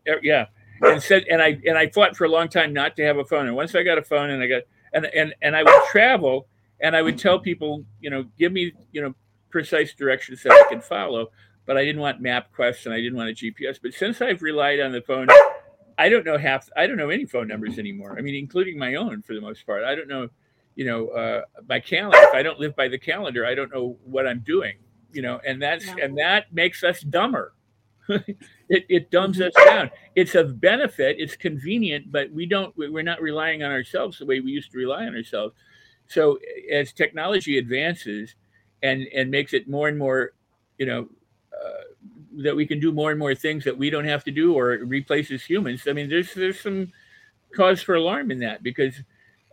uh, 0.08 0.14
yeah. 0.22 0.46
And 0.80 1.02
said 1.02 1.24
and 1.30 1.42
i 1.42 1.58
and 1.66 1.76
i 1.76 1.88
fought 1.88 2.16
for 2.16 2.24
a 2.24 2.28
long 2.28 2.48
time 2.48 2.72
not 2.72 2.96
to 2.96 3.04
have 3.04 3.18
a 3.18 3.24
phone. 3.24 3.46
And 3.46 3.56
once 3.56 3.74
i 3.74 3.82
got 3.82 3.98
a 3.98 4.02
phone 4.02 4.30
and 4.30 4.42
i 4.42 4.46
got 4.46 4.62
and 4.92 5.06
and, 5.06 5.34
and 5.42 5.54
i 5.54 5.62
would 5.62 5.84
travel 5.90 6.46
and 6.80 6.96
I 6.96 7.02
would 7.02 7.18
tell 7.18 7.38
people, 7.38 7.84
you 8.00 8.10
know, 8.10 8.24
give 8.38 8.52
me, 8.52 8.72
you 8.92 9.02
know, 9.02 9.14
precise 9.50 9.94
directions 9.94 10.42
that 10.42 10.52
I 10.52 10.68
can 10.68 10.80
follow. 10.80 11.30
But 11.66 11.78
I 11.78 11.84
didn't 11.84 12.02
want 12.02 12.22
MapQuest 12.22 12.84
and 12.84 12.94
I 12.94 12.98
didn't 12.98 13.16
want 13.16 13.30
a 13.30 13.32
GPS. 13.32 13.78
But 13.82 13.94
since 13.94 14.20
I've 14.20 14.42
relied 14.42 14.80
on 14.80 14.92
the 14.92 15.00
phone, 15.00 15.28
I 15.96 16.08
don't 16.08 16.26
know 16.26 16.36
half. 16.36 16.68
I 16.76 16.86
don't 16.86 16.96
know 16.96 17.10
any 17.10 17.24
phone 17.24 17.48
numbers 17.48 17.78
anymore. 17.78 18.16
I 18.18 18.20
mean, 18.20 18.34
including 18.34 18.78
my 18.78 18.96
own 18.96 19.22
for 19.22 19.34
the 19.34 19.40
most 19.40 19.64
part. 19.64 19.84
I 19.84 19.94
don't 19.94 20.08
know, 20.08 20.28
you 20.74 20.84
know, 20.84 21.08
uh, 21.08 21.42
my 21.68 21.80
calendar. 21.80 22.18
If 22.20 22.34
I 22.34 22.42
don't 22.42 22.58
live 22.58 22.76
by 22.76 22.88
the 22.88 22.98
calendar, 22.98 23.46
I 23.46 23.54
don't 23.54 23.72
know 23.72 23.96
what 24.04 24.26
I'm 24.26 24.40
doing. 24.40 24.74
You 25.12 25.22
know, 25.22 25.40
and 25.46 25.62
that's 25.62 25.86
no. 25.86 26.02
and 26.02 26.18
that 26.18 26.52
makes 26.52 26.82
us 26.82 27.00
dumber. 27.00 27.54
it, 28.08 28.36
it 28.68 29.10
dumbs 29.10 29.40
us 29.40 29.52
down. 29.64 29.90
It's 30.16 30.34
of 30.34 30.60
benefit. 30.60 31.16
It's 31.18 31.36
convenient, 31.36 32.10
but 32.10 32.30
we 32.32 32.44
don't. 32.44 32.76
We're 32.76 33.02
not 33.02 33.22
relying 33.22 33.62
on 33.62 33.70
ourselves 33.70 34.18
the 34.18 34.26
way 34.26 34.40
we 34.40 34.50
used 34.50 34.72
to 34.72 34.78
rely 34.78 35.06
on 35.06 35.14
ourselves. 35.14 35.54
So 36.08 36.38
as 36.70 36.92
technology 36.92 37.58
advances 37.58 38.34
and 38.82 39.06
and 39.14 39.30
makes 39.30 39.52
it 39.52 39.68
more 39.68 39.88
and 39.88 39.98
more, 39.98 40.32
you 40.78 40.86
know, 40.86 41.08
uh, 41.52 41.82
that 42.42 42.54
we 42.54 42.66
can 42.66 42.80
do 42.80 42.92
more 42.92 43.10
and 43.10 43.18
more 43.18 43.34
things 43.34 43.64
that 43.64 43.76
we 43.76 43.90
don't 43.90 44.04
have 44.04 44.24
to 44.24 44.30
do 44.30 44.54
or 44.54 44.78
replaces 44.84 45.44
humans. 45.44 45.82
I 45.88 45.92
mean, 45.92 46.08
there's 46.08 46.34
there's 46.34 46.60
some 46.60 46.92
cause 47.56 47.82
for 47.82 47.94
alarm 47.94 48.30
in 48.30 48.40
that 48.40 48.62
because 48.62 48.94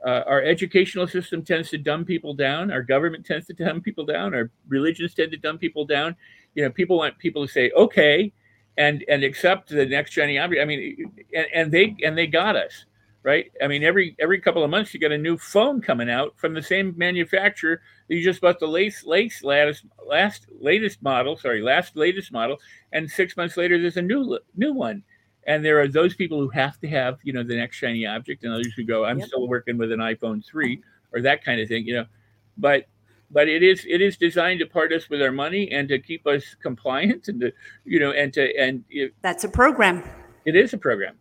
uh, 0.06 0.24
our 0.26 0.42
educational 0.42 1.08
system 1.08 1.44
tends 1.44 1.70
to 1.70 1.78
dumb 1.78 2.04
people 2.04 2.34
down. 2.34 2.72
Our 2.72 2.82
government 2.82 3.26
tends 3.26 3.48
to 3.48 3.54
dumb 3.54 3.82
people 3.82 4.06
down. 4.06 4.34
Our 4.34 4.50
religions 4.68 5.14
tend 5.14 5.32
to 5.32 5.38
dumb 5.38 5.58
people 5.58 5.86
down. 5.86 6.16
You 6.56 6.64
know, 6.64 6.72
people 6.72 6.98
want 6.98 7.18
people 7.18 7.46
to 7.46 7.52
say 7.52 7.72
okay 7.72 8.34
and 8.78 9.04
and 9.08 9.24
accept 9.24 9.70
the 9.70 9.86
next 9.86 10.12
shiny 10.12 10.38
object. 10.38 10.62
I 10.62 10.66
mean, 10.66 11.12
and, 11.36 11.46
and 11.54 11.72
they 11.72 11.96
and 12.04 12.18
they 12.18 12.28
got 12.28 12.56
us 12.56 12.86
right? 13.24 13.52
I 13.62 13.68
mean, 13.68 13.84
every 13.84 14.16
every 14.20 14.40
couple 14.40 14.64
of 14.64 14.70
months 14.70 14.94
you 14.94 15.00
get 15.00 15.12
a 15.12 15.18
new 15.18 15.38
phone 15.38 15.82
coming 15.82 16.10
out 16.10 16.34
from 16.38 16.54
the 16.54 16.62
same 16.62 16.94
manufacturer. 16.98 17.82
You 18.08 18.24
just 18.24 18.42
bought 18.42 18.60
the 18.60 18.68
latest, 18.68 19.06
latest, 19.06 19.44
latest, 19.44 19.86
last 20.06 20.48
latest 20.60 21.02
model. 21.02 21.38
Sorry, 21.38 21.62
last 21.62 21.96
latest 21.96 22.32
model, 22.32 22.58
and 22.92 23.10
six 23.10 23.38
months 23.38 23.58
later 23.58 23.80
there's 23.80 23.98
a 23.98 24.02
new 24.02 24.40
new 24.56 24.74
one. 24.74 25.04
And 25.48 25.66
there 25.66 25.82
are 25.82 25.88
those 25.88 26.14
people 26.14 26.40
who 26.40 26.50
have 26.50 26.80
to 26.82 26.88
have 26.88 27.20
you 27.24 27.34
know 27.34 27.44
the 27.44 27.56
next 27.56 27.78
shiny 27.78 28.06
object, 28.06 28.44
and 28.44 28.54
others 28.54 28.74
who 28.76 28.84
go, 28.84 29.06
I'm 29.06 29.20
yep. 29.20 29.28
still 29.28 29.48
working 29.48 29.78
with 29.78 29.92
an 29.92 30.00
iPhone 30.00 30.46
three 30.46 30.82
or 31.14 31.22
that 31.22 31.44
kind 31.44 31.60
of 31.60 31.68
thing, 31.68 31.86
you 31.86 31.96
know. 31.96 32.06
But 32.58 32.86
but 33.30 33.48
it 33.48 33.64
is 33.64 33.86
it 33.88 34.02
is 34.02 34.18
designed 34.18 34.60
to 34.60 34.66
part 34.66 34.92
us 34.94 35.10
with 35.10 35.22
our 35.22 35.32
money 35.32 35.72
and 35.72 35.88
to 35.90 36.00
keep 36.00 36.28
us 36.28 36.56
compliant 36.62 37.28
and 37.28 37.40
to 37.42 37.52
you 37.86 38.00
know 38.00 38.12
and 38.12 38.34
to 38.34 38.56
and 38.58 38.84
it, 38.90 39.14
that's 39.22 39.44
a 39.44 39.50
program. 39.50 40.04
It 40.46 40.56
is 40.56 40.74
a 40.74 40.78
program 40.78 41.18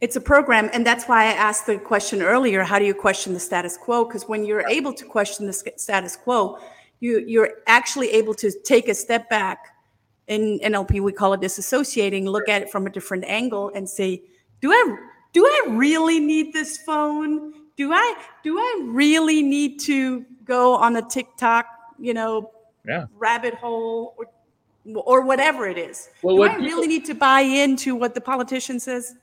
it's 0.00 0.14
a 0.14 0.20
program, 0.20 0.70
and 0.72 0.86
that's 0.86 1.06
why 1.06 1.24
I 1.24 1.32
asked 1.32 1.66
the 1.66 1.78
question 1.78 2.22
earlier: 2.22 2.62
How 2.62 2.78
do 2.78 2.84
you 2.84 2.94
question 2.94 3.34
the 3.34 3.40
status 3.40 3.76
quo? 3.76 4.04
Because 4.04 4.28
when 4.28 4.44
you're 4.44 4.66
able 4.68 4.92
to 4.92 5.04
question 5.04 5.46
the 5.46 5.52
status 5.52 6.16
quo, 6.16 6.58
you 7.00 7.24
you're 7.26 7.50
actually 7.66 8.10
able 8.10 8.34
to 8.34 8.52
take 8.64 8.88
a 8.88 8.94
step 8.94 9.28
back. 9.28 9.74
In 10.28 10.60
NLP, 10.62 11.00
we 11.00 11.12
call 11.12 11.32
it 11.32 11.40
disassociating. 11.40 12.26
Look 12.26 12.48
at 12.48 12.62
it 12.62 12.70
from 12.70 12.86
a 12.86 12.90
different 12.90 13.24
angle 13.24 13.72
and 13.74 13.88
say, 13.88 14.22
"Do 14.60 14.70
I 14.70 14.96
do 15.32 15.44
I 15.44 15.64
really 15.70 16.20
need 16.20 16.52
this 16.52 16.78
phone? 16.78 17.54
Do 17.76 17.92
I 17.92 18.14
do 18.44 18.56
I 18.56 18.82
really 18.84 19.42
need 19.42 19.80
to 19.80 20.24
go 20.44 20.74
on 20.74 20.96
a 20.96 21.02
TikTok, 21.02 21.66
you 21.98 22.14
know, 22.14 22.50
yeah. 22.86 23.06
rabbit 23.16 23.54
hole 23.54 24.14
or 24.16 24.26
or 24.94 25.22
whatever 25.22 25.66
it 25.66 25.76
is? 25.76 26.10
Well, 26.22 26.36
do 26.36 26.42
I 26.44 26.48
people, 26.50 26.64
really 26.64 26.86
need 26.86 27.04
to 27.06 27.14
buy 27.14 27.40
into 27.40 27.96
what 27.96 28.14
the 28.14 28.20
politician 28.20 28.78
says?" 28.78 29.16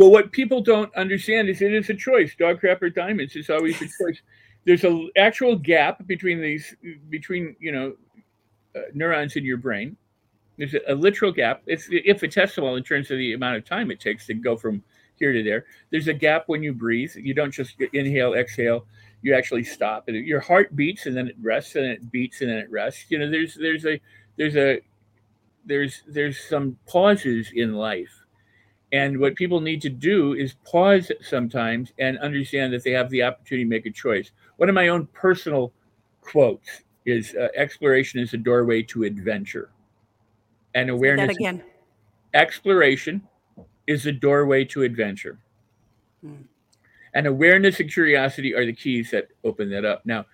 Well, 0.00 0.10
what 0.10 0.32
people 0.32 0.62
don't 0.62 0.94
understand 0.94 1.50
is 1.50 1.60
it 1.60 1.74
is 1.74 1.90
a 1.90 1.94
choice. 1.94 2.34
Dog 2.34 2.60
crap 2.60 2.80
or 2.80 2.88
diamonds 2.88 3.36
is 3.36 3.50
always 3.50 3.76
a 3.82 3.84
choice. 4.00 4.22
There's 4.64 4.82
an 4.84 5.10
actual 5.18 5.56
gap 5.56 6.06
between 6.06 6.40
these, 6.40 6.74
between 7.10 7.54
you 7.60 7.70
know, 7.70 7.96
uh, 8.74 8.80
neurons 8.94 9.36
in 9.36 9.44
your 9.44 9.58
brain. 9.58 9.98
There's 10.56 10.72
a, 10.72 10.80
a, 10.88 10.94
literal 10.94 11.32
gap. 11.32 11.60
It's 11.66 11.86
if 11.88 11.92
it's 11.92 12.06
infinitesimal 12.08 12.76
in 12.76 12.82
terms 12.82 13.10
of 13.10 13.18
the 13.18 13.34
amount 13.34 13.58
of 13.58 13.66
time 13.66 13.90
it 13.90 14.00
takes 14.00 14.24
to 14.28 14.32
go 14.32 14.56
from 14.56 14.82
here 15.16 15.34
to 15.34 15.42
there. 15.42 15.66
There's 15.90 16.08
a 16.08 16.14
gap 16.14 16.44
when 16.46 16.62
you 16.62 16.72
breathe. 16.72 17.14
You 17.14 17.34
don't 17.34 17.52
just 17.52 17.78
inhale, 17.92 18.32
exhale. 18.32 18.86
You 19.20 19.34
actually 19.34 19.64
stop. 19.64 20.08
And 20.08 20.16
Your 20.16 20.40
heart 20.40 20.74
beats 20.74 21.04
and 21.04 21.14
then 21.14 21.28
it 21.28 21.36
rests, 21.42 21.76
and 21.76 21.84
it 21.84 22.10
beats 22.10 22.40
and 22.40 22.48
then 22.48 22.56
it 22.56 22.70
rests. 22.70 23.04
You 23.10 23.18
know, 23.18 23.30
there's 23.30 23.54
there's 23.54 23.84
a 23.84 24.00
there's 24.38 24.56
a 24.56 24.80
there's 25.66 26.04
there's 26.08 26.40
some 26.40 26.78
pauses 26.86 27.50
in 27.54 27.74
life 27.74 28.19
and 28.92 29.18
what 29.18 29.36
people 29.36 29.60
need 29.60 29.80
to 29.82 29.88
do 29.88 30.34
is 30.34 30.54
pause 30.64 31.12
sometimes 31.22 31.92
and 31.98 32.18
understand 32.18 32.72
that 32.72 32.82
they 32.82 32.90
have 32.90 33.08
the 33.10 33.22
opportunity 33.22 33.64
to 33.64 33.70
make 33.70 33.86
a 33.86 33.90
choice. 33.90 34.32
One 34.56 34.68
of 34.68 34.74
my 34.74 34.88
own 34.88 35.06
personal 35.12 35.72
quotes 36.20 36.82
is 37.06 37.34
uh, 37.34 37.48
exploration 37.54 38.20
is 38.20 38.34
a 38.34 38.36
doorway 38.36 38.82
to 38.84 39.04
adventure. 39.04 39.70
And 40.74 40.90
awareness 40.90 41.28
that 41.28 41.36
again. 41.36 41.62
Exploration 42.34 43.22
is 43.86 44.06
a 44.06 44.12
doorway 44.12 44.64
to 44.66 44.82
adventure. 44.82 45.38
Hmm. 46.20 46.42
And 47.14 47.26
awareness 47.26 47.80
and 47.80 47.92
curiosity 47.92 48.54
are 48.54 48.66
the 48.66 48.72
keys 48.72 49.10
that 49.12 49.28
open 49.44 49.70
that 49.70 49.84
up. 49.84 50.04
Now, 50.04 50.26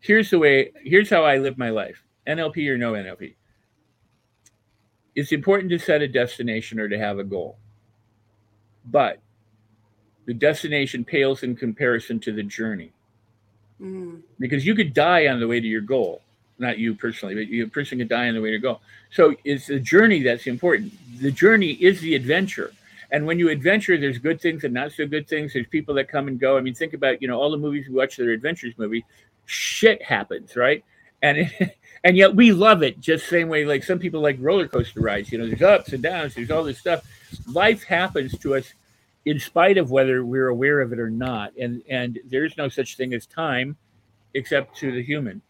here's 0.00 0.30
the 0.30 0.38
way, 0.38 0.72
here's 0.82 1.10
how 1.10 1.24
I 1.24 1.38
live 1.38 1.58
my 1.58 1.70
life. 1.70 2.04
NLP 2.26 2.68
or 2.68 2.78
no 2.78 2.92
NLP. 2.92 3.34
It's 5.14 5.30
important 5.30 5.70
to 5.70 5.78
set 5.78 6.02
a 6.02 6.08
destination 6.08 6.80
or 6.80 6.88
to 6.88 6.98
have 6.98 7.18
a 7.18 7.24
goal 7.24 7.58
but 8.86 9.20
the 10.26 10.34
destination 10.34 11.04
pales 11.04 11.42
in 11.42 11.56
comparison 11.56 12.18
to 12.20 12.32
the 12.32 12.42
journey. 12.42 12.92
Mm. 13.80 14.22
Because 14.38 14.64
you 14.64 14.74
could 14.74 14.94
die 14.94 15.26
on 15.26 15.40
the 15.40 15.48
way 15.48 15.60
to 15.60 15.66
your 15.66 15.80
goal, 15.80 16.22
not 16.58 16.78
you 16.78 16.94
personally, 16.94 17.34
but 17.34 17.48
you, 17.48 17.64
a 17.64 17.68
person 17.68 17.98
could 17.98 18.08
die 18.08 18.28
on 18.28 18.34
the 18.34 18.40
way 18.40 18.50
to 18.50 18.58
go. 18.58 18.80
So 19.10 19.34
it's 19.44 19.66
the 19.66 19.80
journey 19.80 20.22
that's 20.22 20.46
important. 20.46 20.92
The 21.20 21.30
journey 21.30 21.72
is 21.72 22.00
the 22.00 22.14
adventure. 22.14 22.72
And 23.10 23.26
when 23.26 23.38
you 23.38 23.50
adventure, 23.50 23.96
there's 23.98 24.18
good 24.18 24.40
things 24.40 24.64
and 24.64 24.74
not 24.74 24.92
so 24.92 25.06
good 25.06 25.28
things. 25.28 25.52
There's 25.52 25.66
people 25.66 25.94
that 25.94 26.08
come 26.08 26.26
and 26.26 26.40
go. 26.40 26.56
I 26.56 26.60
mean, 26.60 26.74
think 26.74 26.94
about 26.94 27.20
you 27.22 27.28
know 27.28 27.38
all 27.38 27.50
the 27.50 27.58
movies 27.58 27.86
we 27.88 27.94
watch 27.94 28.16
that 28.16 28.26
are 28.26 28.32
adventures 28.32 28.74
movie. 28.76 29.04
Shit 29.46 30.02
happens, 30.02 30.56
right? 30.56 30.82
And 31.24 31.38
it, 31.38 31.76
and 32.04 32.16
yet 32.16 32.36
we 32.36 32.52
love 32.52 32.82
it 32.82 33.00
just 33.00 33.26
same 33.28 33.48
way 33.48 33.64
like 33.64 33.82
some 33.82 33.98
people 33.98 34.20
like 34.20 34.36
roller 34.38 34.68
coaster 34.68 35.00
rides. 35.00 35.32
You 35.32 35.38
know, 35.38 35.46
there's 35.46 35.62
ups 35.62 35.92
and 35.92 36.02
downs. 36.02 36.34
There's 36.34 36.50
all 36.50 36.62
this 36.62 36.78
stuff. 36.78 37.04
Life 37.50 37.82
happens 37.82 38.38
to 38.38 38.54
us 38.54 38.74
in 39.24 39.40
spite 39.40 39.78
of 39.78 39.90
whether 39.90 40.24
we're 40.24 40.48
aware 40.48 40.80
of 40.80 40.92
it 40.92 41.00
or 41.00 41.10
not. 41.10 41.56
And 41.56 41.82
and 41.88 42.20
there's 42.26 42.56
no 42.56 42.68
such 42.68 42.96
thing 42.96 43.14
as 43.14 43.26
time, 43.26 43.76
except 44.34 44.76
to 44.78 44.92
the 44.92 45.02
human. 45.02 45.40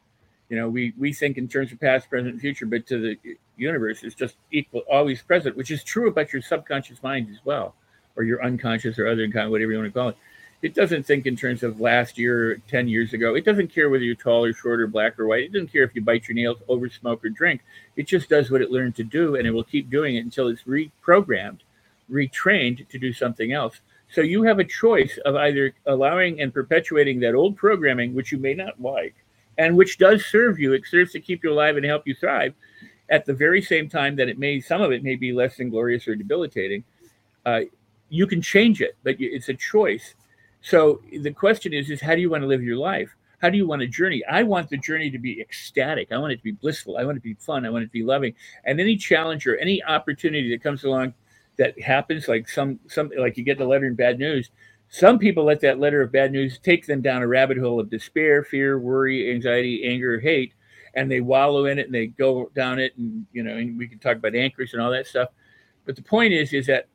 You 0.49 0.57
know, 0.57 0.69
we 0.69 0.95
we 0.97 1.13
think 1.13 1.37
in 1.39 1.49
terms 1.49 1.73
of 1.73 1.81
past, 1.81 2.09
present, 2.09 2.41
future, 2.41 2.67
but 2.67 2.87
to 2.87 3.01
the 3.01 3.37
universe, 3.57 4.05
it's 4.05 4.15
just 4.15 4.37
equal, 4.53 4.83
always 4.91 5.23
present, 5.23 5.57
which 5.57 5.71
is 5.71 5.83
true 5.83 6.09
about 6.09 6.33
your 6.33 6.43
subconscious 6.43 7.03
mind 7.03 7.29
as 7.31 7.39
well, 7.45 7.75
or 8.15 8.23
your 8.23 8.45
unconscious 8.45 8.99
or 8.99 9.09
other 9.09 9.29
kind, 9.29 9.51
whatever 9.51 9.73
you 9.73 9.79
want 9.79 9.93
to 9.93 9.99
call 9.99 10.11
it. 10.11 10.17
It 10.65 10.73
doesn't 10.73 11.05
think 11.05 11.27
in 11.27 11.37
terms 11.37 11.63
of 11.63 11.79
last 11.79 12.17
year, 12.17 12.63
ten 12.69 12.89
years 12.89 13.13
ago. 13.13 13.35
It 13.35 13.45
doesn't 13.45 13.69
care 13.69 13.91
whether 13.91 14.03
you're 14.03 14.15
tall 14.15 14.47
or 14.47 14.55
short 14.55 14.81
or 14.81 14.87
black 14.87 15.21
or 15.21 15.27
white. 15.27 15.45
It 15.45 15.53
doesn't 15.53 15.71
care 15.71 15.83
if 15.83 15.95
you 15.95 16.01
bite 16.01 16.27
your 16.27 16.37
nails, 16.37 16.57
over 16.69 16.89
smoke 16.89 17.23
or 17.23 17.29
drink. 17.29 17.61
It 17.97 18.07
just 18.07 18.31
does 18.31 18.51
what 18.51 18.63
it 18.63 18.71
learned 18.71 18.97
to 18.97 19.05
do, 19.05 19.37
and 19.37 19.47
it 19.47 19.51
will 19.51 19.65
keep 19.65 19.91
doing 19.91 20.17
it 20.17 20.25
until 20.25 20.49
it's 20.49 20.63
reprogrammed, 20.63 21.59
retrained 22.11 22.89
to 22.89 22.99
do 22.99 23.13
something 23.13 23.53
else. 23.53 23.81
So 24.11 24.23
you 24.23 24.43
have 24.45 24.59
a 24.59 24.65
choice 24.65 25.19
of 25.27 25.37
either 25.37 25.75
allowing 25.85 26.41
and 26.41 26.55
perpetuating 26.55 27.21
that 27.21 27.35
old 27.35 27.59
programming, 27.59 28.15
which 28.15 28.33
you 28.33 28.39
may 28.39 28.55
not 28.55 28.81
like, 28.81 29.15
and 29.59 29.77
which 29.77 29.99
does 29.99 30.25
serve 30.25 30.59
you. 30.59 30.73
It 30.73 30.87
serves 30.87 31.13
to 31.13 31.21
keep 31.21 31.45
you 31.45 31.53
alive 31.53 31.77
and 31.77 31.85
help 31.85 32.07
you 32.07 32.15
thrive. 32.15 32.55
At 33.11 33.27
the 33.27 33.35
very 33.35 33.61
same 33.61 33.91
time 33.91 34.17
that 34.17 34.31
it 34.31 34.39
may, 34.39 34.63
some 34.63 34.81
of 34.81 34.93
it 34.93 35.05
may 35.05 35.17
be 35.17 35.35
less 35.35 35.59
than 35.59 35.69
glorious 35.69 36.09
or 36.09 36.15
debilitating. 36.15 36.85
Uh, 37.45 37.65
you 38.09 38.27
can 38.27 38.41
change 38.41 38.81
it, 38.81 38.97
but 39.03 39.17
it's 39.19 39.51
a 39.51 39.55
choice. 39.55 40.15
So 40.65 41.03
the 41.13 41.31
question 41.31 41.75
is, 41.75 41.91
is 41.91 42.01
how 42.01 42.15
do 42.15 42.23
you 42.23 42.31
want 42.31 42.43
to 42.43 42.47
live 42.47 42.63
your 42.63 42.79
life? 42.79 43.15
How 43.43 43.51
do 43.51 43.59
you 43.59 43.67
want 43.67 43.83
a 43.83 43.87
journey? 43.87 44.25
I 44.25 44.43
want 44.45 44.71
the 44.71 44.79
journey 44.79 45.11
to 45.11 45.19
be 45.19 45.39
ecstatic. 45.39 46.11
I 46.11 46.17
want 46.17 46.33
it 46.33 46.37
to 46.37 46.43
be 46.43 46.53
blissful. 46.53 46.97
I 46.97 47.05
want 47.05 47.19
it 47.19 47.21
to 47.21 47.25
be 47.25 47.35
fun. 47.35 47.67
I 47.67 47.71
want 47.71 47.83
it 47.83 47.89
to 47.89 47.93
be 47.93 48.03
loving. 48.03 48.33
And 48.65 48.81
any 48.81 48.97
challenge 48.97 49.47
or 49.47 49.59
any 49.59 49.85
opportunity 49.85 50.49
that 50.51 50.63
comes 50.63 50.85
along 50.85 51.13
that 51.59 51.79
happens, 51.79 52.29
like 52.29 52.49
some 52.49 52.81
some 52.89 53.11
like 53.19 53.37
you 53.37 53.45
get 53.45 53.59
the 53.59 53.67
letter 53.67 53.85
in 53.85 53.95
bad 53.95 54.19
news, 54.19 54.51
some 54.89 55.19
people 55.19 55.45
let 55.45 55.61
that 55.61 55.79
letter 55.79 56.01
of 56.01 56.11
bad 56.11 56.33
news 56.33 56.59
take 56.59 56.87
them 56.87 57.03
down 57.03 57.21
a 57.21 57.29
rabbit 57.29 57.59
hole 57.59 57.79
of 57.79 57.91
despair, 57.91 58.43
fear, 58.43 58.79
worry, 58.79 59.31
anxiety, 59.31 59.85
anger, 59.85 60.19
hate, 60.19 60.55
and 60.95 61.11
they 61.11 61.21
wallow 61.21 61.67
in 61.67 61.79
it 61.79 61.85
and 61.85 61.95
they 61.95 62.07
go 62.07 62.51
down 62.55 62.79
it. 62.79 62.97
And, 62.97 63.27
you 63.35 63.43
know, 63.43 63.55
and 63.55 63.77
we 63.77 63.87
can 63.87 63.99
talk 63.99 64.17
about 64.17 64.35
anchors 64.35 64.73
and 64.73 64.81
all 64.81 64.91
that 64.93 65.07
stuff. 65.07 65.29
But 65.85 65.97
the 65.97 66.03
point 66.03 66.33
is, 66.33 66.55
is 66.55 66.67
that 66.69 66.89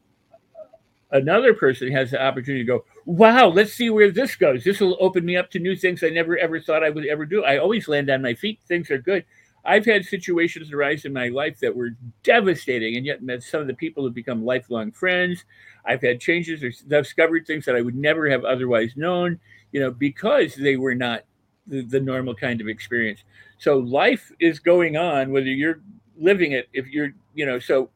another 1.11 1.53
person 1.53 1.91
has 1.91 2.11
the 2.11 2.21
opportunity 2.21 2.63
to 2.63 2.67
go, 2.67 2.85
wow, 3.09 3.47
let's 3.47 3.73
see 3.73 3.89
where 3.89 4.11
this 4.11 4.35
goes. 4.35 4.63
This 4.63 4.79
will 4.79 4.95
open 4.99 5.25
me 5.25 5.35
up 5.35 5.49
to 5.51 5.59
new 5.59 5.75
things 5.75 6.03
I 6.03 6.09
never 6.09 6.37
ever 6.37 6.61
thought 6.61 6.83
I 6.83 6.91
would 6.91 7.07
ever 7.07 7.25
do. 7.25 7.43
I 7.43 7.57
always 7.57 7.87
land 7.87 8.07
on 8.11 8.21
my 8.21 8.35
feet. 8.35 8.59
Things 8.67 8.91
are 8.91 8.99
good. 8.99 9.25
I've 9.65 9.85
had 9.85 10.05
situations 10.05 10.71
arise 10.71 11.05
in 11.05 11.11
my 11.11 11.29
life 11.29 11.59
that 11.59 11.75
were 11.75 11.95
devastating, 12.21 12.97
and 12.97 13.05
yet 13.05 13.23
met 13.23 13.41
some 13.41 13.61
of 13.61 13.67
the 13.67 13.73
people 13.73 14.03
who 14.03 14.11
become 14.11 14.45
lifelong 14.45 14.91
friends. 14.91 15.43
I've 15.85 16.03
had 16.03 16.19
changes 16.19 16.63
or 16.63 16.71
discovered 16.87 17.47
things 17.47 17.65
that 17.65 17.75
I 17.75 17.81
would 17.81 17.95
never 17.95 18.29
have 18.29 18.45
otherwise 18.45 18.93
known, 18.95 19.39
you 19.71 19.79
know, 19.79 19.89
because 19.89 20.53
they 20.53 20.77
were 20.77 20.95
not 20.95 21.23
the, 21.65 21.81
the 21.81 21.99
normal 21.99 22.35
kind 22.35 22.61
of 22.61 22.67
experience. 22.67 23.23
So 23.57 23.79
life 23.79 24.31
is 24.39 24.59
going 24.59 24.97
on, 24.97 25.31
whether 25.31 25.47
you're 25.47 25.81
living 26.15 26.51
it, 26.51 26.69
if 26.73 26.87
you're, 26.87 27.09
you 27.33 27.47
know, 27.47 27.57
so 27.57 27.89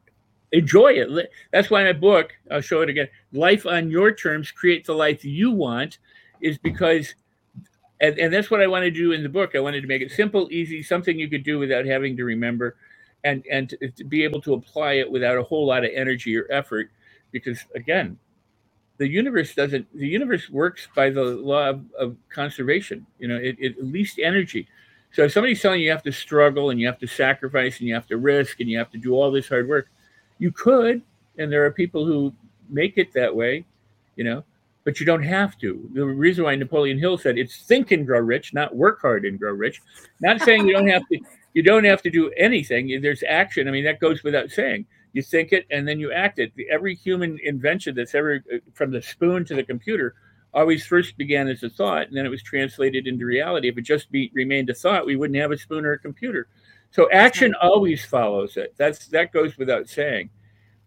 enjoy 0.54 0.94
it. 0.94 1.30
That's 1.52 1.70
why 1.70 1.84
my 1.84 1.94
book, 1.94 2.34
I'll 2.50 2.62
show 2.62 2.82
it 2.82 2.90
again, 2.90 3.08
Life 3.32 3.66
on 3.66 3.90
Your 3.90 4.14
Terms, 4.14 4.52
Create 4.52 4.86
the 4.86 4.94
Life 4.94 5.24
You 5.24 5.52
Want, 5.52 5.98
is 6.42 6.58
because 6.58 7.14
and, 8.00 8.18
and 8.18 8.32
that's 8.34 8.50
what 8.50 8.62
I 8.62 8.68
wanted 8.68 8.94
to 8.94 9.00
do 9.00 9.12
in 9.12 9.24
the 9.24 9.30
book. 9.30 9.52
I 9.56 9.60
wanted 9.60 9.82
to 9.82 9.88
make 9.88 10.02
it 10.02 10.12
simple, 10.12 10.48
easy, 10.52 10.82
something 10.84 11.18
you 11.18 11.30
could 11.30 11.44
do 11.44 11.58
without 11.58 11.86
having 11.86 12.16
to 12.18 12.24
remember, 12.24 12.76
and 13.24 13.44
and 13.50 13.70
to, 13.70 13.90
to 13.90 14.04
be 14.04 14.24
able 14.24 14.40
to 14.42 14.54
apply 14.54 14.94
it 14.94 15.10
without 15.10 15.38
a 15.38 15.44
whole 15.44 15.66
lot 15.66 15.84
of 15.84 15.92
energy 15.94 16.36
or 16.38 16.46
effort. 16.50 16.90
Because 17.32 17.60
again, 17.74 18.18
the 18.98 19.08
universe 19.08 19.54
doesn't. 19.54 19.86
The 19.96 20.08
universe 20.08 20.50
works 20.50 20.88
by 20.94 21.10
the 21.10 21.24
law 21.24 21.70
of, 21.70 21.82
of 21.98 22.16
conservation. 22.30 23.06
You 23.18 23.28
know, 23.28 23.36
it, 23.36 23.56
it 23.58 23.84
least 23.84 24.18
energy. 24.22 24.68
So 25.12 25.24
if 25.24 25.32
somebody's 25.32 25.62
telling 25.62 25.80
you 25.80 25.86
you 25.86 25.92
have 25.92 26.02
to 26.04 26.12
struggle 26.12 26.70
and 26.70 26.80
you 26.80 26.86
have 26.86 26.98
to 27.00 27.06
sacrifice 27.06 27.78
and 27.80 27.88
you 27.88 27.94
have 27.94 28.06
to 28.08 28.16
risk 28.18 28.60
and 28.60 28.68
you 28.70 28.78
have 28.78 28.90
to 28.92 28.98
do 28.98 29.14
all 29.14 29.30
this 29.32 29.48
hard 29.48 29.68
work, 29.68 29.88
you 30.38 30.52
could, 30.52 31.02
and 31.38 31.52
there 31.52 31.64
are 31.64 31.70
people 31.70 32.04
who 32.04 32.32
make 32.68 32.98
it 32.98 33.12
that 33.12 33.34
way. 33.34 33.64
You 34.16 34.24
know, 34.24 34.44
but 34.84 35.00
you 35.00 35.06
don't 35.06 35.22
have 35.22 35.58
to. 35.58 35.90
The 35.94 36.04
reason 36.04 36.44
why 36.44 36.54
Napoleon 36.54 36.98
Hill 36.98 37.18
said 37.18 37.38
it's 37.38 37.62
think 37.62 37.90
and 37.90 38.06
grow 38.06 38.20
rich, 38.20 38.54
not 38.54 38.76
work 38.76 39.00
hard 39.00 39.24
and 39.24 39.38
grow 39.38 39.52
rich. 39.52 39.82
Not 40.20 40.40
saying 40.42 40.66
you 40.66 40.74
don't 40.74 40.88
have 40.88 41.06
to. 41.08 41.18
You 41.54 41.62
don't 41.62 41.84
have 41.84 42.02
to 42.02 42.10
do 42.10 42.30
anything. 42.36 43.00
There's 43.00 43.22
action. 43.28 43.68
I 43.68 43.70
mean, 43.70 43.84
that 43.84 44.00
goes 44.00 44.22
without 44.22 44.50
saying. 44.50 44.86
You 45.12 45.22
think 45.22 45.52
it 45.52 45.66
and 45.70 45.86
then 45.86 46.00
you 46.00 46.12
act 46.12 46.40
it. 46.40 46.52
Every 46.70 46.96
human 46.96 47.38
invention 47.44 47.94
that's 47.94 48.14
ever, 48.16 48.44
uh, 48.52 48.58
from 48.72 48.90
the 48.90 49.00
spoon 49.00 49.44
to 49.44 49.54
the 49.54 49.62
computer, 49.62 50.14
always 50.52 50.84
first 50.84 51.16
began 51.16 51.48
as 51.48 51.62
a 51.62 51.70
thought, 51.70 52.08
and 52.08 52.16
then 52.16 52.26
it 52.26 52.30
was 52.30 52.42
translated 52.42 53.06
into 53.06 53.24
reality. 53.24 53.68
If 53.68 53.78
it 53.78 53.82
just 53.82 54.10
be, 54.10 54.30
remained 54.34 54.70
a 54.70 54.74
thought, 54.74 55.06
we 55.06 55.16
wouldn't 55.16 55.38
have 55.38 55.52
a 55.52 55.58
spoon 55.58 55.84
or 55.84 55.92
a 55.92 55.98
computer. 55.98 56.48
So 56.94 57.10
action 57.10 57.56
always 57.60 58.04
follows 58.04 58.56
it. 58.56 58.72
That's 58.76 59.08
that 59.08 59.32
goes 59.32 59.58
without 59.58 59.88
saying. 59.88 60.30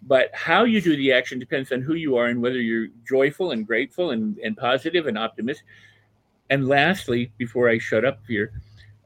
But 0.03 0.29
how 0.33 0.63
you 0.63 0.79
do 0.79 0.95
the 0.95 1.11
action 1.11 1.37
depends 1.37 1.73
on 1.73 1.81
who 1.81 1.95
you 1.95 2.15
are 2.15 2.27
and 2.27 2.41
whether 2.41 2.61
you're 2.61 2.87
joyful 3.05 3.51
and 3.51 3.67
grateful 3.67 4.11
and, 4.11 4.37
and 4.37 4.55
positive 4.55 5.07
and 5.07 5.17
optimistic. 5.17 5.65
And 6.49 6.65
lastly, 6.65 7.33
before 7.37 7.67
I 7.67 7.77
shut 7.77 8.05
up 8.05 8.19
here, 8.25 8.53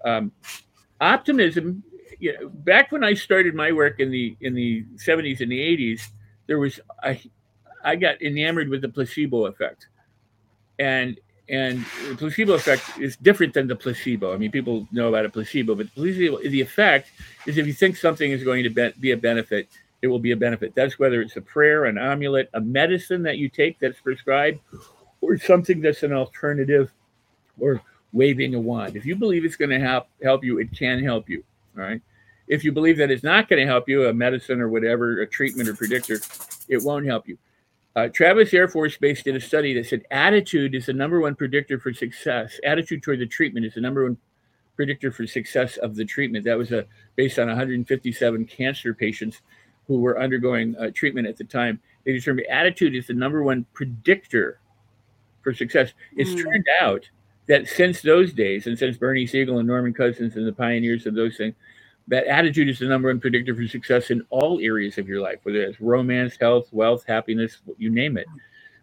um, 0.06 0.32
optimism. 0.99 1.82
You 2.20 2.39
know, 2.39 2.49
back 2.49 2.91
when 2.91 3.04
I 3.04 3.16
started 3.16 3.56
my 3.56 3.72
work 3.72 3.99
in 3.99 4.12
the 4.12 4.38
in 4.41 4.54
the 4.54 4.84
70s 4.97 5.41
and 5.41 5.52
the 5.52 5.60
80s, 5.60 6.02
there 6.45 6.60
was 6.60 6.80
I 7.02 7.20
I 7.84 7.95
got 7.95 8.22
enamored 8.22 8.70
with 8.70 8.84
the 8.84 8.89
placebo 8.89 9.47
effect, 9.47 9.88
and 10.78 11.20
and 11.52 11.86
the 12.08 12.16
placebo 12.16 12.54
effect 12.54 12.97
is 12.97 13.18
different 13.18 13.54
than 13.54 13.68
the 13.68 13.76
placebo. 13.76 14.34
I 14.34 14.38
mean, 14.38 14.52
people 14.52 14.88
know 14.93 15.10
about 15.10 15.26
a 15.26 15.30
placebo, 15.30 15.76
but 15.76 15.88
the 15.88 16.02
placebo, 16.02 16.38
the 16.38 16.62
effect 16.62 17.10
is 17.45 17.58
if 17.58 17.68
you 17.68 17.74
think 17.74 17.97
something 17.97 18.32
is 18.32 18.43
going 18.43 18.64
to 18.64 18.93
be, 18.99 19.12
a 19.12 19.18
benefit, 19.18 19.68
it 20.02 20.08
will 20.08 20.18
be 20.20 20.32
a 20.32 20.38
benefit. 20.38 20.74
That's 20.76 20.97
whether 20.97 21.22
it's 21.22 21.36
a 21.36 21.41
prayer, 21.41 21.86
an 21.86 21.97
amulet, 21.97 22.49
a 22.54 22.62
medicine 22.62 23.22
that 23.24 23.38
you 23.38 23.49
take 23.49 23.80
that's 23.80 23.99
prescribed, 23.99 24.62
or 25.20 25.38
something 25.38 25.82
that's 25.82 26.04
an 26.04 26.14
alternative, 26.14 26.89
or 27.60 27.82
waving 28.14 28.56
a 28.56 28.60
wand. 28.60 28.95
If 28.95 29.06
you 29.06 29.18
believe 29.18 29.43
it's 29.43 29.58
going 29.58 29.72
to 29.72 29.80
help 29.80 30.08
help 30.24 30.45
you, 30.45 30.58
it 30.60 30.72
can 30.72 31.04
help 31.04 31.30
you. 31.30 31.43
All 31.78 31.84
right. 31.84 32.02
If 32.47 32.64
you 32.64 32.72
believe 32.72 32.97
that 32.97 33.12
it's 33.12 33.24
not 33.24 33.49
going 33.49 33.62
to 33.62 33.68
help 33.68 33.89
you, 33.89 34.08
a 34.08 34.14
medicine 34.14 34.62
or 34.62 34.70
whatever, 34.70 35.22
a 35.22 35.28
treatment 35.28 35.68
or 35.68 35.74
predictor, 35.74 36.20
it 36.70 36.82
won't 36.82 37.06
help 37.06 37.28
you. 37.28 37.38
Uh, 37.96 38.08
Travis 38.08 38.54
Air 38.54 38.70
Force 38.70 38.98
Base 38.98 39.22
did 39.22 39.36
a 39.36 39.42
study 39.42 39.74
that 39.74 39.86
said 39.86 40.04
attitude 40.12 40.76
is 40.76 40.86
the 40.86 40.94
number 40.94 41.20
one 41.20 41.36
predictor 41.36 41.78
for 41.78 41.94
success. 41.94 42.60
Attitude 42.64 43.04
toward 43.04 43.20
the 43.20 43.26
treatment 43.26 43.66
is 43.66 43.74
the 43.74 43.82
number 43.82 44.04
one 44.04 44.18
predictor 44.78 45.12
for 45.12 45.28
success 45.28 45.78
of 45.78 45.96
the 45.96 46.06
treatment. 46.06 46.46
That 46.46 46.58
was 46.58 46.72
a, 46.72 46.86
based 47.16 47.38
on 47.38 47.48
157 47.48 48.46
cancer 48.46 48.94
patients 48.94 49.42
who 49.88 50.00
were 50.00 50.22
undergoing 50.22 50.76
uh, 50.78 50.92
treatment 50.94 51.28
at 51.28 51.36
the 51.36 51.44
time, 51.44 51.82
they 52.06 52.14
determined 52.14 52.48
attitude 52.48 52.96
is 52.96 53.08
the 53.08 53.14
number 53.14 53.44
one 53.44 53.66
predictor 53.74 54.60
for 55.42 55.54
success. 55.54 55.92
It's 56.16 56.32
mm. 56.32 56.44
turned 56.44 56.66
out 56.80 57.10
that 57.48 57.68
since 57.68 58.02
those 58.02 58.32
days, 58.32 58.68
and 58.68 58.80
since 58.80 58.96
Bernie 58.96 59.28
Siegel 59.28 59.58
and 59.58 59.68
Norman 59.68 59.94
Cousins 59.94 60.38
and 60.38 60.48
the 60.48 60.54
pioneers 60.54 61.06
of 61.06 61.16
those 61.16 61.36
things, 61.36 61.56
that 62.12 62.28
attitude 62.28 62.68
is 62.68 62.80
the 62.80 62.86
number 62.86 63.07
one 63.07 63.22
predictor 63.22 63.55
for 63.55 63.66
success 63.68 64.12
in 64.12 64.22
all 64.30 64.59
areas 64.59 64.97
of 64.97 65.07
your 65.07 65.22
life, 65.22 65.39
whether 65.43 65.62
it's 65.62 65.80
romance, 65.80 66.36
health, 66.39 66.68
wealth, 66.74 67.05
happiness, 67.07 67.59
you 67.78 67.89
name 67.89 68.18
it. 68.18 68.28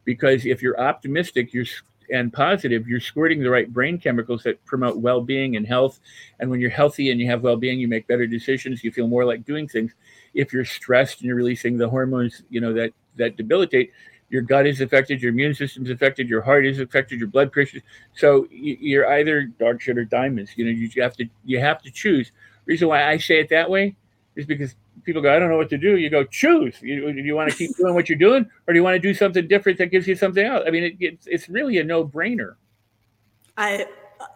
Because 0.04 0.46
if 0.46 0.62
you're 0.62 0.80
optimistic, 0.80 1.52
you're 1.52 1.66
and 2.10 2.32
positive, 2.32 2.88
you're 2.88 3.00
squirting 3.00 3.42
the 3.42 3.50
right 3.50 3.70
brain 3.70 3.98
chemicals 3.98 4.42
that 4.42 4.64
promote 4.64 4.96
well-being 4.96 5.56
and 5.56 5.66
health. 5.66 6.00
And 6.40 6.48
when 6.48 6.58
you're 6.58 6.70
healthy 6.70 7.10
and 7.10 7.20
you 7.20 7.26
have 7.26 7.42
well-being, 7.42 7.78
you 7.78 7.86
make 7.86 8.06
better 8.06 8.26
decisions. 8.26 8.82
You 8.82 8.90
feel 8.90 9.06
more 9.06 9.26
like 9.26 9.44
doing 9.44 9.68
things 9.68 9.92
if 10.32 10.50
you're 10.50 10.64
stressed 10.64 11.18
and 11.18 11.26
you're 11.26 11.36
releasing 11.36 11.76
the 11.76 11.90
hormones, 11.90 12.44
you 12.48 12.62
know, 12.62 12.72
that 12.72 12.92
that 13.16 13.36
debilitate, 13.36 13.92
your 14.30 14.40
gut 14.40 14.66
is 14.66 14.80
affected, 14.80 15.20
your 15.20 15.32
immune 15.32 15.54
system's 15.54 15.90
affected, 15.90 16.28
your 16.28 16.40
heart 16.40 16.64
is 16.64 16.78
affected, 16.78 17.18
your 17.18 17.28
blood 17.28 17.52
pressure. 17.52 17.80
So 18.14 18.46
you're 18.50 19.06
either 19.12 19.44
dog 19.44 19.82
shit 19.82 19.98
or 19.98 20.04
diamonds. 20.06 20.52
You 20.56 20.64
know, 20.64 20.70
you 20.70 21.02
have 21.02 21.16
to 21.16 21.26
you 21.44 21.60
have 21.60 21.82
to 21.82 21.90
choose. 21.90 22.32
Reason 22.68 22.86
why 22.86 23.10
I 23.10 23.18
say 23.18 23.40
it 23.40 23.48
that 23.48 23.68
way 23.68 23.96
is 24.36 24.46
because 24.46 24.76
people 25.02 25.20
go, 25.20 25.34
I 25.34 25.40
don't 25.40 25.48
know 25.48 25.56
what 25.56 25.70
to 25.70 25.78
do. 25.78 25.96
You 25.96 26.10
go, 26.10 26.22
choose. 26.22 26.76
You, 26.80 27.08
you 27.08 27.34
want 27.34 27.50
to 27.50 27.56
keep 27.56 27.76
doing 27.76 27.94
what 27.94 28.08
you're 28.08 28.18
doing, 28.18 28.48
or 28.66 28.72
do 28.72 28.78
you 28.78 28.84
want 28.84 28.94
to 28.94 29.00
do 29.00 29.12
something 29.12 29.48
different 29.48 29.78
that 29.78 29.86
gives 29.86 30.06
you 30.06 30.14
something 30.14 30.44
else? 30.44 30.62
I 30.66 30.70
mean, 30.70 30.84
it, 30.84 30.96
it's 31.00 31.26
it's 31.26 31.48
really 31.48 31.78
a 31.78 31.84
no 31.84 32.06
brainer. 32.06 32.54
I 33.56 33.86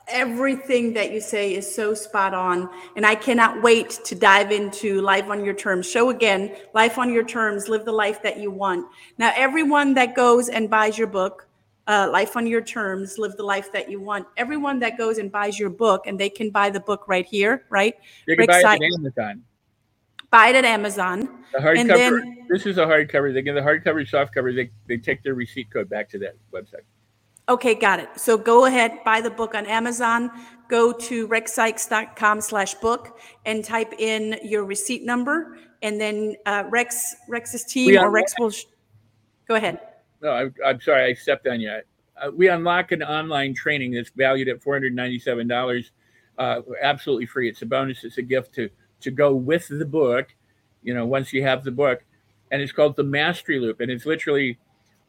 everything 0.08 0.92
that 0.94 1.12
you 1.12 1.20
say 1.20 1.54
is 1.54 1.72
so 1.72 1.94
spot 1.94 2.34
on. 2.34 2.68
And 2.96 3.06
I 3.06 3.14
cannot 3.14 3.62
wait 3.62 4.00
to 4.04 4.14
dive 4.14 4.50
into 4.50 5.00
Life 5.00 5.28
on 5.28 5.44
Your 5.44 5.54
Terms. 5.54 5.88
Show 5.88 6.10
again, 6.10 6.54
Life 6.74 6.98
on 6.98 7.12
Your 7.12 7.24
Terms, 7.24 7.68
live 7.68 7.84
the 7.84 7.92
life 7.92 8.22
that 8.22 8.38
you 8.38 8.50
want. 8.50 8.86
Now, 9.18 9.32
everyone 9.34 9.94
that 9.94 10.14
goes 10.14 10.48
and 10.48 10.68
buys 10.68 10.98
your 10.98 11.06
book, 11.06 11.48
uh, 11.92 12.10
Life 12.10 12.36
on 12.36 12.46
Your 12.46 12.62
Terms, 12.62 13.18
Live 13.18 13.36
the 13.36 13.42
Life 13.42 13.70
That 13.72 13.90
You 13.90 14.00
Want, 14.00 14.26
everyone 14.36 14.78
that 14.80 14.96
goes 14.96 15.18
and 15.18 15.30
buys 15.30 15.58
your 15.58 15.70
book, 15.70 16.06
and 16.06 16.18
they 16.18 16.30
can 16.30 16.50
buy 16.50 16.70
the 16.70 16.80
book 16.80 17.04
right 17.06 17.26
here, 17.26 17.66
right? 17.68 17.94
You 18.26 18.36
can 18.36 18.46
buy 18.46 18.60
it 18.60 18.64
at 18.64 18.82
Amazon. 18.82 19.42
Buy 20.30 20.48
it 20.48 20.56
at 20.56 20.64
Amazon. 20.64 21.44
The 21.52 21.58
hardcover. 21.58 21.86
then- 21.88 22.46
this 22.48 22.64
is 22.64 22.78
a 22.78 22.86
hardcover. 22.86 23.34
They 23.34 23.42
get 23.42 23.54
the 23.54 23.60
hardcover, 23.60 24.08
softcover. 24.08 24.54
They 24.54 24.70
they 24.86 24.96
take 24.96 25.22
their 25.22 25.34
receipt 25.34 25.70
code 25.70 25.88
back 25.90 26.08
to 26.10 26.18
that 26.20 26.36
website. 26.52 26.84
Okay, 27.48 27.74
got 27.74 27.98
it. 28.00 28.08
So 28.16 28.38
go 28.38 28.64
ahead, 28.64 29.00
buy 29.04 29.20
the 29.20 29.30
book 29.30 29.54
on 29.54 29.66
Amazon, 29.66 30.30
go 30.68 30.92
to 30.92 31.28
rexsikes.com 31.28 32.40
slash 32.40 32.74
book 32.74 33.18
and 33.44 33.64
type 33.64 33.92
in 33.98 34.38
your 34.42 34.64
receipt 34.64 35.04
number. 35.04 35.58
And 35.82 36.00
then 36.00 36.36
uh, 36.46 36.64
Rex, 36.70 37.16
Rex's 37.28 37.64
team 37.64 37.90
or 37.98 38.10
Rex 38.10 38.32
will, 38.38 38.50
sh- 38.50 38.64
go 39.48 39.56
ahead. 39.56 39.80
No, 40.22 40.30
I'm, 40.30 40.54
I'm 40.64 40.80
sorry, 40.80 41.10
I 41.10 41.14
stepped 41.14 41.46
on 41.48 41.60
you. 41.60 41.80
Uh, 42.16 42.30
we 42.30 42.48
unlock 42.48 42.92
an 42.92 43.02
online 43.02 43.54
training 43.54 43.92
that's 43.92 44.10
valued 44.10 44.48
at 44.48 44.62
$497, 44.62 45.90
uh, 46.38 46.60
absolutely 46.80 47.26
free. 47.26 47.48
It's 47.48 47.62
a 47.62 47.66
bonus. 47.66 48.04
It's 48.04 48.18
a 48.18 48.22
gift 48.22 48.54
to 48.54 48.70
to 49.00 49.10
go 49.10 49.34
with 49.34 49.66
the 49.68 49.84
book. 49.84 50.34
You 50.82 50.94
know, 50.94 51.04
once 51.04 51.32
you 51.32 51.42
have 51.42 51.64
the 51.64 51.72
book, 51.72 52.04
and 52.50 52.62
it's 52.62 52.72
called 52.72 52.96
the 52.96 53.04
Mastery 53.04 53.58
Loop, 53.58 53.80
and 53.80 53.90
it's 53.90 54.06
literally 54.06 54.58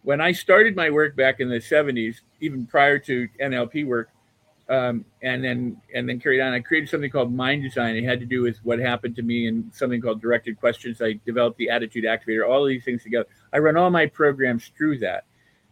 when 0.01 0.19
I 0.19 0.31
started 0.31 0.75
my 0.75 0.89
work 0.89 1.15
back 1.15 1.39
in 1.39 1.49
the 1.49 1.59
70s, 1.59 2.17
even 2.41 2.65
prior 2.65 2.99
to 2.99 3.27
NLP 3.41 3.85
work, 3.85 4.09
um, 4.69 5.05
and 5.21 5.43
then 5.43 5.77
and 5.93 6.07
then 6.07 6.19
carried 6.19 6.41
on. 6.41 6.53
I 6.53 6.59
created 6.59 6.89
something 6.89 7.11
called 7.11 7.33
Mind 7.33 7.63
Design. 7.63 7.95
It 7.95 8.03
had 8.03 8.19
to 8.19 8.25
do 8.25 8.41
with 8.41 8.57
what 8.63 8.79
happened 8.79 9.15
to 9.17 9.21
me 9.21 9.47
and 9.47 9.73
something 9.73 10.01
called 10.01 10.21
directed 10.21 10.59
questions. 10.59 11.01
I 11.01 11.19
developed 11.25 11.57
the 11.57 11.69
Attitude 11.69 12.05
Activator. 12.05 12.47
All 12.47 12.63
of 12.63 12.69
these 12.69 12.83
things 12.83 13.03
together. 13.03 13.27
I 13.53 13.59
run 13.59 13.77
all 13.77 13.89
my 13.89 14.07
programs 14.07 14.71
through 14.75 14.99
that. 14.99 15.25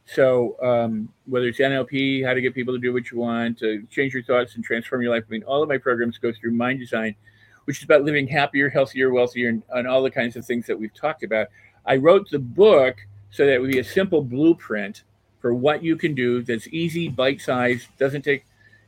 So 0.05 0.55
um, 0.61 1.09
whether 1.25 1.47
it's 1.47 1.59
NLP, 1.59 2.25
how 2.25 2.33
to 2.33 2.41
get 2.41 2.53
people 2.53 2.73
to 2.73 2.79
do 2.79 2.93
what 2.93 3.11
you 3.11 3.17
want, 3.17 3.57
to 3.59 3.85
change 3.89 4.13
your 4.13 4.23
thoughts 4.23 4.55
and 4.55 4.63
transform 4.63 5.01
your 5.01 5.13
life. 5.13 5.23
I 5.27 5.31
mean, 5.31 5.43
all 5.43 5.63
of 5.63 5.69
my 5.69 5.77
programs 5.77 6.17
go 6.17 6.31
through 6.31 6.51
Mind 6.51 6.79
Design, 6.79 7.15
which 7.65 7.79
is 7.79 7.83
about 7.83 8.03
living 8.03 8.27
happier, 8.27 8.69
healthier, 8.69 9.11
wealthier, 9.11 9.49
and, 9.49 9.63
and 9.71 9.87
all 9.87 10.03
the 10.03 10.11
kinds 10.11 10.35
of 10.35 10.45
things 10.45 10.67
that 10.67 10.77
we've 10.77 10.93
talked 10.93 11.23
about. 11.23 11.47
I 11.85 11.95
wrote 11.95 12.29
the 12.29 12.39
book 12.39 12.97
so 13.31 13.45
that 13.45 13.53
it 13.53 13.61
would 13.61 13.71
be 13.71 13.79
a 13.79 13.83
simple 13.83 14.21
blueprint 14.21 15.03
for 15.39 15.53
what 15.53 15.83
you 15.83 15.95
can 15.95 16.13
do 16.13 16.43
that's 16.43 16.67
easy, 16.67 17.09
bite-sized, 17.09 17.87
doesn't 17.97 18.21
take 18.21 18.45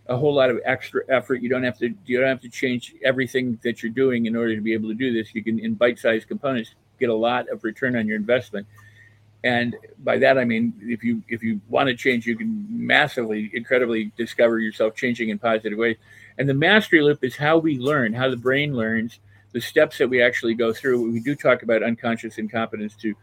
a 0.08 0.18
whole 0.18 0.34
lot 0.34 0.50
of 0.50 0.60
extra 0.66 1.02
effort. 1.10 1.42
You 1.42 1.50
don't 1.50 1.64
have 1.64 1.78
to 1.80 1.94
you 2.06 2.20
don't 2.20 2.28
have 2.28 2.42
to 2.42 2.50
change 2.50 2.94
everything 3.04 3.58
that 3.64 3.82
you're 3.82 3.92
doing 3.92 4.26
in 4.26 4.36
order 4.36 4.56
to 4.56 4.62
be 4.62 4.74
able 4.74 4.90
to 4.90 4.96
do 4.96 5.14
this. 5.14 5.34
You 5.34 5.44
can 5.44 5.60
in 5.60 5.74
bite-sized 5.76 6.28
components 6.28 6.76
get 7.00 7.10
a 7.10 7.14
lot 7.14 7.50
of 7.50 7.64
return 7.64 7.96
on 7.96 8.08
your 8.08 8.18
investment. 8.18 8.68
And 9.44 9.76
by 10.04 10.18
that 10.20 10.38
I 10.38 10.46
mean 10.46 10.74
if 10.82 11.04
you 11.04 11.22
if 11.28 11.44
you 11.44 11.60
want 11.70 11.90
to 11.90 11.96
change, 11.96 12.26
you 12.26 12.38
can 12.38 12.66
massively, 12.70 13.52
incredibly 13.54 14.12
discover 14.18 14.60
yourself 14.60 14.96
changing 14.96 15.30
in 15.30 15.40
positive 15.40 15.78
ways. 15.78 15.98
And 16.38 16.48
the 16.48 16.54
mastery 16.54 17.02
loop 17.02 17.24
is 17.24 17.36
how 17.36 17.58
we 17.58 17.78
learn, 17.78 18.14
how 18.14 18.30
the 18.30 18.38
brain 18.38 18.76
learns, 18.76 19.20
the 19.52 19.62
steps 19.62 19.98
that 19.98 20.10
we 20.10 20.22
actually 20.22 20.56
go 20.56 20.74
through. 20.74 21.12
We 21.12 21.20
do 21.20 21.36
talk 21.36 21.64
about 21.64 21.84
unconscious 21.84 22.38
incompetence 22.38 22.96
to 22.98 23.14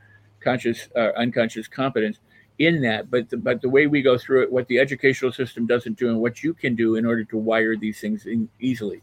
conscious 0.41 0.89
uh, 0.97 1.12
unconscious 1.16 1.68
competence 1.68 2.18
in 2.59 2.83
that 2.83 3.11
but 3.11 3.29
the, 3.31 3.37
but 3.37 3.62
the 3.62 3.68
way 3.68 3.87
we 3.87 4.03
go 4.03 4.18
through 4.18 4.43
it 4.43 4.53
what 4.53 4.66
the 4.68 4.79
educational 4.79 5.33
system 5.33 5.66
doesn't 5.66 5.99
do 5.99 6.09
and 6.09 6.21
what 6.21 6.43
you 6.43 6.53
can 6.53 6.75
do 6.75 6.97
in 6.97 7.07
order 7.07 7.25
to 7.25 7.39
wire 7.39 7.75
these 7.75 8.01
things 8.01 8.27
in 8.27 8.49
easily 8.61 9.03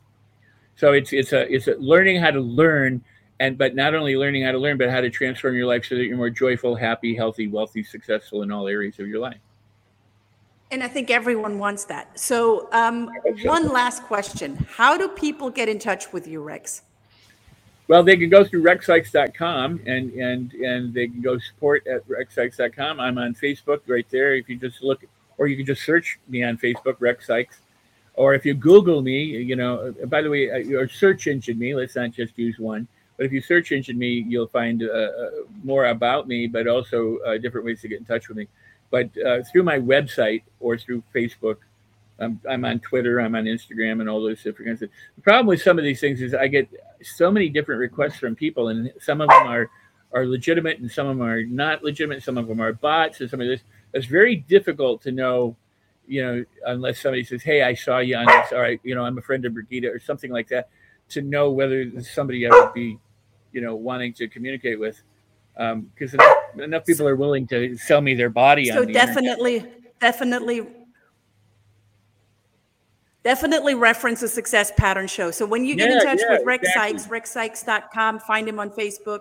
so 0.76 0.94
it's 0.94 1.12
it's 1.12 1.34
a 1.34 1.52
it's 1.52 1.68
a 1.68 1.76
learning 1.76 2.22
how 2.22 2.30
to 2.30 2.40
learn 2.40 3.04
and 3.40 3.58
but 3.58 3.76
not 3.76 3.96
only 3.96 4.16
learning 4.18 4.44
how 4.44 4.52
to 4.52 4.60
learn 4.60 4.78
but 4.78 4.90
how 4.90 5.02
to 5.02 5.10
transform 5.10 5.56
your 5.56 5.68
life 5.68 5.86
so 5.86 5.96
that 5.96 6.06
you're 6.06 6.18
more 6.18 6.30
joyful 6.30 6.76
happy 6.76 7.16
healthy 7.16 7.48
wealthy 7.48 7.84
successful 7.84 8.44
in 8.44 8.52
all 8.52 8.68
areas 8.68 9.00
of 9.00 9.08
your 9.08 9.20
life 9.20 9.40
And 10.72 10.84
I 10.84 10.88
think 10.90 11.10
everyone 11.12 11.60
wants 11.60 11.86
that. 11.86 12.20
So 12.20 12.68
um, 12.74 13.10
one 13.44 13.70
last 13.70 14.04
question. 14.04 14.66
How 14.76 14.98
do 14.98 15.08
people 15.08 15.50
get 15.50 15.70
in 15.70 15.80
touch 15.80 16.12
with 16.12 16.28
you, 16.28 16.42
Rex? 16.44 16.82
Well, 17.88 18.04
they 18.04 18.18
can 18.18 18.30
go 18.30 18.44
through 18.44 18.64
rexsikes.com 18.64 19.82
and 19.86 20.12
and 20.14 20.54
and 20.54 20.94
they 20.94 21.08
can 21.08 21.22
go 21.22 21.38
support 21.40 21.88
at 21.88 22.08
rexsikes.com. 22.10 23.00
I'm 23.00 23.18
on 23.18 23.34
Facebook 23.36 23.82
right 23.88 24.08
there. 24.10 24.36
If 24.36 24.50
you 24.50 24.58
just 24.58 24.84
look, 24.84 25.06
or 25.38 25.48
you 25.48 25.56
can 25.58 25.66
just 25.66 25.84
search 25.86 26.20
me 26.28 26.44
on 26.44 26.58
Facebook, 26.58 26.98
Rex 27.00 27.28
Sikes, 27.28 27.62
or 28.16 28.34
if 28.36 28.46
you 28.46 28.54
Google 28.56 29.02
me, 29.02 29.24
you 29.24 29.56
know. 29.56 29.94
uh, 30.04 30.06
By 30.08 30.22
the 30.22 30.30
way, 30.30 30.52
uh, 30.52 30.58
your 30.58 30.90
search 30.90 31.28
engine 31.28 31.60
me. 31.60 31.76
Let's 31.76 31.96
not 31.96 32.12
just 32.12 32.38
use 32.38 32.60
one. 32.60 32.88
But 33.18 33.26
if 33.26 33.32
you 33.32 33.42
search 33.42 33.72
engine 33.72 33.98
me, 33.98 34.24
you'll 34.28 34.48
find 34.48 34.84
uh, 34.84 34.86
uh, 34.86 35.30
more 35.64 35.86
about 35.86 36.28
me, 36.28 36.48
but 36.48 36.68
also 36.68 37.18
uh, 37.26 37.38
different 37.38 37.66
ways 37.66 37.82
to 37.82 37.88
get 37.88 38.00
in 38.00 38.06
touch 38.06 38.30
with 38.30 38.38
me. 38.38 38.48
But 38.92 39.10
uh, 39.18 39.44
through 39.52 39.64
my 39.64 39.80
website 39.80 40.44
or 40.60 40.78
through 40.78 41.04
Facebook, 41.14 41.58
I'm, 42.20 42.40
I'm 42.50 42.66
on 42.66 42.80
Twitter, 42.80 43.20
I'm 43.20 43.36
on 43.36 43.46
Instagram, 43.46 44.00
and 44.00 44.10
all 44.10 44.22
those 44.22 44.42
different 44.44 44.70
kinds 44.70 44.82
of. 44.82 44.90
The 45.16 45.22
problem 45.22 45.48
with 45.48 45.62
some 45.62 45.78
of 45.78 45.84
these 45.84 46.00
things 46.00 46.22
is 46.22 46.34
I 46.34 46.48
get 46.48 46.70
so 47.02 47.32
many 47.32 47.50
different 47.50 47.80
requests 47.80 48.18
from 48.18 48.36
people, 48.36 48.70
and 48.70 48.92
some 49.00 49.22
of 49.22 49.30
them 49.30 49.48
are 49.48 49.70
are 50.14 50.26
legitimate, 50.26 50.80
and 50.80 50.90
some 50.90 51.08
of 51.08 51.18
them 51.18 51.28
are 51.28 51.44
not 51.44 51.84
legitimate. 51.84 52.24
Some 52.24 52.38
of 52.38 52.48
them 52.48 52.62
are 52.62 52.74
bots, 52.74 53.20
and 53.22 53.30
some 53.30 53.42
of 53.42 53.48
this. 53.48 53.62
It's 53.94 54.06
very 54.06 54.38
difficult 54.38 55.02
to 55.04 55.12
know, 55.12 55.56
you 56.08 56.26
know, 56.26 56.46
unless 56.66 57.02
somebody 57.02 57.24
says, 57.24 57.44
"Hey, 57.44 57.62
I 57.62 57.74
saw 57.74 58.00
you 58.00 58.16
on 58.16 58.26
this," 58.26 58.52
or 58.52 58.66
I, 58.66 58.80
you 58.84 58.96
know, 58.96 59.04
I'm 59.04 59.18
a 59.18 59.22
friend 59.22 59.46
of 59.46 59.54
Brigitte 59.54 59.86
or 59.86 60.00
something 60.00 60.32
like 60.32 60.48
that, 60.48 60.70
to 61.10 61.22
know 61.22 61.52
whether 61.52 62.02
somebody 62.02 62.48
would 62.48 62.74
be, 62.74 62.98
you 63.52 63.62
know, 63.62 63.76
wanting 63.76 64.14
to 64.14 64.28
communicate 64.28 64.80
with, 64.80 65.02
because 65.56 66.14
enough, 66.14 66.36
enough 66.60 66.86
people 66.86 67.08
are 67.08 67.16
willing 67.16 67.48
to 67.48 67.78
sell 67.78 68.02
me 68.02 68.14
their 68.14 68.30
body. 68.30 68.66
So 68.66 68.82
on 68.82 68.88
the 68.88 68.94
internet. 68.94 69.08
definitely, 69.08 69.66
definitely, 70.00 70.68
definitely 73.24 73.76
reference 73.76 74.22
the 74.22 74.28
Success 74.28 74.72
Pattern 74.78 75.08
Show. 75.08 75.32
So 75.32 75.46
when 75.46 75.66
you 75.66 75.76
get 75.76 75.92
in 75.92 76.02
touch 76.02 76.20
yeah, 76.22 76.38
with 76.38 76.46
Rex 76.46 76.68
exactly. 76.68 77.00
Sikes, 77.00 77.66
rexsikes.com, 77.66 78.20
find 78.20 78.48
him 78.48 78.60
on 78.60 78.70
Facebook. 78.70 79.20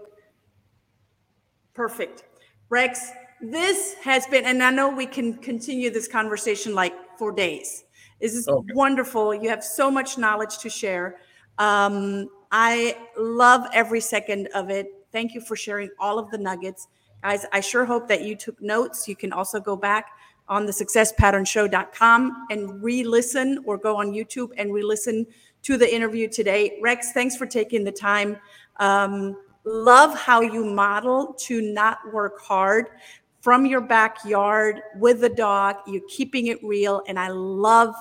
Perfect. 1.74 2.24
Rex, 2.68 3.10
this 3.40 3.94
has 4.02 4.26
been, 4.26 4.44
and 4.44 4.62
I 4.62 4.70
know 4.70 4.88
we 4.88 5.06
can 5.06 5.34
continue 5.34 5.90
this 5.90 6.08
conversation 6.08 6.74
like 6.74 6.94
for 7.18 7.32
days. 7.32 7.84
This 8.20 8.34
is 8.34 8.48
Okay. 8.48 8.72
wonderful. 8.74 9.34
You 9.34 9.48
have 9.50 9.62
so 9.62 9.90
much 9.90 10.16
knowledge 10.16 10.58
to 10.58 10.70
share. 10.70 11.16
Um, 11.58 12.28
I 12.50 12.96
love 13.18 13.66
every 13.72 14.00
second 14.00 14.48
of 14.54 14.70
it. 14.70 14.88
Thank 15.12 15.34
you 15.34 15.40
for 15.40 15.56
sharing 15.56 15.90
all 15.98 16.18
of 16.18 16.30
the 16.30 16.38
nuggets. 16.38 16.88
Guys, 17.22 17.46
I 17.52 17.60
sure 17.60 17.84
hope 17.84 18.08
that 18.08 18.22
you 18.22 18.36
took 18.36 18.60
notes. 18.60 19.08
You 19.08 19.16
can 19.16 19.32
also 19.32 19.60
go 19.60 19.76
back 19.76 20.10
on 20.48 20.66
the 20.66 20.72
successpatternShow.com 20.72 22.46
and 22.50 22.82
re-listen 22.82 23.62
or 23.64 23.76
go 23.76 23.96
on 23.96 24.12
YouTube 24.12 24.50
and 24.56 24.72
re-listen 24.72 25.26
to 25.62 25.76
the 25.76 25.92
interview 25.92 26.28
today. 26.28 26.78
Rex, 26.80 27.12
thanks 27.12 27.36
for 27.36 27.46
taking 27.46 27.82
the 27.82 27.90
time. 27.90 28.36
Um, 28.76 29.36
love 29.64 30.16
how 30.16 30.40
you 30.40 30.64
model 30.64 31.34
to 31.40 31.60
not 31.60 31.98
work 32.12 32.40
hard 32.40 32.86
from 33.40 33.66
your 33.66 33.80
backyard 33.80 34.80
with 34.96 35.20
the 35.20 35.28
dog. 35.28 35.76
You're 35.86 36.02
keeping 36.08 36.46
it 36.46 36.62
real, 36.62 37.02
and 37.08 37.18
I 37.18 37.28
love 37.28 37.94